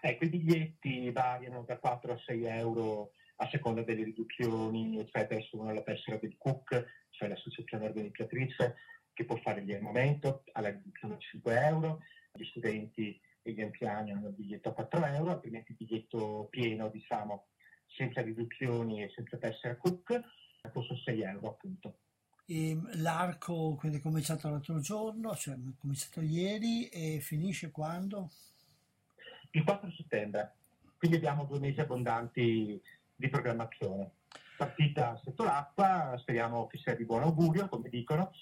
Ecco 0.00 0.24
i 0.24 0.28
biglietti 0.28 1.10
variano 1.10 1.64
da 1.64 1.78
4 1.78 2.12
a 2.12 2.18
6 2.24 2.44
euro 2.44 3.12
a 3.36 3.48
seconda 3.50 3.82
delle 3.82 4.04
riduzioni 4.04 4.98
eccetera. 4.98 5.40
Sono 5.42 5.72
la 5.72 5.82
tessera 5.82 6.16
del 6.16 6.36
COOK 6.38 7.06
cioè 7.10 7.28
l'associazione 7.28 7.86
organizzatrice 7.86 8.76
che 9.12 9.24
può 9.24 9.36
fare 9.36 9.60
il 9.60 9.74
aumento 9.84 10.44
alla 10.52 10.70
riduzione 10.70 11.16
di 11.16 11.22
5 11.22 11.66
euro. 11.66 12.00
Gli 12.32 12.44
studenti 12.44 13.20
e 13.42 13.52
gli 13.52 13.60
anziani 13.60 14.12
hanno 14.12 14.28
il 14.28 14.34
biglietto 14.34 14.68
a 14.68 14.74
4 14.74 15.04
euro, 15.06 15.30
altrimenti 15.32 15.72
il 15.72 15.78
biglietto 15.78 16.46
pieno, 16.50 16.88
diciamo, 16.88 17.48
senza 17.86 18.20
riduzioni 18.20 19.02
e 19.02 19.10
senza 19.14 19.36
tessera 19.38 19.76
cook, 19.76 20.20
costa 20.72 20.94
6 21.04 21.22
euro 21.22 21.48
appunto. 21.48 21.98
E 22.50 22.80
l'arco 22.94 23.74
quindi 23.74 23.98
è 23.98 24.00
cominciato 24.00 24.48
l'altro 24.48 24.80
giorno, 24.80 25.36
cioè 25.36 25.54
è 25.54 25.58
cominciato 25.78 26.22
ieri 26.22 26.88
e 26.88 27.20
finisce 27.20 27.70
quando? 27.70 28.30
Il 29.50 29.64
4 29.64 29.90
settembre, 29.90 30.54
quindi 30.96 31.18
abbiamo 31.18 31.44
due 31.44 31.58
mesi 31.58 31.78
abbondanti 31.80 32.80
di 33.14 33.28
programmazione. 33.28 34.12
Partita 34.56 35.20
sotto 35.22 35.44
l'acqua, 35.44 36.16
speriamo 36.16 36.66
che 36.68 36.78
sia 36.78 36.96
di 36.96 37.04
buon 37.04 37.24
augurio, 37.24 37.68
come 37.68 37.90
dicono. 37.90 38.32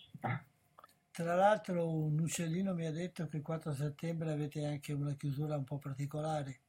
Tra 1.11 1.35
l'altro 1.35 1.93
un 1.93 2.21
uccellino 2.21 2.75
mi 2.75 2.87
ha 2.87 2.93
detto 2.93 3.27
che 3.27 3.39
il 3.39 3.43
4 3.43 3.73
settembre 3.73 4.31
avete 4.31 4.65
anche 4.65 4.93
una 4.93 5.15
chiusura 5.15 5.57
un 5.57 5.65
po' 5.65 5.79
particolare. 5.79 6.61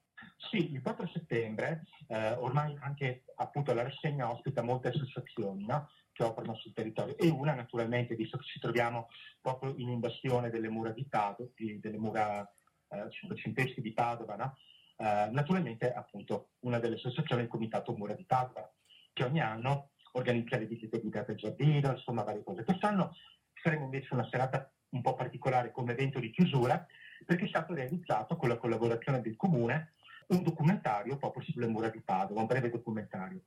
Sì, 0.49 0.73
il 0.73 0.81
4 0.81 1.07
settembre 1.09 1.85
eh, 2.07 2.31
ormai 2.31 2.75
anche 2.79 3.25
appunto 3.35 3.75
la 3.75 3.83
rassegna 3.83 4.31
ospita 4.31 4.63
molte 4.63 4.87
associazioni 4.87 5.65
no? 5.65 5.87
Che 6.17 6.23
operano 6.23 6.55
sul 6.55 6.73
territorio 6.73 7.15
e 7.15 7.29
una 7.29 7.53
naturalmente, 7.53 8.15
visto 8.15 8.37
che 8.37 8.45
ci 8.45 8.59
troviamo 8.59 9.09
proprio 9.39 9.75
in 9.77 9.89
invasione 9.89 10.49
delle 10.49 10.67
mura 10.67 10.89
di 10.89 11.05
Padova, 11.05 11.47
delle 11.55 11.97
mura 11.99 12.41
eh, 12.87 13.07
cinquecentesche 13.11 13.81
di 13.81 13.93
Padova, 13.93 14.35
no? 14.35 14.57
eh, 14.97 15.29
naturalmente 15.31 15.93
appunto 15.93 16.53
una 16.61 16.79
delle 16.79 16.95
associazioni 16.95 17.43
il 17.43 17.47
Comitato 17.47 17.95
Mura 17.95 18.15
di 18.15 18.25
Padova, 18.25 18.67
che 19.13 19.23
ogni 19.25 19.41
anno 19.41 19.91
organizza 20.13 20.57
le 20.57 20.65
visite 20.65 20.99
guidate 20.99 21.33
al 21.33 21.37
giardino, 21.37 21.91
insomma 21.91 22.23
varie 22.23 22.43
cose. 22.43 22.63
Quest'anno 22.63 23.13
faremo 23.53 23.83
invece 23.83 24.15
una 24.15 24.27
serata 24.27 24.71
un 24.89 25.01
po' 25.01 25.13
particolare 25.13 25.69
come 25.69 25.91
evento 25.91 26.19
di 26.19 26.31
chiusura 26.31 26.83
perché 27.25 27.45
è 27.45 27.49
stato 27.49 27.75
realizzato 27.75 28.37
con 28.37 28.49
la 28.49 28.57
collaborazione 28.57 29.21
del 29.21 29.35
comune 29.35 29.93
un 30.27 30.41
documentario 30.41 31.17
proprio 31.17 31.43
sulle 31.43 31.67
mura 31.67 31.89
di 31.89 32.01
Padova, 32.01 32.41
un 32.41 32.47
breve 32.47 32.69
documentario. 32.69 33.41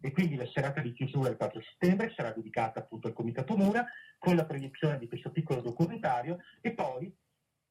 E 0.00 0.12
quindi 0.12 0.36
la 0.36 0.46
serata 0.46 0.80
di 0.80 0.92
chiusura 0.92 1.30
il 1.30 1.36
4 1.36 1.60
settembre 1.62 2.12
sarà 2.14 2.32
dedicata 2.32 2.80
appunto 2.80 3.06
al 3.08 3.12
Comitato 3.12 3.56
Mura 3.56 3.84
con 4.18 4.36
la 4.36 4.44
proiezione 4.44 4.98
di 4.98 5.08
questo 5.08 5.30
piccolo 5.30 5.60
documentario 5.60 6.38
e 6.60 6.72
poi 6.72 7.12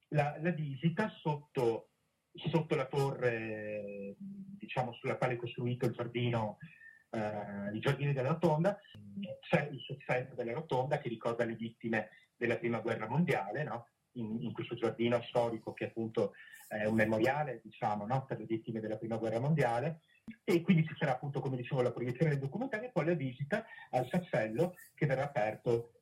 la, 0.10 0.38
la 0.42 0.52
visita 0.52 1.10
sotto, 1.22 1.90
sotto, 2.34 2.76
la 2.76 2.86
torre 2.86 4.16
diciamo, 4.18 4.94
sulla 4.94 5.18
quale 5.18 5.34
è 5.34 5.38
costruito 5.38 5.86
il 5.86 5.94
giardino 5.94 6.58
eh, 7.12 7.76
i 7.76 7.80
giardini 7.80 8.14
della 8.14 8.30
rotonda, 8.30 8.80
c'è 9.42 9.68
il 9.72 9.80
sofferto 9.82 10.36
della 10.36 10.54
rotonda 10.54 11.00
che 11.00 11.10
ricorda 11.10 11.44
le 11.44 11.56
vittime 11.56 12.10
della 12.36 12.58
prima 12.58 12.80
guerra 12.80 13.08
mondiale, 13.08 13.64
no? 13.64 13.88
in, 14.14 14.42
in, 14.42 14.54
questo 14.54 14.76
giardino 14.76 15.22
storico 15.24 15.74
che 15.74 15.86
appunto 15.86 16.34
è 16.68 16.86
un 16.86 16.96
memoriale 16.96 17.62
diciamo, 17.64 18.06
no? 18.06 18.26
per 18.26 18.40
le 18.40 18.46
vittime 18.46 18.80
della 18.80 18.98
prima 18.98 19.18
guerra 19.18 19.40
mondiale 19.40 20.02
e 20.44 20.62
quindi 20.62 20.86
ci 20.86 20.96
sarà 20.98 21.14
appunto 21.14 21.40
come 21.40 21.58
dicevo 21.58 21.82
la 21.82 21.92
proiezione 21.92 22.32
del 22.32 22.40
documentario 22.40 22.88
e 22.88 22.92
poi 22.92 23.06
la 23.06 23.14
visita 23.14 23.66
al 23.92 24.08
sassello 24.10 24.76
che 24.96 25.06
verrà 25.06 25.24
aperto 25.24 25.94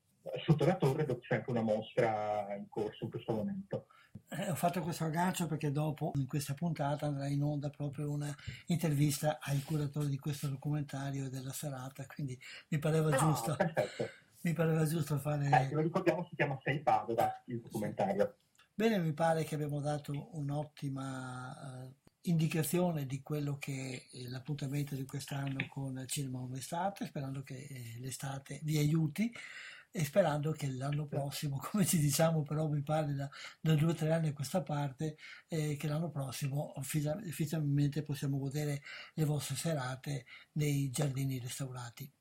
sotto 0.45 0.65
la 0.65 0.75
torre 0.75 1.05
dove 1.05 1.21
c'è 1.21 1.35
anche 1.35 1.49
una 1.49 1.61
mostra 1.61 2.53
in 2.55 2.67
corso 2.67 3.05
in 3.05 3.09
questo 3.09 3.33
momento. 3.33 3.87
Eh, 4.29 4.49
ho 4.49 4.55
fatto 4.55 4.81
questo 4.81 5.05
aggancio 5.05 5.47
perché 5.47 5.71
dopo 5.71 6.11
in 6.15 6.27
questa 6.27 6.53
puntata 6.53 7.05
andrà 7.05 7.27
in 7.27 7.43
onda 7.43 7.69
proprio 7.69 8.11
una 8.11 8.33
intervista 8.67 9.37
ai 9.41 9.61
curatori 9.61 10.09
di 10.09 10.19
questo 10.19 10.47
documentario 10.47 11.25
e 11.25 11.29
della 11.29 11.53
serata, 11.53 12.05
quindi 12.05 12.37
mi 12.69 12.79
pareva 12.79 13.09
no, 13.09 13.17
giusto. 13.17 13.55
Perfetto. 13.55 14.09
Mi 14.41 14.53
pareva 14.53 14.85
giusto 14.85 15.17
fare. 15.17 15.49
Eh, 15.49 15.73
lo 15.73 15.81
ricordiamo, 15.81 16.25
si 16.29 16.35
chiama 16.35 16.57
Sei 16.61 16.81
Padova 16.81 17.41
il 17.45 17.59
documentario. 17.59 18.37
Bene, 18.73 18.99
mi 18.99 19.13
pare 19.13 19.43
che 19.43 19.55
abbiamo 19.55 19.81
dato 19.81 20.29
un'ottima 20.33 21.83
uh, 21.83 22.06
indicazione 22.29 23.05
di 23.05 23.21
quello 23.21 23.57
che 23.57 24.07
è 24.11 24.27
l'appuntamento 24.27 24.95
di 24.95 25.05
quest'anno 25.05 25.67
con 25.67 26.03
Cinema 26.07 26.39
Home 26.39 26.57
Estate, 26.57 27.05
sperando 27.05 27.43
che 27.43 27.67
eh, 27.69 27.97
l'estate 27.99 28.59
vi 28.63 28.77
aiuti 28.77 29.31
e 29.91 30.03
sperando 30.03 30.51
che 30.51 30.67
l'anno 30.69 31.07
prossimo, 31.07 31.57
come 31.71 31.85
ci 31.85 31.97
diciamo 31.97 32.43
però 32.43 32.67
mi 32.67 32.83
pare 32.83 33.13
da, 33.13 33.29
da 33.59 33.73
due 33.75 33.91
o 33.91 33.95
tre 33.95 34.11
anni 34.11 34.29
a 34.29 34.33
questa 34.33 34.61
parte, 34.61 35.17
eh, 35.47 35.75
che 35.75 35.87
l'anno 35.87 36.09
prossimo 36.09 36.73
ufficialmente 36.75 38.03
possiamo 38.03 38.37
godere 38.37 38.81
le 39.13 39.25
vostre 39.25 39.55
serate 39.55 40.25
nei 40.53 40.89
giardini 40.89 41.39
restaurati. 41.39 42.11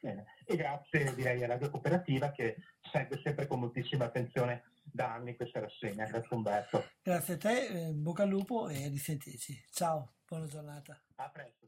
Bene. 0.00 0.26
E 0.44 0.56
grazie 0.56 1.14
direi 1.14 1.42
a 1.42 1.46
Radio 1.46 1.70
Cooperativa 1.70 2.30
che 2.30 2.56
segue 2.92 3.18
sempre 3.22 3.46
con 3.46 3.60
moltissima 3.60 4.04
attenzione 4.04 4.73
da 4.94 5.12
anni 5.12 5.34
questa 5.34 5.58
rassegna. 5.58 6.06
Grazie 6.06 6.36
Umberto. 6.36 6.84
Grazie 7.02 7.34
a 7.34 7.36
te, 7.36 7.66
eh, 7.66 7.92
bocca 7.92 8.22
al 8.22 8.28
lupo 8.28 8.68
e 8.68 8.84
a 8.84 8.88
risentirci. 8.88 9.64
Ciao, 9.72 10.14
buona 10.24 10.46
giornata. 10.46 11.02
A 11.16 11.28
presto. 11.30 11.62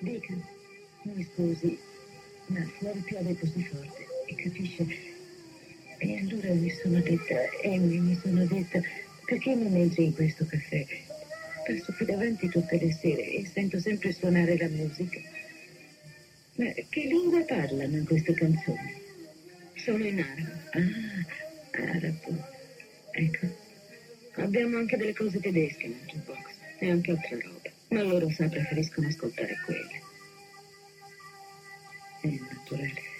Dica, 0.00 0.34
mi 1.04 1.22
scusi, 1.22 1.78
ma 2.48 2.60
fuori 2.76 3.00
piove 3.02 3.38
così 3.38 3.62
forte 3.62 4.06
e 4.26 4.34
capisce? 4.34 5.11
E 6.04 6.18
allora 6.18 6.52
mi 6.54 6.68
sono 6.68 7.00
detta, 7.00 7.36
Amy, 7.62 7.98
mi 7.98 8.18
sono 8.20 8.44
detta, 8.44 8.80
perché 9.24 9.54
mi 9.54 9.68
metti 9.68 10.02
in 10.02 10.12
questo 10.12 10.44
caffè? 10.44 10.84
Passo 11.64 11.92
qui 11.92 12.04
davanti 12.04 12.48
tutte 12.48 12.76
le 12.76 12.92
sere 12.92 13.24
e 13.30 13.46
sento 13.46 13.78
sempre 13.78 14.10
suonare 14.10 14.58
la 14.58 14.66
musica. 14.66 15.20
Ma 16.56 16.72
che 16.88 17.00
lingua 17.02 17.44
parlano 17.44 17.98
in 17.98 18.04
queste 18.04 18.34
canzoni? 18.34 19.00
Solo 19.76 20.04
in 20.04 20.18
arabo. 20.18 20.50
Ah, 21.70 21.94
arabo. 21.94 22.46
Ecco. 23.12 23.46
Abbiamo 24.42 24.78
anche 24.78 24.96
delle 24.96 25.14
cose 25.14 25.38
tedesche 25.38 25.86
nel 25.86 26.00
jukebox 26.06 26.50
e 26.80 26.90
anche 26.90 27.12
altra 27.12 27.38
roba. 27.38 27.70
Ma 27.90 28.02
loro 28.02 28.28
sa 28.28 28.48
preferiscono 28.48 29.06
ascoltare 29.06 29.54
quelle. 29.64 30.00
È 32.22 32.26
naturale. 32.26 33.11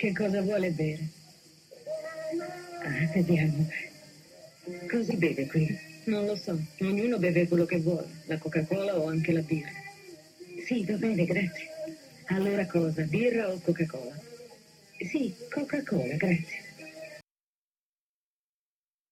Che 0.00 0.14
cosa 0.14 0.40
vuole 0.40 0.70
bere? 0.70 1.08
Ah, 2.84 3.12
vediamo. 3.12 3.68
Cosa 4.90 5.12
beve 5.12 5.46
qui? 5.46 5.78
Non 6.04 6.24
lo 6.24 6.36
so. 6.36 6.58
Ognuno 6.80 7.18
beve 7.18 7.46
quello 7.46 7.66
che 7.66 7.80
vuole. 7.80 8.08
La 8.24 8.38
Coca-Cola 8.38 8.98
o 8.98 9.08
anche 9.08 9.30
la 9.30 9.42
birra. 9.42 9.68
Sì, 10.64 10.86
va 10.86 10.94
bene, 10.94 11.26
grazie. 11.26 11.68
Allora 12.28 12.66
cosa? 12.66 13.02
Birra 13.02 13.50
o 13.50 13.60
Coca-Cola? 13.60 14.18
Sì, 15.06 15.34
Coca-Cola, 15.50 16.16
grazie. 16.16 16.68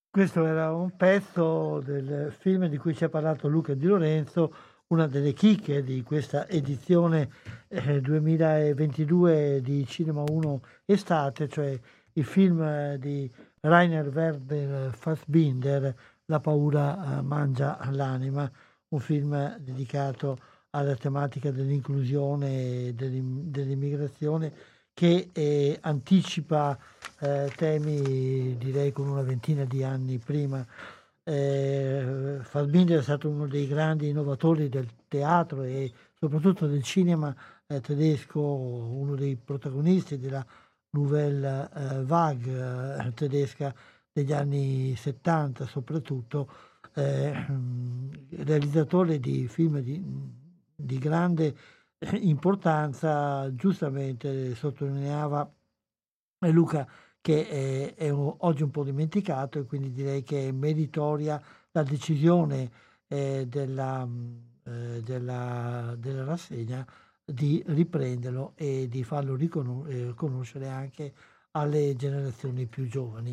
Questo 0.09 0.43
era 0.43 0.73
un 0.73 0.95
pezzo 0.97 1.81
del 1.81 2.35
film 2.39 2.65
di 2.65 2.77
cui 2.77 2.95
ci 2.95 3.03
ha 3.03 3.09
parlato 3.09 3.47
Luca 3.47 3.75
Di 3.75 3.85
Lorenzo, 3.85 4.55
una 4.89 5.05
delle 5.05 5.33
chicche 5.33 5.83
di 5.83 6.01
questa 6.01 6.47
edizione 6.47 7.29
eh, 7.67 8.01
2022 8.01 9.61
di 9.61 9.85
Cinema 9.85 10.23
1 10.27 10.61
Estate, 10.85 11.47
cioè 11.47 11.79
il 12.13 12.25
film 12.25 12.95
di 12.95 13.29
Rainer 13.61 14.07
Werner 14.07 14.91
Fassbinder, 14.95 15.95
La 16.25 16.39
paura 16.39 17.19
eh, 17.19 17.21
mangia 17.21 17.77
l'anima, 17.91 18.51
un 18.89 18.99
film 18.99 19.57
dedicato 19.57 20.37
alla 20.71 20.95
tematica 20.95 21.51
dell'inclusione 21.51 22.87
e 22.87 22.93
dell'immigrazione 22.95 24.51
che 24.93 25.29
eh, 25.31 25.77
anticipa 25.81 26.77
eh, 27.19 27.51
temi 27.55 28.57
direi 28.57 28.91
con 28.91 29.07
una 29.07 29.21
ventina 29.21 29.65
di 29.65 29.83
anni 29.83 30.17
prima. 30.17 30.65
Eh, 31.29 32.39
Fassbinder 32.41 32.97
è 32.99 33.03
stato 33.03 33.29
uno 33.29 33.45
dei 33.45 33.67
grandi 33.67 34.09
innovatori 34.09 34.67
del 34.67 34.89
teatro 35.07 35.61
e 35.61 35.93
soprattutto 36.15 36.65
del 36.65 36.81
cinema 36.81 37.35
eh, 37.67 37.81
tedesco, 37.81 38.41
uno 38.41 39.13
dei 39.13 39.35
protagonisti 39.35 40.17
della 40.17 40.43
Nouvelle 40.91 41.69
eh, 41.71 42.03
Vague 42.03 43.05
eh, 43.05 43.13
tedesca 43.13 43.71
degli 44.11 44.33
anni 44.33 44.95
70 44.95 45.67
soprattutto, 45.67 46.51
eh, 46.95 47.45
realizzatore 48.37 49.19
di 49.19 49.47
film 49.47 49.81
di, 49.81 50.03
di 50.75 50.97
grande 50.97 51.55
importanza, 52.21 53.53
giustamente 53.53 54.55
sottolineava 54.55 55.47
Luca 56.47 56.87
che 57.21 57.47
è, 57.47 57.95
è 57.95 58.09
un, 58.09 58.33
oggi 58.39 58.63
un 58.63 58.71
po' 58.71 58.83
dimenticato 58.83 59.59
e 59.59 59.65
quindi 59.65 59.91
direi 59.91 60.23
che 60.23 60.47
è 60.47 60.51
meritoria 60.51 61.41
la 61.71 61.83
decisione 61.83 62.71
eh, 63.07 63.45
della, 63.47 64.07
eh, 64.63 65.01
della, 65.03 65.95
della, 65.97 66.23
rassegna 66.23 66.85
di 67.23 67.63
riprenderlo 67.67 68.53
e 68.55 68.87
di 68.87 69.03
farlo 69.03 69.35
riconoscere 69.35 70.65
eh, 70.65 70.69
anche 70.69 71.13
alle 71.51 71.95
generazioni 71.95 72.65
più 72.65 72.87
giovani. 72.87 73.31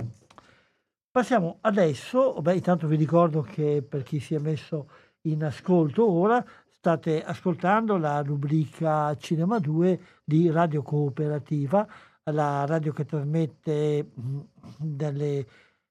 Passiamo 1.10 1.58
adesso, 1.62 2.40
beh, 2.42 2.54
intanto 2.54 2.86
vi 2.86 2.96
ricordo 2.96 3.40
che 3.40 3.82
per 3.88 4.02
chi 4.02 4.20
si 4.20 4.34
è 4.34 4.38
messo 4.38 4.88
in 5.22 5.42
ascolto 5.44 6.08
ora 6.08 6.44
State 6.86 7.24
ascoltando 7.24 7.96
la 7.96 8.22
rubrica 8.22 9.12
Cinema 9.16 9.58
2 9.58 10.00
di 10.22 10.48
Radio 10.52 10.82
Cooperativa, 10.82 11.84
la 12.32 12.64
radio 12.66 12.92
che 12.92 13.04
trasmette 13.04 14.10
dalle, 14.78 15.46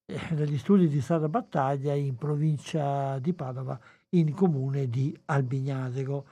eh, 0.06 0.20
dagli 0.32 0.58
studi 0.58 0.88
di 0.88 1.02
Strada 1.02 1.30
Battaglia 1.30 1.94
in 1.94 2.16
provincia 2.16 3.20
di 3.20 3.34
Padova, 3.34 3.80
in 4.10 4.34
comune 4.34 4.90
di 4.90 5.18
Albignasego. 5.26 6.26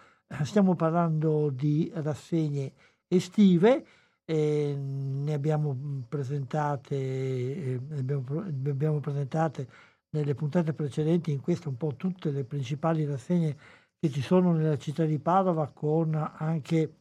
Stiamo 0.43 0.75
parlando 0.75 1.49
di 1.49 1.91
rassegne 1.95 2.73
estive, 3.07 3.85
eh, 4.25 4.75
ne 4.77 5.33
abbiamo 5.33 6.03
presentate, 6.07 6.95
eh, 6.95 7.79
abbiamo, 7.97 8.39
abbiamo 8.39 8.99
presentate 8.99 9.67
nelle 10.09 10.35
puntate 10.35 10.73
precedenti, 10.73 11.31
in 11.31 11.41
questo 11.41 11.69
un 11.69 11.77
po' 11.77 11.95
tutte 11.95 12.31
le 12.31 12.43
principali 12.43 13.05
rassegne 13.05 13.57
che 13.99 14.09
ci 14.09 14.21
sono 14.21 14.51
nella 14.51 14.77
città 14.77 15.05
di 15.05 15.17
Padova 15.17 15.67
con 15.73 16.13
anche 16.37 16.95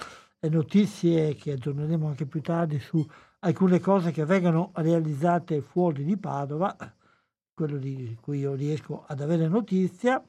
notizie 0.48 1.34
che 1.34 1.52
aggiorneremo 1.52 2.08
anche 2.08 2.26
più 2.26 2.40
tardi 2.40 2.78
su 2.80 3.04
alcune 3.40 3.80
cose 3.80 4.10
che 4.10 4.24
vengono 4.24 4.70
realizzate 4.74 5.60
fuori 5.60 6.04
di 6.04 6.16
Padova, 6.16 6.76
quello 7.54 7.78
di 7.78 8.16
cui 8.20 8.40
io 8.40 8.54
riesco 8.54 9.04
ad 9.06 9.20
avere 9.20 9.48
notizia. 9.48 10.22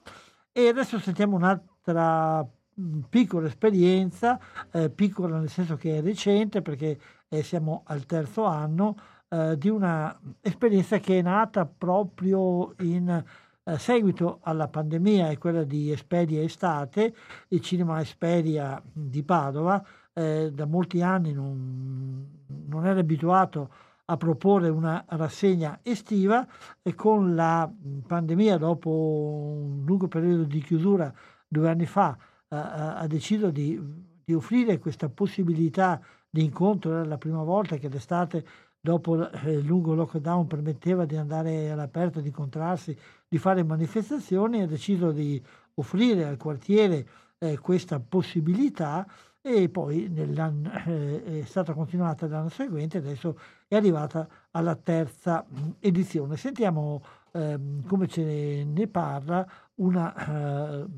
E 0.51 0.67
adesso 0.67 0.99
sentiamo 0.99 1.35
un'altra 1.35 2.47
piccola 3.09 3.47
esperienza, 3.47 4.39
eh, 4.71 4.89
piccola 4.89 5.39
nel 5.39 5.49
senso 5.49 5.75
che 5.75 5.97
è 5.97 6.01
recente 6.01 6.61
perché 6.61 6.99
eh, 7.27 7.43
siamo 7.43 7.83
al 7.85 8.05
terzo 8.05 8.45
anno, 8.45 8.95
eh, 9.29 9.57
di 9.57 9.69
una 9.69 10.15
esperienza 10.41 10.99
che 10.99 11.19
è 11.19 11.21
nata 11.21 11.65
proprio 11.65 12.73
in 12.79 13.23
eh, 13.65 13.77
seguito 13.77 14.39
alla 14.43 14.67
pandemia 14.67 15.29
e 15.29 15.37
quella 15.37 15.63
di 15.63 15.91
Esperia 15.91 16.41
Estate, 16.41 17.15
il 17.49 17.61
cinema 17.61 18.01
Esperia 18.01 18.81
di 18.91 19.23
Padova 19.23 19.83
eh, 20.13 20.51
da 20.53 20.65
molti 20.65 21.01
anni 21.01 21.33
non, 21.33 22.27
non, 22.67 22.85
era 22.85 22.99
abituato 22.99 23.69
a 24.05 24.17
proporre 24.17 24.69
una 24.69 25.03
rassegna 25.07 25.79
estiva 25.81 26.45
e 26.81 26.93
con 26.93 27.35
la 27.35 27.71
pandemia 28.05 28.57
dopo 28.57 28.89
un 28.89 29.83
lungo 29.85 30.07
periodo 30.07 30.43
di 30.43 30.61
chiusura 30.61 31.11
due 31.47 31.69
anni 31.69 31.85
fa 31.85 32.17
eh, 32.49 32.55
ha 32.55 33.07
deciso 33.07 33.49
di, 33.49 33.79
di 34.23 34.33
offrire 34.33 34.77
questa 34.79 35.09
possibilità 35.09 35.99
di 36.29 36.43
incontro, 36.43 36.91
era 36.91 37.05
la 37.05 37.17
prima 37.17 37.43
volta 37.43 37.77
che 37.77 37.89
l'estate 37.89 38.45
dopo 38.79 39.31
eh, 39.31 39.53
il 39.53 39.65
lungo 39.65 39.93
lockdown 39.93 40.45
permetteva 40.47 41.05
di 41.05 41.15
andare 41.15 41.71
all'aperto, 41.71 42.19
di 42.19 42.27
incontrarsi, 42.27 42.97
di 43.27 43.37
fare 43.37 43.63
manifestazioni, 43.63 44.61
ha 44.61 44.67
deciso 44.67 45.11
di 45.11 45.41
offrire 45.75 46.25
al 46.25 46.37
quartiere 46.37 47.07
eh, 47.39 47.57
questa 47.59 47.99
possibilità 47.99 49.07
e 49.45 49.67
poi 49.67 50.09
eh, 50.15 51.41
è 51.41 51.43
stata 51.43 51.73
continuata 51.73 52.27
l'anno 52.27 52.47
seguente, 52.47 52.99
adesso 52.99 53.37
è 53.67 53.75
arrivata 53.75 54.25
alla 54.51 54.75
terza 54.75 55.45
mm, 55.45 55.71
edizione. 55.79 56.37
Sentiamo 56.37 57.03
ehm, 57.33 57.85
come 57.85 58.07
ce 58.07 58.63
ne 58.65 58.87
parla 58.87 59.45
una, 59.75 60.83
uh, 60.85 60.89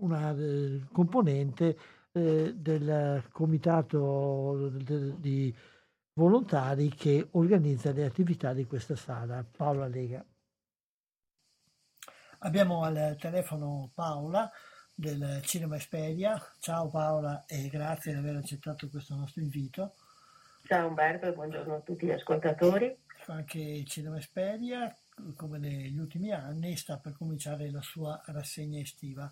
una 0.00 0.32
uh, 0.32 0.80
componente 0.90 1.78
eh, 2.10 2.52
del 2.56 3.28
comitato 3.30 4.68
de, 4.72 5.20
di 5.20 5.56
volontari 6.14 6.88
che 6.88 7.28
organizza 7.30 7.92
le 7.92 8.04
attività 8.04 8.52
di 8.52 8.66
questa 8.66 8.96
sala. 8.96 9.46
Paola 9.48 9.86
Lega. 9.86 10.24
Abbiamo 12.40 12.82
al 12.82 13.16
telefono 13.20 13.88
Paola 13.94 14.50
del 14.94 15.40
Cinema 15.42 15.76
Esperia. 15.76 16.40
Ciao 16.58 16.88
Paola 16.88 17.44
e 17.46 17.68
grazie 17.68 18.12
di 18.12 18.18
aver 18.18 18.36
accettato 18.36 18.88
questo 18.88 19.14
nostro 19.14 19.42
invito. 19.42 19.94
Ciao 20.64 20.88
Umberto 20.88 21.26
e 21.26 21.32
buongiorno 21.32 21.76
a 21.76 21.80
tutti 21.80 22.06
gli 22.06 22.10
ascoltatori. 22.12 22.96
Anche 23.26 23.58
il 23.58 23.86
Cinema 23.86 24.18
Esperia, 24.18 24.94
come 25.36 25.58
negli 25.58 25.98
ultimi 25.98 26.32
anni, 26.32 26.76
sta 26.76 26.98
per 26.98 27.14
cominciare 27.16 27.70
la 27.70 27.82
sua 27.82 28.20
rassegna 28.26 28.80
estiva. 28.80 29.30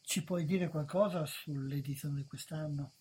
Ci 0.00 0.24
puoi 0.24 0.44
dire 0.44 0.68
qualcosa 0.68 1.24
sull'edizione 1.24 2.16
di 2.16 2.26
quest'anno? 2.26 2.92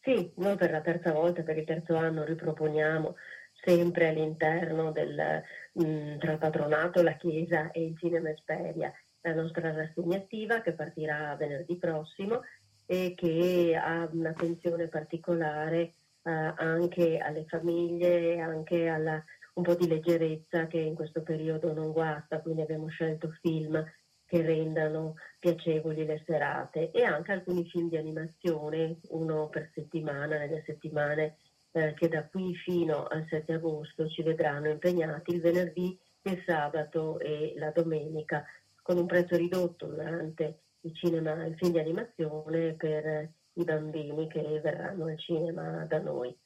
Sì, 0.00 0.32
noi 0.36 0.56
per 0.56 0.70
la 0.70 0.80
terza 0.80 1.12
volta, 1.12 1.42
per 1.42 1.58
il 1.58 1.64
terzo 1.64 1.96
anno, 1.96 2.24
riproponiamo 2.24 3.16
sempre 3.62 4.08
all'interno 4.08 4.92
del 4.92 5.42
mh, 5.72 5.86
mm, 5.86 6.18
tra 6.18 6.36
patronato, 6.36 7.02
la 7.02 7.16
Chiesa 7.16 7.70
e 7.70 7.84
il 7.84 7.98
Cinema 7.98 8.30
Esperia 8.30 8.92
nostra 9.32 9.72
rassegna 9.72 10.18
estiva 10.18 10.60
che 10.60 10.72
partirà 10.72 11.34
venerdì 11.36 11.76
prossimo 11.76 12.42
e 12.84 13.14
che 13.16 13.78
ha 13.80 14.08
un'attenzione 14.12 14.88
particolare 14.88 15.94
eh, 16.22 16.30
anche 16.56 17.18
alle 17.18 17.44
famiglie, 17.46 18.40
anche 18.40 18.88
alla 18.88 19.24
un 19.54 19.62
po' 19.62 19.74
di 19.74 19.86
leggerezza 19.86 20.66
che 20.66 20.78
in 20.78 20.94
questo 20.94 21.22
periodo 21.22 21.72
non 21.72 21.92
guasta, 21.92 22.40
quindi 22.40 22.62
abbiamo 22.62 22.88
scelto 22.88 23.30
film 23.40 23.84
che 24.26 24.42
rendano 24.42 25.14
piacevoli 25.38 26.04
le 26.04 26.22
serate 26.26 26.90
e 26.90 27.04
anche 27.04 27.32
alcuni 27.32 27.64
film 27.68 27.88
di 27.88 27.96
animazione, 27.96 28.98
uno 29.10 29.48
per 29.48 29.70
settimana, 29.74 30.38
nelle 30.38 30.62
settimane 30.66 31.36
eh, 31.72 31.94
che 31.94 32.08
da 32.08 32.24
qui 32.26 32.54
fino 32.56 33.04
al 33.06 33.26
7 33.28 33.52
agosto 33.52 34.08
ci 34.08 34.22
vedranno 34.22 34.70
impegnati 34.70 35.34
il 35.34 35.40
venerdì, 35.40 35.96
il 36.22 36.42
sabato 36.44 37.18
e 37.20 37.52
la 37.56 37.70
domenica 37.70 38.44
con 38.84 38.98
un 38.98 39.06
prezzo 39.06 39.34
ridotto 39.34 39.86
durante 39.86 40.64
il 40.80 40.94
cinema, 40.94 41.46
il 41.46 41.56
film 41.56 41.72
di 41.72 41.78
animazione 41.78 42.74
per 42.74 43.32
i 43.54 43.64
bambini 43.64 44.28
che 44.28 44.60
verranno 44.60 45.06
al 45.06 45.18
cinema 45.18 45.86
da 45.86 46.00
noi. 46.00 46.36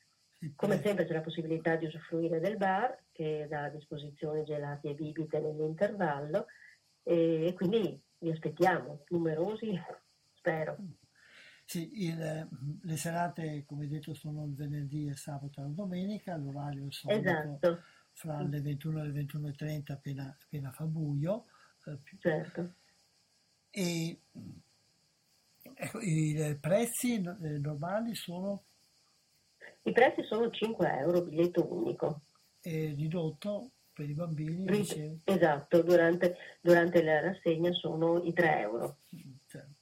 Come 0.55 0.80
sempre 0.80 1.05
c'è 1.05 1.14
la 1.14 1.20
possibilità 1.20 1.74
di 1.74 1.86
usufruire 1.86 2.39
del 2.39 2.57
bar 2.57 2.97
che 3.11 3.49
dà 3.51 3.64
a 3.64 3.70
disposizione 3.70 4.45
gelati 4.45 4.86
e 4.86 4.95
bibite 4.95 5.41
nell'intervallo 5.41 6.47
e 7.03 7.53
quindi 7.57 8.01
vi 8.18 8.30
aspettiamo, 8.30 9.03
numerosi, 9.09 9.72
spero. 10.39 10.76
Sì, 11.64 12.05
il, 12.07 12.49
le 12.82 12.97
serate, 12.97 13.64
come 13.66 13.89
detto, 13.89 14.14
sono 14.14 14.45
il 14.45 14.55
venerdì, 14.55 15.07
il 15.07 15.16
sabato 15.16 15.59
e 15.59 15.64
la 15.64 15.70
domenica, 15.70 16.36
l'orario 16.36 16.86
è 16.86 16.93
solito 16.93 17.20
esatto. 17.20 17.82
fra 18.12 18.41
le 18.43 18.61
21 18.61 19.03
e 19.03 19.07
le 19.09 19.22
21.30 19.24 19.93
appena, 19.93 20.36
appena 20.41 20.70
fa 20.70 20.84
buio. 20.84 21.47
Eh, 21.86 21.98
certo. 22.18 22.74
E 23.70 24.20
ecco, 25.74 26.00
i 26.00 26.56
prezzi 26.60 27.14
eh, 27.14 27.58
normali 27.58 28.14
sono? 28.14 28.64
I 29.82 29.92
prezzi 29.92 30.22
sono 30.24 30.50
5 30.50 30.98
euro, 30.98 31.22
biglietto 31.22 31.72
unico. 31.72 32.22
E 32.60 32.94
ridotto 32.96 33.70
per 33.92 34.08
i 34.08 34.14
bambini? 34.14 34.66
Rid- 34.66 35.20
esatto, 35.24 35.82
durante, 35.82 36.36
durante, 36.60 37.02
la 37.02 37.20
rassegna 37.20 37.72
sono 37.72 38.22
i 38.22 38.32
3 38.32 38.60
euro. 38.60 38.98
Certo. 39.46 39.76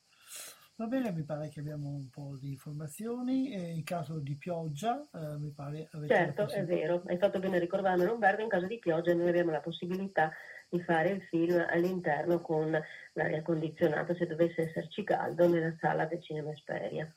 Va 0.79 0.87
bene, 0.87 1.11
mi 1.11 1.23
pare 1.23 1.49
che 1.49 1.61
abbiamo 1.61 1.89
un 1.89 2.11
po' 2.11 2.37
di 2.39 2.51
informazioni. 2.51 3.51
E 3.51 3.73
in 3.73 3.83
caso 3.83 4.19
di 4.19 4.37
pioggia, 4.37 5.09
eh, 5.15 5.39
mi 5.39 5.51
pare 5.51 5.89
avete 5.93 6.15
Certo, 6.15 6.49
è 6.51 6.65
vero, 6.65 7.03
hai 7.07 7.17
fatto 7.17 7.39
bene 7.39 7.57
a 7.57 7.61
ricordarmelo 7.61 8.13
Umberto, 8.13 8.43
in 8.43 8.49
caso 8.49 8.67
di 8.67 8.79
pioggia 8.79 9.15
noi 9.15 9.29
abbiamo 9.29 9.53
la 9.53 9.61
possibilità 9.61 10.31
di 10.77 10.83
fare 10.83 11.11
il 11.11 11.23
film 11.23 11.65
all'interno 11.69 12.41
con 12.41 12.79
l'aria 13.13 13.43
condizionata 13.43 14.15
se 14.15 14.27
dovesse 14.27 14.63
esserci 14.69 15.03
caldo 15.05 15.49
nella 15.49 15.75
sala 15.81 16.07
del 16.07 16.23
Cinema 16.23 16.51
Esperia. 16.51 17.13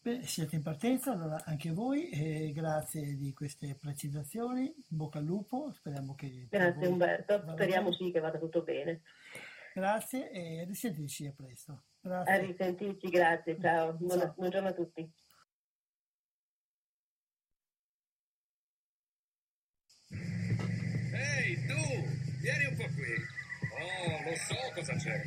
Beh, 0.00 0.22
siete 0.22 0.56
in 0.56 0.62
partenza, 0.62 1.12
allora 1.12 1.42
anche 1.46 1.70
voi, 1.70 2.10
eh, 2.10 2.52
grazie 2.52 3.16
di 3.16 3.32
queste 3.32 3.74
precisazioni, 3.74 4.74
bocca 4.86 5.18
al 5.18 5.24
lupo, 5.24 5.72
speriamo 5.72 6.14
che... 6.14 6.46
Grazie 6.50 6.86
Umberto, 6.86 7.42
speriamo 7.52 7.88
bene. 7.88 7.96
sì 7.96 8.10
che 8.10 8.20
vada 8.20 8.38
tutto 8.38 8.62
bene. 8.62 9.00
Grazie 9.72 10.30
e 10.30 10.64
risentirci 10.66 11.26
a 11.26 11.32
presto. 11.34 11.84
Grazie. 12.00 12.32
A 12.34 12.36
risentirci, 12.36 13.08
grazie, 13.08 13.58
ciao, 13.58 13.98
ciao. 14.06 14.34
buongiorno 14.36 14.68
a 14.68 14.72
tutti. 14.74 15.10
Lo 24.24 24.34
so 24.36 24.56
cosa 24.74 24.94
c'è. 24.96 25.22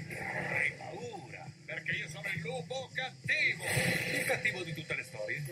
Hai 0.53 0.71
paura, 0.71 1.45
perché 1.65 1.91
io 1.91 2.09
sono 2.09 2.27
il 2.33 2.41
lupo 2.41 2.89
cattivo. 2.93 3.63
Il 3.63 4.25
cattivo 4.25 4.63
di 4.63 4.73
tutte 4.73 4.95
le 4.95 5.03
storie. 5.03 5.43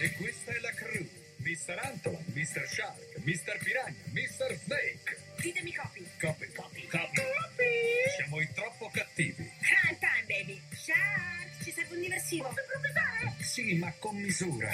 E 0.00 0.12
questa 0.14 0.52
è 0.52 0.58
la 0.58 0.72
crew. 0.72 1.08
Mr. 1.46 1.78
Antola, 1.78 2.18
Mr. 2.34 2.66
Shark, 2.66 3.18
Mr. 3.22 3.58
Piranha, 3.62 3.94
Mr. 4.10 4.58
Snake. 4.64 5.16
Ditemi 5.40 5.72
copy. 5.72 6.04
Copy. 6.18 6.52
Copy. 6.52 6.86
Copy. 6.88 7.14
Copy. 7.14 8.10
Siamo 8.16 8.40
i 8.40 8.48
troppo 8.52 8.90
cattivi. 8.92 9.48
Crime 9.60 9.96
time, 10.00 10.24
baby. 10.26 10.60
Shark, 10.74 11.62
ci 11.62 11.70
serve 11.70 11.94
un 11.94 12.00
diversivo. 12.00 12.48
Posso 12.48 12.60
improvvisare? 12.62 13.34
Sì, 13.44 13.74
ma 13.74 13.92
con 14.00 14.16
misura. 14.16 14.72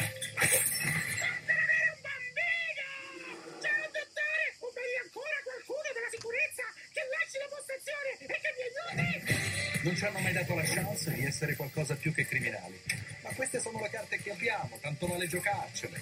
Non 9.82 9.96
ci 9.96 10.04
hanno 10.04 10.20
mai 10.20 10.32
dato 10.32 10.54
la 10.54 10.62
chance 10.62 11.12
di 11.12 11.24
essere 11.24 11.56
qualcosa 11.56 11.94
più 11.96 12.14
che 12.14 12.26
criminali. 12.26 12.80
Ma 13.22 13.30
queste 13.34 13.60
sono 13.60 13.80
le 13.80 13.90
carte 13.90 14.18
che 14.18 14.30
abbiamo, 14.30 14.78
tanto 14.80 15.06
vale 15.06 15.26
giocarcele. 15.26 16.00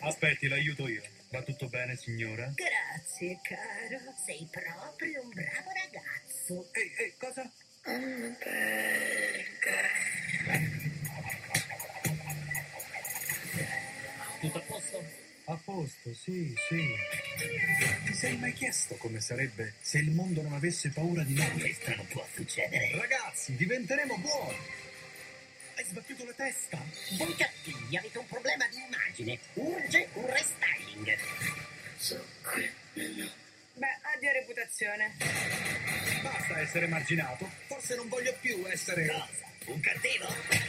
Aspetti, 0.00 0.48
l'aiuto 0.48 0.88
io. 0.88 1.02
Va 1.30 1.42
tutto 1.42 1.68
bene, 1.68 1.96
signora? 1.96 2.52
Grazie, 2.54 3.38
caro. 3.42 4.14
Sei 4.24 4.48
proprio 4.50 5.22
un 5.22 5.30
bravo 5.30 5.70
ragazzo. 5.72 6.68
Ehi, 6.72 6.92
ehi, 6.98 7.14
cosa? 7.18 7.42
Oh, 7.84 8.36
perché? 8.38 9.90
A 15.46 15.56
posto, 15.56 16.14
sì, 16.14 16.54
sì. 16.68 16.94
Ti 18.06 18.14
sei 18.14 18.36
mai 18.38 18.52
chiesto 18.52 18.94
come 18.96 19.20
sarebbe 19.20 19.74
se 19.80 19.98
il 19.98 20.10
mondo 20.12 20.40
non 20.40 20.52
avesse 20.52 20.90
paura 20.90 21.24
di 21.24 21.34
noi? 21.34 21.50
Questo 21.58 21.94
non 21.96 22.06
può 22.06 22.24
succedere. 22.32 22.92
Ragazzi, 22.96 23.56
diventeremo 23.56 24.18
buoni. 24.18 24.56
Hai 25.74 25.84
sbattuto 25.84 26.24
la 26.24 26.32
testa. 26.32 26.80
Voi 27.18 27.34
cattivi 27.34 27.96
avete 27.96 28.18
un 28.18 28.26
problema 28.26 28.68
di 28.68 28.76
immagine. 28.86 29.38
Urge 29.54 30.08
un 30.12 30.26
restyling. 30.30 31.16
Beh, 33.74 33.98
addio 34.14 34.32
reputazione. 34.32 35.16
Basta 36.22 36.60
essere 36.60 36.86
marginato. 36.86 37.50
Forse 37.66 37.96
non 37.96 38.08
voglio 38.08 38.32
più 38.40 38.64
essere... 38.68 39.06
Cosa? 39.06 39.51
Un 39.66 39.80
cattivo? 39.80 40.26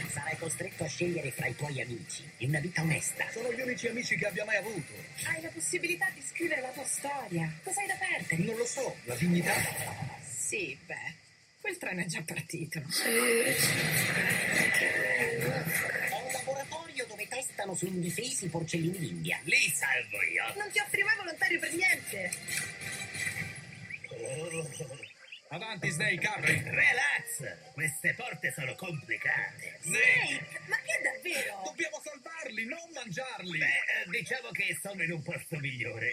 Sarai 0.08 0.36
costretto 0.38 0.84
a 0.84 0.86
scegliere 0.86 1.30
fra 1.32 1.46
i 1.46 1.56
tuoi 1.56 1.80
amici 1.80 2.22
di 2.36 2.46
una 2.46 2.60
vita 2.60 2.82
onesta. 2.82 3.26
Sono 3.32 3.52
gli 3.52 3.60
unici 3.60 3.88
amici 3.88 4.16
che 4.16 4.26
abbia 4.26 4.44
mai 4.44 4.56
avuto. 4.56 4.92
Hai 5.24 5.42
la 5.42 5.48
possibilità 5.48 6.08
di 6.14 6.22
scrivere 6.22 6.60
la 6.60 6.68
tua 6.68 6.84
storia. 6.84 7.52
Cosa 7.62 7.80
hai 7.80 7.86
da 7.88 7.96
perdere? 7.96 8.42
Non 8.42 8.56
lo 8.56 8.66
so, 8.66 8.96
la 9.04 9.16
dignità. 9.16 9.52
Sì, 10.24 10.78
beh, 10.86 11.14
quel 11.60 11.76
treno 11.76 12.02
è 12.02 12.06
già 12.06 12.22
partito. 12.22 12.78
Ho 12.78 12.82
un 16.24 16.32
laboratorio 16.32 17.06
dove 17.06 17.26
testano 17.26 17.74
su 17.74 17.86
indifesi 17.86 18.48
porcellini 18.48 18.98
d'India. 18.98 19.40
Lì 19.42 19.72
salvo 19.74 20.22
io. 20.22 20.54
Non 20.56 20.70
ti 20.70 20.78
offri 20.78 21.02
mai 21.02 21.16
volontario 21.16 21.58
per 21.58 21.72
niente. 21.74 22.30
Avanti, 25.54 25.88
Snake, 25.88 26.26
apri! 26.26 26.62
Relax! 26.64 27.72
Queste 27.74 28.12
porte 28.16 28.52
sono 28.56 28.74
complicate. 28.74 29.78
Snake, 29.82 30.46
ma 30.66 30.74
che 30.82 30.98
davvero? 31.00 31.62
Dobbiamo 31.64 32.00
salvarli, 32.02 32.66
non 32.66 32.90
mangiarli! 32.92 33.58
Beh, 33.58 33.64
eh, 33.64 34.10
diciamo 34.10 34.48
che 34.50 34.76
sono 34.82 35.00
in 35.04 35.12
un 35.12 35.22
posto 35.22 35.56
migliore. 35.60 36.10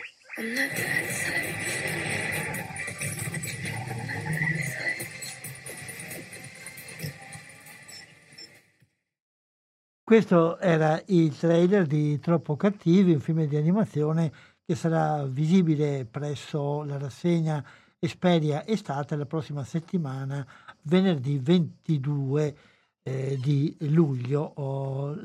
Questo 10.03 10.59
era 10.59 11.01
il 11.07 11.35
trailer 11.35 11.87
di 11.87 12.19
Troppo 12.19 12.55
Cattivi, 12.55 13.13
un 13.13 13.21
film 13.21 13.45
di 13.45 13.55
animazione 13.55 14.31
che 14.63 14.75
sarà 14.75 15.25
visibile 15.25 16.05
presso 16.05 16.83
la 16.83 16.99
rassegna 16.99 17.65
Esperia 18.03 18.65
Estate 18.65 19.15
la 19.15 19.27
prossima 19.27 19.63
settimana, 19.63 20.43
venerdì 20.81 21.37
22 21.37 22.57
eh, 23.03 23.37
di 23.39 23.77
luglio. 23.81 24.41
Oh, 24.55 25.15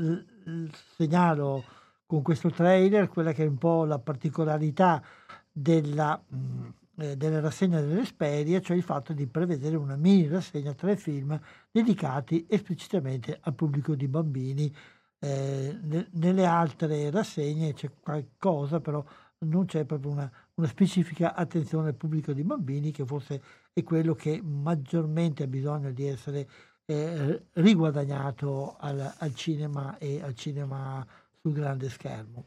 segnalo 0.94 1.64
con 2.04 2.20
questo 2.20 2.50
trailer 2.50 3.08
quella 3.08 3.32
che 3.32 3.44
è 3.44 3.46
un 3.46 3.56
po' 3.56 3.86
la 3.86 3.98
particolarità 3.98 5.02
della, 5.50 6.22
mh, 6.28 6.36
mm, 6.36 6.68
eh, 6.96 7.16
della 7.16 7.40
rassegna 7.40 7.80
dell'Esperia, 7.80 8.60
cioè 8.60 8.76
il 8.76 8.82
fatto 8.82 9.14
di 9.14 9.26
prevedere 9.26 9.76
una 9.76 9.96
mini 9.96 10.28
rassegna, 10.28 10.74
tre 10.74 10.96
film 10.98 11.40
dedicati 11.70 12.44
esplicitamente 12.46 13.38
al 13.40 13.54
pubblico 13.54 13.94
di 13.94 14.06
bambini. 14.06 14.70
Eh, 15.18 15.78
ne- 15.80 16.08
nelle 16.10 16.44
altre 16.44 17.10
rassegne 17.10 17.72
c'è 17.72 17.90
qualcosa, 18.00 18.80
però 18.80 19.02
non 19.38 19.64
c'è 19.64 19.84
proprio 19.86 20.10
una, 20.10 20.30
una, 20.56 20.68
specifica 20.68 21.34
attenzione 21.34 21.88
al 21.88 21.94
pubblico 21.94 22.32
di 22.32 22.42
bambini, 22.42 22.90
che 22.90 23.04
forse 23.04 23.42
è 23.72 23.82
quello 23.82 24.14
che 24.14 24.40
maggiormente 24.42 25.44
ha 25.44 25.46
bisogno 25.46 25.90
di 25.92 26.06
essere 26.06 26.48
eh, 26.86 27.42
riguadagnato 27.52 28.76
al, 28.78 29.14
al, 29.18 29.34
cinema 29.34 29.98
e 29.98 30.22
al 30.22 30.34
cinema 30.34 31.04
sul 31.40 31.52
grande 31.52 31.88
schermo. 31.88 32.46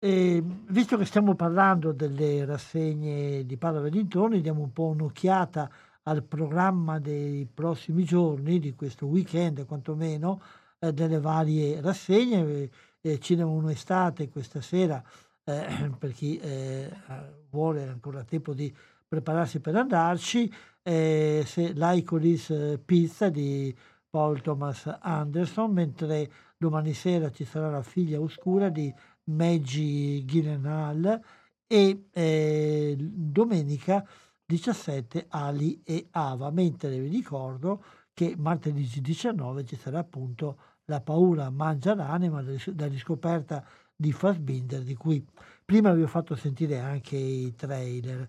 E, 0.00 0.42
visto 0.68 0.96
che 0.96 1.04
stiamo 1.04 1.34
parlando 1.34 1.92
delle 1.92 2.44
rassegne 2.44 3.44
di 3.44 3.56
Padova 3.56 3.88
e 3.88 3.90
dintorni, 3.90 4.40
diamo 4.40 4.62
un 4.62 4.72
po' 4.72 4.86
un'occhiata 4.86 5.70
al 6.04 6.22
programma 6.22 6.98
dei 6.98 7.46
prossimi 7.52 8.04
giorni, 8.04 8.58
di 8.58 8.74
questo 8.74 9.06
weekend 9.06 9.66
quantomeno, 9.66 10.40
eh, 10.78 10.92
delle 10.92 11.20
varie 11.20 11.80
rassegne. 11.80 12.70
Eh, 13.00 13.18
Cinema 13.20 13.50
1 13.50 13.70
Estate 13.70 14.28
questa 14.28 14.60
sera, 14.60 15.02
eh, 15.48 15.90
per 15.98 16.12
chi 16.12 16.38
eh, 16.38 16.90
vuole 17.50 17.88
ancora 17.88 18.22
tempo 18.24 18.52
di 18.52 18.74
prepararsi 19.06 19.60
per 19.60 19.74
andarci, 19.76 20.52
eh, 20.82 21.42
se 21.46 21.72
l'Icoris 21.72 22.50
eh, 22.50 22.80
Pizza 22.84 23.30
di 23.30 23.74
Paul 24.08 24.42
Thomas 24.42 24.98
Anderson, 25.00 25.72
mentre 25.72 26.30
domani 26.56 26.92
sera 26.92 27.30
ci 27.30 27.44
sarà 27.44 27.70
la 27.70 27.82
figlia 27.82 28.20
oscura 28.20 28.68
di 28.68 28.92
Maggie 29.24 30.24
Gyllenhaal 30.24 31.20
e 31.66 32.04
eh, 32.10 32.96
domenica 32.98 34.06
17 34.44 35.26
Ali 35.28 35.82
e 35.84 36.08
Ava, 36.10 36.50
mentre 36.50 36.98
vi 36.98 37.08
ricordo 37.08 37.82
che 38.14 38.34
martedì 38.36 38.88
19 39.00 39.64
ci 39.64 39.76
sarà 39.76 39.98
appunto 40.00 40.58
La 40.86 41.02
paura 41.02 41.50
mangia 41.50 41.94
l'anima, 41.94 42.42
la 42.42 42.86
riscoperta 42.86 43.62
di 44.00 44.12
Fassbinder, 44.12 44.82
di 44.82 44.94
cui 44.94 45.24
prima 45.64 45.92
vi 45.92 46.02
ho 46.02 46.06
fatto 46.06 46.36
sentire 46.36 46.78
anche 46.78 47.16
i 47.16 47.54
trailer. 47.56 48.28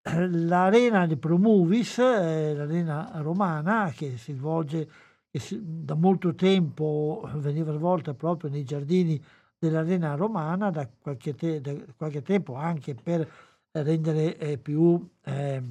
L'arena 0.30 1.06
di 1.06 1.16
Promovis, 1.16 1.98
eh, 1.98 2.54
l'arena 2.54 3.10
romana 3.16 3.92
che 3.94 4.16
si 4.16 4.32
svolge 4.32 4.88
che 5.30 5.38
si, 5.38 5.60
da 5.62 5.94
molto 5.94 6.34
tempo, 6.34 7.28
veniva 7.34 7.72
svolta 7.72 8.14
proprio 8.14 8.48
nei 8.50 8.64
giardini 8.64 9.22
dell'arena 9.58 10.14
romana, 10.14 10.70
da 10.70 10.88
qualche, 10.98 11.34
te, 11.34 11.60
da 11.60 11.74
qualche 11.96 12.22
tempo 12.22 12.54
anche 12.54 12.94
per 12.94 13.28
rendere 13.72 14.38
eh, 14.38 14.58
più 14.58 15.06
eh, 15.22 15.62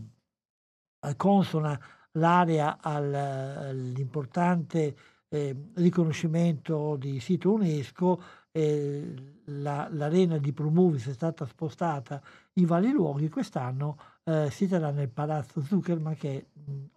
consona 1.18 1.80
l'area 2.14 2.78
al, 2.82 3.14
all'importante 3.14 4.96
eh, 5.30 5.56
riconoscimento 5.76 6.96
di 6.98 7.20
sito 7.20 7.54
UNESCO 7.54 8.22
eh, 8.56 9.14
la, 9.46 9.88
l'arena 9.92 10.38
di 10.38 10.54
Promovis 10.54 11.08
è 11.08 11.14
stata 11.14 11.46
spostata 11.46 12.22
in 12.54 12.66
vari 12.66 12.92
luoghi, 12.92 13.28
quest'anno 13.28 13.98
eh, 14.24 14.50
si 14.52 14.68
terrà 14.68 14.92
nel 14.92 15.10
Palazzo 15.10 15.60
Zuckerman, 15.62 16.16
che 16.16 16.38
è 16.38 16.46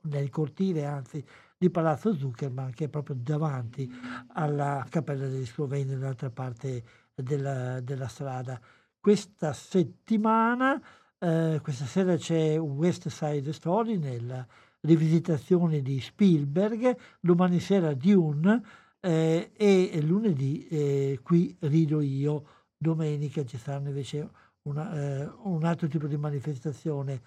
nel 0.03 0.29
cortile 0.29 0.85
anzi 0.85 1.25
di 1.57 1.71
Palazzo 1.71 2.15
Zuckerman, 2.15 2.73
che 2.73 2.85
è 2.85 2.89
proprio 2.89 3.17
davanti 3.19 3.91
alla 4.35 4.87
Cappella 4.89 5.27
degli 5.27 5.47
Sloveni, 5.47 5.87
dall'altra 5.87 6.31
parte 6.31 6.83
della, 7.15 7.81
della 7.81 8.09
strada. 8.09 8.61
Questa 9.01 9.55
settimana, 9.55 10.81
eh, 11.19 11.59
questa 11.63 11.87
sera 11.87 12.17
c'è 12.17 12.61
West 12.61 13.09
Side 13.09 13.53
Story 13.55 13.97
nella 13.97 14.47
rivisitazione 14.81 15.81
di 15.81 16.01
Spielberg, 16.01 16.97
domani 17.19 17.61
sera 17.61 17.95
Dune, 17.95 18.63
eh, 19.07 19.53
e 19.57 20.03
lunedì 20.03 20.67
eh, 20.67 21.21
qui 21.23 21.57
rido 21.61 22.01
io, 22.01 22.45
domenica 22.77 23.45
ci 23.45 23.57
saranno 23.57 23.89
invece 23.89 24.29
una, 24.63 24.93
eh, 24.95 25.31
un 25.45 25.63
altro 25.65 25.87
tipo 25.87 26.09
di 26.09 26.17
manifestazione. 26.17 27.21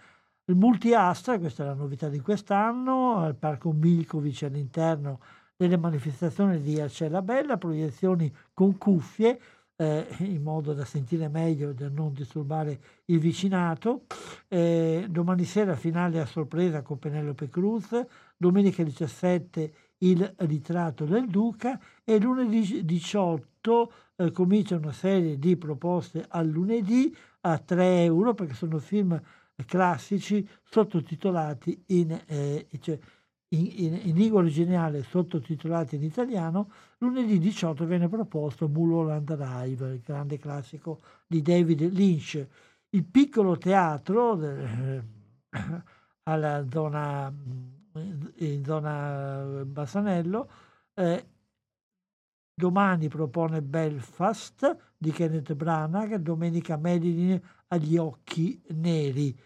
Il 0.43 0.55
multi-astra, 0.55 1.39
questa 1.39 1.63
è 1.63 1.65
la 1.67 1.73
novità 1.73 2.09
di 2.09 2.19
quest'anno, 2.19 3.17
al 3.17 3.35
Parco 3.35 3.71
Milkovic 3.71 4.43
all'interno 4.43 5.19
delle 5.55 5.77
manifestazioni 5.77 6.59
di 6.61 6.81
Arcella 6.81 7.21
Bella, 7.21 7.57
proiezioni 7.57 8.33
con 8.53 8.77
cuffie, 8.77 9.39
eh, 9.77 10.05
in 10.19 10.43
modo 10.43 10.73
da 10.73 10.83
sentire 10.83 11.29
meglio 11.29 11.69
e 11.69 11.73
da 11.75 11.87
non 11.87 12.11
disturbare 12.11 12.79
il 13.05 13.19
vicinato. 13.19 14.03
Eh, 14.49 15.05
domani 15.09 15.45
sera 15.45 15.75
finale 15.77 16.19
a 16.19 16.25
sorpresa 16.25 16.81
con 16.81 16.99
Penelope 16.99 17.49
Cruz, 17.49 18.05
domenica 18.35 18.83
17 18.83 19.73
il 19.99 20.33
ritratto 20.37 21.05
del 21.05 21.27
duca 21.27 21.79
e 22.03 22.19
lunedì 22.19 22.85
18 22.85 23.93
eh, 24.15 24.31
comincia 24.31 24.75
una 24.75 24.91
serie 24.91 25.37
di 25.37 25.57
proposte 25.57 26.25
al 26.27 26.47
lunedì 26.47 27.15
a 27.41 27.57
3 27.57 28.03
euro 28.03 28.33
perché 28.33 28.53
sono 28.53 28.79
film 28.79 29.19
classici 29.65 30.47
sottotitolati 30.63 31.83
in, 31.87 32.17
eh, 32.25 32.67
cioè 32.79 32.97
in, 33.49 33.71
in, 33.75 33.99
in, 34.03 34.15
lingua 34.15 34.39
originale 34.39 35.03
sottotitolati 35.03 35.95
in 35.95 36.03
italiano, 36.03 36.71
lunedì 36.99 37.39
18 37.39 37.85
viene 37.85 38.07
proposto 38.07 38.67
Mulholland 38.67 39.35
Drive, 39.35 39.93
il 39.93 40.01
grande 40.01 40.37
classico 40.37 40.99
di 41.25 41.41
David 41.41 41.91
Lynch. 41.91 42.45
Il 42.91 43.05
piccolo 43.05 43.57
teatro 43.57 44.41
eh, 44.41 45.03
alla 46.23 46.65
zona 46.69 47.33
in 47.93 48.63
zona 48.63 49.63
Bassanello. 49.65 50.49
Eh, 50.93 51.25
domani 52.53 53.07
propone 53.07 53.61
Belfast 53.61 54.93
di 54.97 55.11
Kenneth 55.11 55.53
Branagh, 55.53 56.15
domenica 56.15 56.77
Marilyn 56.77 57.41
agli 57.67 57.97
occhi 57.97 58.61
neri. 58.69 59.37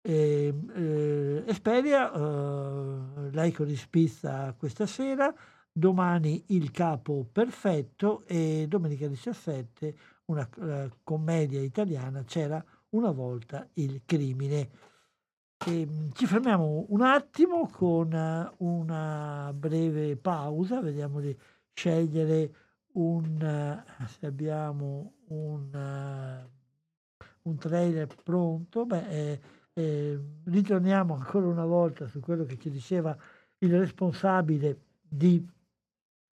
Eh, 0.00 0.54
eh, 0.74 1.44
Esperia, 1.46 2.12
eh, 2.12 3.30
laico 3.32 3.64
di 3.64 3.76
Spizza 3.76 4.54
questa 4.56 4.86
sera, 4.86 5.34
domani 5.72 6.44
il 6.48 6.70
capo 6.70 7.28
perfetto 7.30 8.24
e 8.26 8.66
domenica 8.68 9.08
17 9.08 10.14
una 10.26 10.48
uh, 10.56 10.90
commedia 11.02 11.60
italiana, 11.60 12.24
c'era 12.24 12.64
una 12.90 13.10
volta 13.10 13.68
il 13.74 14.02
crimine. 14.04 14.70
E 15.64 15.80
ehm, 15.80 16.12
ci 16.12 16.26
fermiamo 16.26 16.86
un 16.90 17.00
attimo 17.00 17.68
con 17.68 18.12
eh, 18.12 18.52
una 18.58 19.52
breve 19.54 20.16
pausa, 20.16 20.80
vediamo 20.80 21.20
di 21.20 21.36
scegliere 21.72 22.54
un, 22.92 23.40
eh, 23.40 24.06
se 24.06 24.26
abbiamo 24.26 25.14
un, 25.28 25.74
eh, 25.74 26.48
un 27.42 27.56
trailer 27.56 28.06
pronto. 28.22 28.84
Beh, 28.84 29.08
eh, 29.08 29.40
eh, 29.72 30.20
ritorniamo 30.44 31.14
ancora 31.14 31.46
una 31.46 31.64
volta 31.64 32.06
su 32.06 32.20
quello 32.20 32.44
che 32.44 32.58
ci 32.58 32.70
diceva 32.70 33.16
il 33.58 33.78
responsabile 33.78 34.80
di 35.02 35.44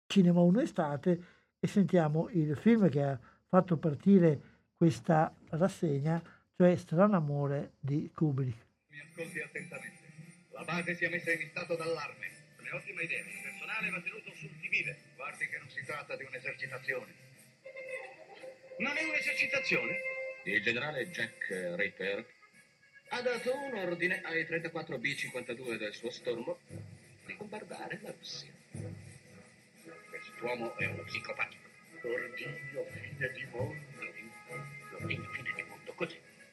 Cinema 0.07 0.41
1 0.41 0.61
Estate 0.61 1.23
e 1.59 1.67
sentiamo 1.67 2.27
il 2.31 2.55
film 2.57 2.89
che 2.89 3.03
ha 3.03 3.19
fatto 3.47 3.77
partire 3.77 4.41
questa 4.75 5.33
rassegna, 5.49 6.21
cioè 6.55 6.75
Stranamore 6.75 7.73
di 7.79 8.11
Kubrick 8.13 8.69
ascolti 8.99 9.39
attentamente. 9.39 9.99
La 10.51 10.63
base 10.63 10.95
sia 10.95 11.09
messa 11.09 11.31
in 11.31 11.49
stato 11.49 11.75
d'allarme. 11.75 12.27
È 12.57 12.69
un'ottima 12.69 13.01
idea. 13.01 13.19
Il 13.19 13.39
personale 13.41 13.89
va 13.89 14.01
tenuto 14.01 14.33
sul 14.35 14.49
divide. 14.59 14.97
Guardi 15.15 15.47
che 15.47 15.57
non 15.57 15.69
si 15.69 15.83
tratta 15.85 16.15
di 16.15 16.23
un'esercitazione. 16.23 17.13
Non 18.77 18.97
è 18.97 19.03
un'esercitazione? 19.03 19.99
Il 20.43 20.61
generale 20.61 21.09
Jack 21.09 21.75
Ripper 21.75 22.25
ha 23.09 23.21
dato 23.21 23.55
un 23.55 23.75
ordine 23.75 24.21
ai 24.23 24.45
34 24.45 24.97
B-52 24.97 25.75
del 25.77 25.93
suo 25.93 26.09
stormo 26.09 26.59
di 27.25 27.33
bombardare 27.33 27.99
la 28.01 28.11
Russia. 28.11 28.51
Quest'uomo 30.09 30.75
è 30.77 30.85
uno 30.85 31.03
psicopatico. 31.03 31.69
Ordigno, 32.03 32.85
fine 32.89 33.31
di 33.31 33.45
mondo. 33.51 33.85
Ordigno, 34.97 35.29
fine. 35.31 35.50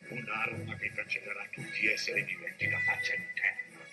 Un'arma 0.09 0.77
che 0.77 0.93
cancellerà 0.93 1.47
tutti 1.51 1.81
gli 1.81 1.87
esseri 1.89 2.23
viventi 2.23 2.69
da 2.69 2.79
faccia 2.79 3.15
interna. 3.15 3.85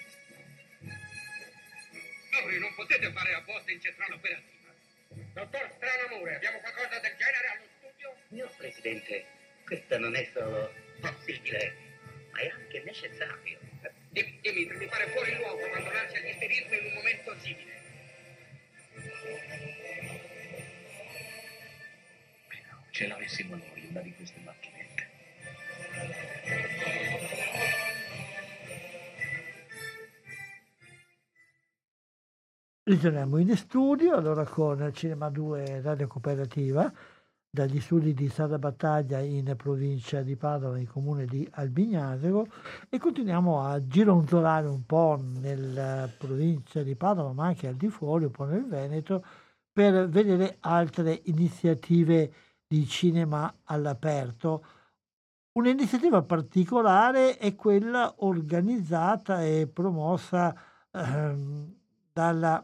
Voi 2.41 2.59
non 2.59 2.73
potete 2.75 3.11
fare 3.11 3.33
apposta 3.33 3.71
in 3.71 3.81
centrale 3.81 4.13
operativa. 4.13 4.73
Dottor 5.33 5.71
Stranamore, 5.75 6.35
abbiamo 6.35 6.59
qualcosa 6.59 6.99
del 6.99 7.15
genere 7.17 7.47
allo 7.47 7.67
studio? 7.77 8.15
No, 8.29 8.53
Presidente. 8.57 9.25
questo 9.65 9.97
non 9.97 10.15
è 10.15 10.29
solo 10.33 10.73
possibile, 11.01 11.75
ma 12.31 12.39
è 12.39 12.47
anche 12.49 12.81
necessario. 12.83 13.59
Dimmi, 14.09 14.39
dimmi, 14.41 14.65
mi 14.77 14.87
pare 14.87 15.07
fuori 15.07 15.35
luogo 15.35 15.65
abbandonarsi 15.65 16.15
agli 16.15 16.29
isterismi 16.29 16.77
in 16.77 16.85
un 16.85 16.93
momento 16.93 17.35
simile. 17.39 17.73
Ce 22.91 23.07
l'avessimo 23.07 23.55
noi 23.57 23.87
una 23.89 23.99
di 23.99 24.13
queste 24.13 24.39
macchinette. 24.39 24.64
Ritorniamo 32.87 33.39
in 33.39 33.57
studio 33.57 34.15
allora 34.15 34.45
con 34.45 34.91
Cinema 34.93 35.29
2 35.29 35.81
Radio 35.81 36.05
Cooperativa 36.05 36.93
dagli 37.49 37.79
studi 37.79 38.13
di 38.13 38.29
Sala 38.29 38.59
Battaglia 38.59 39.17
in 39.21 39.55
provincia 39.57 40.21
di 40.21 40.35
Padova, 40.35 40.77
in 40.77 40.87
comune 40.87 41.25
di 41.25 41.47
Albignasego 41.53 42.45
e 42.87 42.99
continuiamo 42.99 43.63
a 43.63 43.87
gironzolare 43.87 44.67
un 44.67 44.85
po' 44.85 45.19
nella 45.19 46.07
provincia 46.15 46.83
di 46.83 46.95
Padova 46.95 47.33
ma 47.33 47.47
anche 47.47 47.67
al 47.67 47.73
di 47.73 47.89
fuori, 47.89 48.25
un 48.25 48.29
po' 48.29 48.45
nel 48.45 48.67
Veneto 48.67 49.25
per 49.73 50.07
vedere 50.07 50.57
altre 50.59 51.21
iniziative 51.23 52.31
di 52.67 52.85
cinema 52.85 53.51
all'aperto. 53.63 54.63
Un'iniziativa 55.53 56.21
particolare 56.21 57.39
è 57.39 57.55
quella 57.55 58.13
organizzata 58.17 59.43
e 59.43 59.65
promossa 59.73 60.55
ehm, 60.91 61.73
dalla 62.13 62.63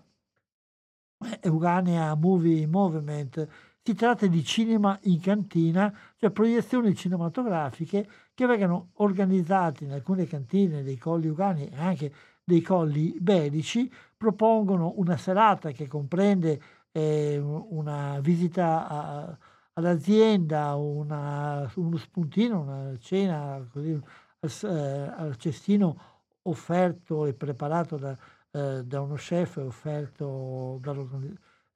Euganea 1.41 2.15
Movie 2.15 2.67
Movement. 2.67 3.47
Si 3.83 3.95
tratta 3.95 4.27
di 4.27 4.43
cinema 4.43 4.97
in 5.03 5.19
cantina, 5.19 5.91
cioè 6.17 6.29
proiezioni 6.29 6.93
cinematografiche 6.95 8.07
che 8.33 8.45
vengono 8.45 8.89
organizzate 8.95 9.85
in 9.85 9.91
alcune 9.91 10.27
cantine 10.27 10.83
dei 10.83 10.97
colli 10.97 11.27
ugani 11.27 11.67
e 11.67 11.77
anche 11.77 12.13
dei 12.43 12.61
colli 12.61 13.15
iberici, 13.15 13.91
propongono 14.17 14.93
una 14.97 15.17
serata 15.17 15.71
che 15.71 15.87
comprende 15.87 16.61
eh, 16.91 17.39
una 17.39 18.19
visita 18.19 18.87
a, 18.87 19.37
all'azienda, 19.73 20.75
una, 20.75 21.71
uno 21.75 21.97
spuntino, 21.97 22.61
una 22.61 22.97
cena 22.99 23.65
così, 23.71 23.99
al, 24.39 24.51
eh, 24.63 25.13
al 25.17 25.37
cestino 25.37 26.09
offerto 26.43 27.25
e 27.25 27.33
preparato 27.33 27.97
da, 27.97 28.17
eh, 28.51 28.83
da 28.85 29.01
uno 29.01 29.15
chef 29.15 29.57
offerto, 29.57 30.79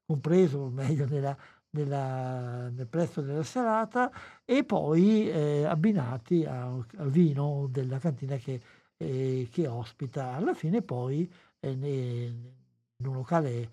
compreso 0.05 0.69
meglio 0.69 1.05
nella, 1.05 1.37
nella, 1.71 2.69
nel 2.69 2.87
prezzo 2.87 3.21
della 3.21 3.43
serata 3.43 4.11
e 4.45 4.63
poi 4.63 5.29
eh, 5.29 5.63
abbinati 5.65 6.45
al 6.45 6.85
vino 7.09 7.67
della 7.69 7.99
cantina 7.99 8.37
che, 8.37 8.61
eh, 8.97 9.47
che, 9.51 9.67
ospita. 9.67 10.33
Alla 10.33 10.53
fine 10.53 10.81
poi 10.81 11.31
eh, 11.59 11.69
in 11.71 13.07
un 13.07 13.13
locale, 13.13 13.69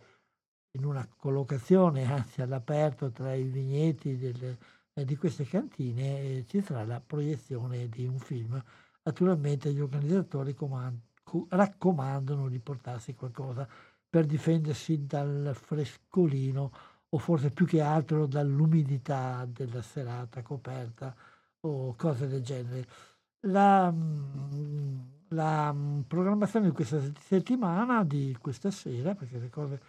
in 0.72 0.84
una 0.84 1.06
collocazione 1.16 2.04
anzi 2.04 2.42
all'aperto 2.42 3.10
tra 3.10 3.34
i 3.34 3.44
vigneti 3.44 4.16
del, 4.16 4.56
eh, 4.94 5.04
di 5.04 5.16
queste 5.16 5.44
cantine 5.44 6.44
ci 6.46 6.62
sarà 6.62 6.84
la 6.84 7.00
proiezione 7.00 7.88
di 7.88 8.06
un 8.06 8.18
film. 8.18 8.62
Naturalmente 9.04 9.72
gli 9.72 9.80
organizzatori 9.80 10.54
comandano 10.54 11.10
raccomandano 11.48 12.48
di 12.48 12.58
portarsi 12.58 13.14
qualcosa 13.14 13.68
per 14.08 14.26
difendersi 14.26 15.06
dal 15.06 15.52
frescolino 15.54 16.70
o 17.08 17.18
forse 17.18 17.50
più 17.50 17.66
che 17.66 17.80
altro 17.80 18.26
dall'umidità 18.26 19.46
della 19.50 19.82
serata 19.82 20.42
coperta 20.42 21.14
o 21.60 21.94
cose 21.96 22.26
del 22.28 22.42
genere. 22.42 22.86
La, 23.46 23.90
mm, 23.90 24.98
la 25.28 25.72
mm, 25.72 26.00
programmazione 26.02 26.66
di 26.66 26.72
questa 26.72 27.00
settimana, 27.20 28.04
di 28.04 28.36
questa 28.40 28.70
sera, 28.70 29.14
perché 29.14 29.38
le 29.38 29.50
cose 29.50 29.80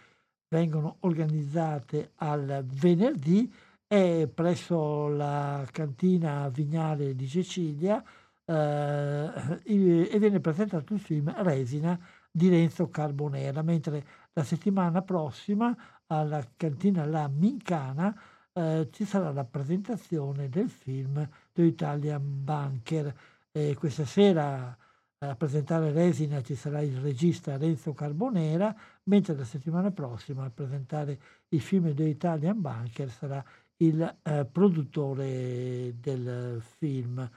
vengono 0.48 0.96
organizzate 1.00 2.12
al 2.16 2.64
venerdì, 2.66 3.52
è 3.86 4.28
presso 4.32 5.08
la 5.08 5.66
cantina 5.70 6.48
vignale 6.48 7.14
di 7.14 7.28
Cecilia, 7.28 8.02
e 8.46 10.18
viene 10.18 10.40
presentato 10.40 10.92
il 10.92 11.00
film 11.00 11.32
Resina 11.42 11.98
di 12.30 12.48
Renzo 12.48 12.88
Carbonera, 12.90 13.62
mentre 13.62 14.04
la 14.32 14.44
settimana 14.44 15.02
prossima 15.02 15.74
alla 16.06 16.44
cantina 16.56 17.06
La 17.06 17.28
Mincana 17.28 18.14
eh, 18.52 18.88
ci 18.90 19.04
sarà 19.04 19.32
la 19.32 19.44
presentazione 19.44 20.48
del 20.48 20.68
film 20.68 21.28
The 21.52 21.62
Italian 21.62 22.44
Bunker. 22.44 23.14
E 23.50 23.76
questa 23.78 24.04
sera 24.04 24.76
a 25.18 25.36
presentare 25.36 25.92
Resina 25.92 26.42
ci 26.42 26.54
sarà 26.54 26.80
il 26.80 26.98
regista 26.98 27.56
Renzo 27.56 27.92
Carbonera, 27.92 28.74
mentre 29.04 29.34
la 29.34 29.44
settimana 29.44 29.90
prossima 29.90 30.44
a 30.44 30.50
presentare 30.50 31.18
il 31.48 31.60
film 31.60 31.94
The 31.94 32.04
Italian 32.04 32.60
Bunker 32.60 33.10
sarà 33.10 33.42
il 33.76 34.18
eh, 34.22 34.44
produttore 34.50 35.94
del 35.98 36.60
film. 36.60 37.30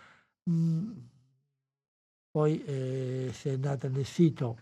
Mm, 0.49 0.91
poi 2.31 2.63
eh, 2.63 3.29
si 3.33 3.49
è 3.49 3.53
andata 3.53 3.87
nel 3.89 4.05
sito 4.05 4.59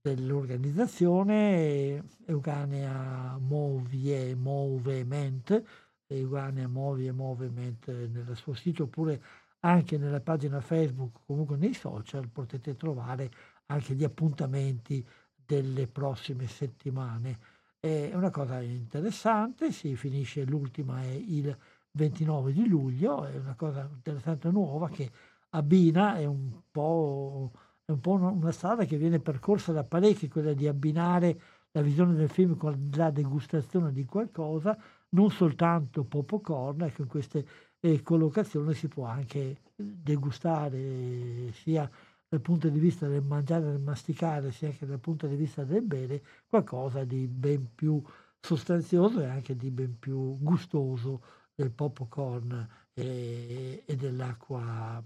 dell'organizzazione 0.00 2.02
Euganea 2.26 3.36
Movie 3.38 4.34
Movement, 4.34 5.62
Euganea 6.06 6.68
Movie 6.68 7.12
Movement 7.12 7.86
nel 7.88 8.36
suo 8.36 8.54
sito 8.54 8.84
oppure 8.84 9.22
anche 9.60 9.96
nella 9.98 10.20
pagina 10.20 10.60
Facebook, 10.60 11.20
comunque 11.24 11.56
nei 11.56 11.74
social, 11.74 12.28
potete 12.28 12.76
trovare 12.76 13.30
anche 13.66 13.94
gli 13.94 14.04
appuntamenti 14.04 15.06
delle 15.34 15.86
prossime 15.86 16.46
settimane. 16.48 17.38
È 17.78 18.10
una 18.14 18.30
cosa 18.30 18.60
interessante, 18.60 19.70
si 19.72 19.94
finisce 19.96 20.44
l'ultima 20.44 21.02
è 21.02 21.12
il 21.12 21.56
29 21.96 22.52
di 22.52 22.66
luglio, 22.66 23.24
è 23.24 23.36
una 23.36 23.54
cosa 23.54 23.88
interessante 23.92 24.50
nuova 24.50 24.88
che 24.88 25.10
abbina, 25.50 26.16
è 26.16 26.24
un 26.24 26.50
po', 26.70 27.52
è 27.84 27.92
un 27.92 28.00
po 28.00 28.12
una 28.12 28.50
strada 28.50 28.84
che 28.84 28.96
viene 28.96 29.20
percorsa 29.20 29.72
da 29.72 29.84
parecchi, 29.84 30.28
quella 30.28 30.52
di 30.54 30.66
abbinare 30.66 31.40
la 31.70 31.82
visione 31.82 32.14
del 32.14 32.28
film 32.28 32.56
con 32.56 32.90
la 32.94 33.10
degustazione 33.10 33.92
di 33.92 34.04
qualcosa, 34.04 34.76
non 35.10 35.30
soltanto 35.30 36.04
popcorn, 36.04 36.82
ecco 36.82 37.02
in 37.02 37.08
queste 37.08 37.46
eh, 37.80 38.02
collocazioni 38.02 38.74
si 38.74 38.88
può 38.88 39.04
anche 39.06 39.60
degustare 39.76 41.52
sia 41.52 41.88
dal 42.28 42.40
punto 42.40 42.68
di 42.68 42.78
vista 42.80 43.06
del 43.06 43.22
mangiare 43.22 43.66
del 43.66 43.80
masticare, 43.80 44.50
sia 44.50 44.70
che 44.70 44.86
dal 44.86 44.98
punto 44.98 45.28
di 45.28 45.36
vista 45.36 45.62
del 45.62 45.82
bere, 45.82 46.22
qualcosa 46.48 47.04
di 47.04 47.28
ben 47.28 47.68
più 47.72 48.02
sostanzioso 48.40 49.20
e 49.20 49.26
anche 49.26 49.54
di 49.56 49.70
ben 49.70 49.96
più 49.98 50.36
gustoso 50.40 51.20
del 51.54 51.70
popcorn 51.70 52.68
e, 52.92 53.82
e 53.86 53.96
dell'acqua 53.96 55.02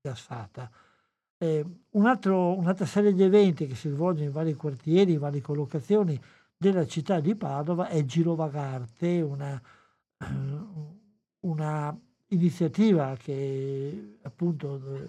gassata. 0.00 0.70
Eh, 1.38 1.64
un 1.90 2.06
altro, 2.06 2.56
un'altra 2.58 2.86
serie 2.86 3.14
di 3.14 3.22
eventi 3.22 3.66
che 3.66 3.74
si 3.74 3.88
svolge 3.88 4.24
in 4.24 4.32
vari 4.32 4.54
quartieri, 4.54 5.12
in 5.12 5.18
varie 5.18 5.40
collocazioni 5.40 6.20
della 6.56 6.86
città 6.86 7.20
di 7.20 7.34
Padova 7.34 7.88
è 7.88 8.04
Girovagarte, 8.04 9.22
una, 9.22 9.60
una 11.40 11.98
iniziativa 12.28 13.16
che 13.16 14.18
appunto 14.22 15.08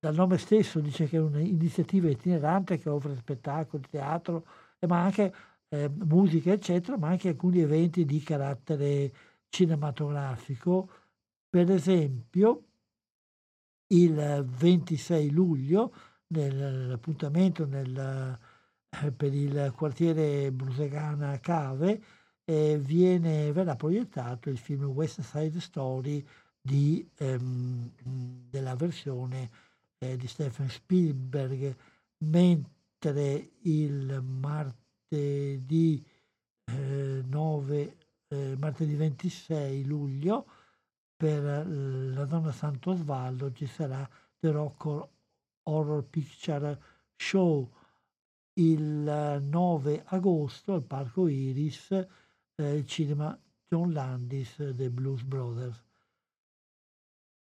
dal 0.00 0.14
nome 0.14 0.38
stesso 0.38 0.80
dice 0.80 1.06
che 1.06 1.18
è 1.18 1.20
un'iniziativa 1.20 2.08
itinerante 2.08 2.78
che 2.78 2.88
offre 2.88 3.14
spettacoli, 3.16 3.84
teatro, 3.88 4.44
ma 4.88 5.02
anche 5.02 5.32
eh, 5.68 5.88
musica, 5.88 6.50
eccetera, 6.52 6.96
ma 6.96 7.08
anche 7.08 7.28
alcuni 7.28 7.60
eventi 7.60 8.04
di 8.04 8.20
carattere 8.20 9.12
cinematografico. 9.50 10.90
Per 11.48 11.70
esempio, 11.70 12.64
il 13.88 14.44
26 14.46 15.30
luglio 15.30 15.92
nell'appuntamento 16.28 17.66
nel, 17.66 18.38
eh, 19.02 19.12
per 19.12 19.34
il 19.34 19.72
quartiere 19.76 20.50
Brusegana 20.52 21.38
Cave 21.40 22.02
eh, 22.44 22.78
viene, 22.78 23.52
verrà 23.52 23.76
proiettato 23.76 24.48
il 24.48 24.58
film 24.58 24.84
West 24.84 25.20
Side 25.20 25.60
Story 25.60 26.24
di, 26.60 27.08
ehm, 27.16 27.92
della 28.48 28.76
versione 28.76 29.50
eh, 29.98 30.16
di 30.16 30.26
Stephen 30.26 30.68
Spielberg, 30.68 31.76
mentre 32.18 33.50
il 33.62 34.22
martedì, 34.22 36.04
9, 36.70 37.96
eh, 38.30 38.56
martedì 38.58 38.94
26 38.94 39.84
luglio 39.84 40.46
per 41.16 41.42
la 41.66 42.26
zona 42.26 42.52
Santo 42.52 42.92
Osvaldo 42.92 43.52
ci 43.52 43.66
sarà 43.66 44.08
The 44.38 44.50
Rock 44.50 45.08
Horror 45.64 46.04
Picture 46.04 46.80
Show 47.16 47.68
il 48.54 49.38
9 49.42 50.02
agosto 50.06 50.74
al 50.74 50.82
Parco 50.82 51.28
Iris, 51.28 51.90
eh, 51.92 52.74
il 52.74 52.86
cinema 52.86 53.38
John 53.68 53.92
Landis 53.92 54.70
dei 54.70 54.90
Blues 54.90 55.22
Brothers. 55.22 55.82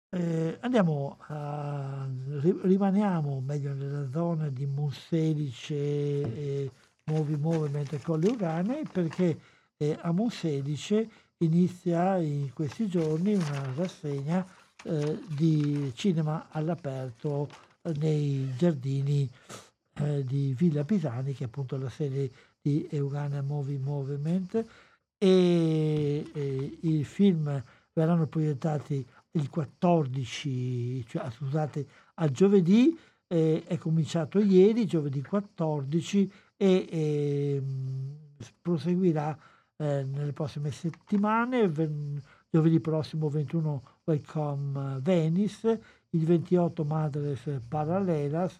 eh, 0.10 0.58
andiamo 0.62 1.18
a, 1.28 2.08
rimaniamo 2.42 3.40
meglio 3.42 3.74
nella 3.74 4.10
zona 4.10 4.50
di 4.50 4.66
Monselice 4.66 5.76
e 5.76 6.72
Movi 7.06 7.36
Movement 7.36 7.94
e 7.94 8.00
Colle 8.02 8.28
Urane 8.30 8.84
perché 8.92 9.40
eh, 9.78 9.98
a 10.02 10.12
Monselice 10.12 11.10
inizia 11.38 12.18
in 12.18 12.52
questi 12.54 12.88
giorni 12.88 13.36
una 13.36 13.74
rassegna 13.76 14.46
eh, 14.84 15.20
di 15.28 15.92
cinema 15.96 16.48
all'aperto 16.50 17.48
nei 18.00 18.54
giardini 18.58 19.30
eh, 20.00 20.24
di 20.24 20.54
Villa 20.58 20.84
Pisani, 20.84 21.34
che 21.34 21.44
è 21.44 21.48
appunto 21.48 21.78
la 21.78 21.90
sede 21.90 22.32
di 22.62 22.88
Eugania 22.90 23.42
Movie 23.42 23.78
Movement, 23.78 24.66
e, 25.18 26.26
e 26.34 26.78
i 26.82 27.04
film 27.04 27.64
verranno 27.94 28.28
proiettati 28.28 29.06
il 29.32 29.50
14, 29.50 31.06
cioè 31.08 31.30
scusate, 31.32 31.88
a 32.16 32.30
giovedì, 32.30 32.98
eh, 33.28 33.64
è 33.66 33.78
cominciato 33.78 34.40
ieri, 34.40 34.86
giovedì 34.86 35.22
14, 35.22 36.32
e, 36.58 36.88
e 36.90 37.64
proseguirà 38.62 39.38
eh, 39.78 40.04
nelle 40.04 40.34
prossime 40.34 40.72
settimane. 40.72 41.72
Giovedì 42.50 42.80
prossimo 42.80 43.30
21 43.30 43.84
Welcome 44.06 45.00
Venice, 45.02 45.84
il 46.12 46.26
28 46.26 46.84
Madres 46.84 47.60
Parallelas, 47.68 48.58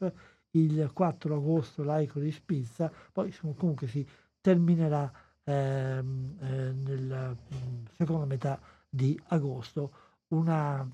il 0.52 0.90
4 0.94 1.36
agosto 1.36 1.84
Laico 1.84 2.20
di 2.20 2.32
Spizza, 2.32 2.92
poi 3.12 3.34
comunque 3.56 3.88
si 3.88 4.06
terminerà 4.42 5.12
ehm, 5.44 6.38
eh, 6.40 6.72
nella 6.74 7.30
mm, 7.30 7.86
seconda 7.98 8.26
metà 8.26 8.60
di 8.90 9.20
agosto 9.28 9.92
una, 10.30 10.88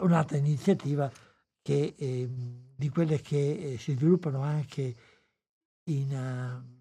un'altra 0.00 0.36
iniziativa 0.36 1.10
che, 1.62 1.94
eh, 1.96 2.28
di 2.76 2.88
quelle 2.88 3.20
che 3.20 3.72
eh, 3.72 3.78
si 3.78 3.92
sviluppano 3.92 4.40
anche 4.40 4.94
in, 5.84 6.12
uh, 6.12 6.73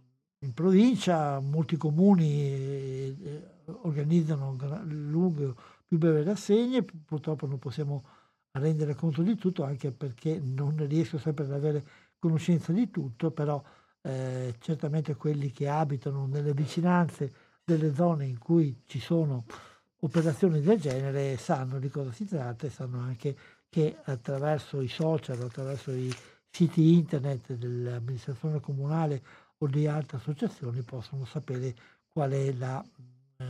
in 0.44 0.54
provincia, 0.54 1.40
molti 1.40 1.78
comuni 1.78 2.42
eh, 2.44 3.42
organizzano 3.82 4.58
lunghe 4.84 5.54
più 5.88 5.98
brevi 5.98 6.24
rassegne, 6.24 6.84
purtroppo 6.84 7.48
non 7.48 7.60
possiamo 7.60 8.04
rendere 8.52 8.94
conto 8.94 9.22
di 9.22 9.36
tutto 9.36 9.64
anche 9.64 9.92
perché 9.92 10.40
non 10.40 10.86
riesco 10.88 11.18
sempre 11.18 11.46
ad 11.46 11.54
avere 11.54 11.84
conoscenza 12.20 12.72
di 12.72 12.90
tutto, 12.90 13.32
però 13.32 13.62
eh, 14.02 14.56
certamente 14.60 15.16
quelli 15.16 15.52
che 15.52 15.68
abitano 15.70 16.26
nelle 16.26 16.54
vicinanze 16.54 17.34
delle 17.64 17.94
zone 17.94 18.26
in 18.26 18.38
cui 18.38 18.82
ci 18.86 19.00
sono 19.00 19.46
operazioni 20.02 20.62
del 20.62 20.80
genere 20.80 21.38
sanno 21.38 21.80
di 21.80 21.90
cosa 21.90 22.12
si 22.12 22.26
tratta 22.26 22.68
e 22.68 22.70
sanno 22.70 23.00
anche 23.00 23.36
che 23.70 23.98
attraverso 24.04 24.82
i 24.82 24.90
social, 24.90 25.42
attraverso 25.42 25.92
i 25.92 26.14
siti 26.50 26.94
internet 26.94 27.54
dell'amministrazione 27.54 28.60
comunale 28.60 29.24
o 29.64 29.68
di 29.68 29.88
altre 29.88 30.18
associazioni 30.18 30.82
possono 30.82 31.26
sapere 31.26 31.74
qual 32.10 32.32
è 32.32 32.52
la, 32.54 32.84
eh, 33.38 33.46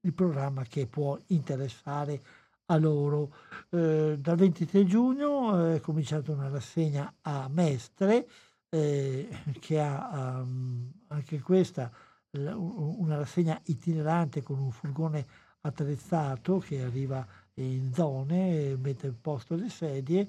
il 0.00 0.12
programma 0.12 0.62
che 0.64 0.86
può 0.86 1.18
interessare 1.26 2.22
a 2.66 2.76
loro. 2.76 3.34
Eh, 3.70 4.16
dal 4.18 4.36
23 4.36 4.84
giugno 4.86 5.72
è 5.72 5.80
cominciata 5.80 6.32
una 6.32 6.48
rassegna 6.48 7.12
a 7.22 7.48
Mestre 7.48 8.26
eh, 8.68 9.28
che 9.60 9.80
ha 9.80 10.40
um, 10.40 10.90
anche 11.08 11.40
questa 11.40 11.90
una 12.34 13.16
rassegna 13.16 13.60
itinerante 13.64 14.42
con 14.42 14.58
un 14.58 14.70
furgone 14.70 15.26
attrezzato 15.60 16.60
che 16.60 16.82
arriva 16.82 17.26
in 17.54 17.92
zone, 17.92 18.74
mette 18.78 19.08
in 19.08 19.20
posto 19.20 19.54
le 19.54 19.68
sedie. 19.68 20.26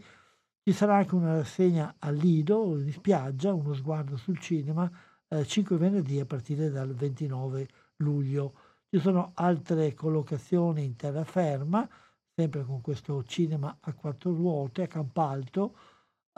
Ci 0.65 0.71
sarà 0.71 0.95
anche 0.95 1.15
una 1.15 1.35
rassegna 1.35 1.95
al 1.99 2.15
Lido, 2.15 2.77
in 2.79 2.89
spiaggia, 2.93 3.51
uno 3.53 3.73
sguardo 3.73 4.15
sul 4.15 4.39
cinema, 4.39 4.89
eh, 5.27 5.45
5 5.45 5.75
venerdì 5.75 6.21
a 6.21 6.25
partire 6.25 6.69
dal 6.69 6.93
29 6.93 7.67
luglio. 7.97 8.53
Ci 8.89 8.97
sono 8.99 9.31
altre 9.33 9.93
collocazioni 9.93 10.85
in 10.85 10.95
terraferma, 10.95 11.85
sempre 12.33 12.63
con 12.63 12.79
questo 12.79 13.25
cinema 13.25 13.75
a 13.81 13.93
quattro 13.93 14.33
ruote, 14.33 14.83
a 14.83 14.87
Campalto, 14.87 15.75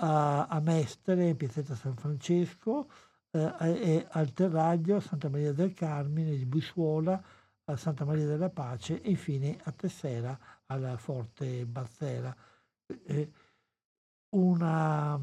a, 0.01 0.47
a 0.47 0.59
Mestre, 0.59 1.27
in 1.27 1.37
Piazzetta 1.37 1.75
San 1.75 1.95
Francesco, 1.95 2.89
eh, 3.29 3.53
e 3.59 4.07
al 4.09 4.33
Terraglio, 4.33 4.95
a 4.95 5.01
Santa 5.01 5.29
Maria 5.29 5.53
del 5.53 5.75
Carmine, 5.75 6.35
di 6.35 6.45
Bussuola, 6.47 7.21
a 7.65 7.75
Santa 7.75 8.05
Maria 8.05 8.25
della 8.25 8.49
Pace 8.49 9.01
e 9.03 9.11
infine 9.11 9.59
a 9.65 9.71
Tessera, 9.71 10.35
alla 10.65 10.97
Forte 10.97 11.67
Bazzera. 11.67 12.35
Eh, 12.87 13.31
una, 14.35 15.19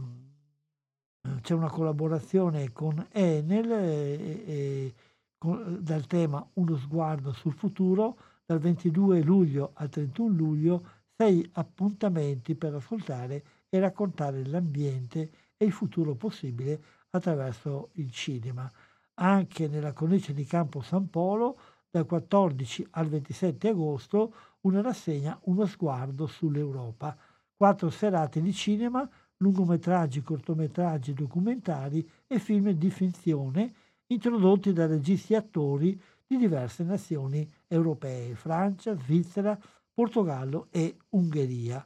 c'è 1.41 1.55
una 1.55 1.71
collaborazione 1.71 2.73
con 2.73 3.07
Enel 3.11 3.71
eh, 3.71 4.43
eh, 4.47 4.95
con, 5.37 5.79
dal 5.81 6.07
tema 6.07 6.47
Uno 6.55 6.77
sguardo 6.77 7.33
sul 7.33 7.53
futuro, 7.53 8.17
dal 8.45 8.59
22 8.59 9.23
luglio 9.23 9.73
al 9.75 9.89
31 9.89 10.35
luglio, 10.35 10.87
sei 11.17 11.49
appuntamenti 11.55 12.55
per 12.55 12.75
ascoltare 12.75 13.45
e 13.69 13.79
raccontare 13.79 14.47
l'ambiente 14.47 15.31
e 15.57 15.65
il 15.65 15.73
futuro 15.73 16.15
possibile 16.15 16.83
attraverso 17.11 17.91
il 17.95 18.11
cinema. 18.11 18.71
Anche 19.15 19.69
nella 19.69 19.93
cornice 19.93 20.33
di 20.33 20.45
Campo 20.45 20.81
San 20.81 21.11
Polo 21.11 21.59
dal 21.91 22.07
14 22.07 22.89
al 22.93 23.09
27 23.09 23.69
agosto 23.69 24.35
una 24.63 24.81
rassegna 24.81 25.39
Uno 25.45 25.67
sguardo 25.67 26.27
sull'Europa. 26.27 27.17
Quattro 27.57 27.91
serate 27.91 28.41
di 28.41 28.53
cinema, 28.53 29.09
lungometraggi, 29.39 30.23
cortometraggi, 30.23 31.15
documentari 31.15 32.09
e 32.27 32.39
film 32.39 32.71
di 32.71 32.91
finzione 32.91 33.75
introdotti 34.07 34.73
da 34.73 34.87
registi 34.87 35.33
e 35.33 35.37
attori 35.37 36.01
di 36.27 36.37
diverse 36.37 36.83
nazioni 36.85 37.49
europee, 37.67 38.35
Francia, 38.35 38.97
Svizzera, 38.97 39.59
Portogallo 39.93 40.69
e 40.71 40.97
Ungheria. 41.11 41.85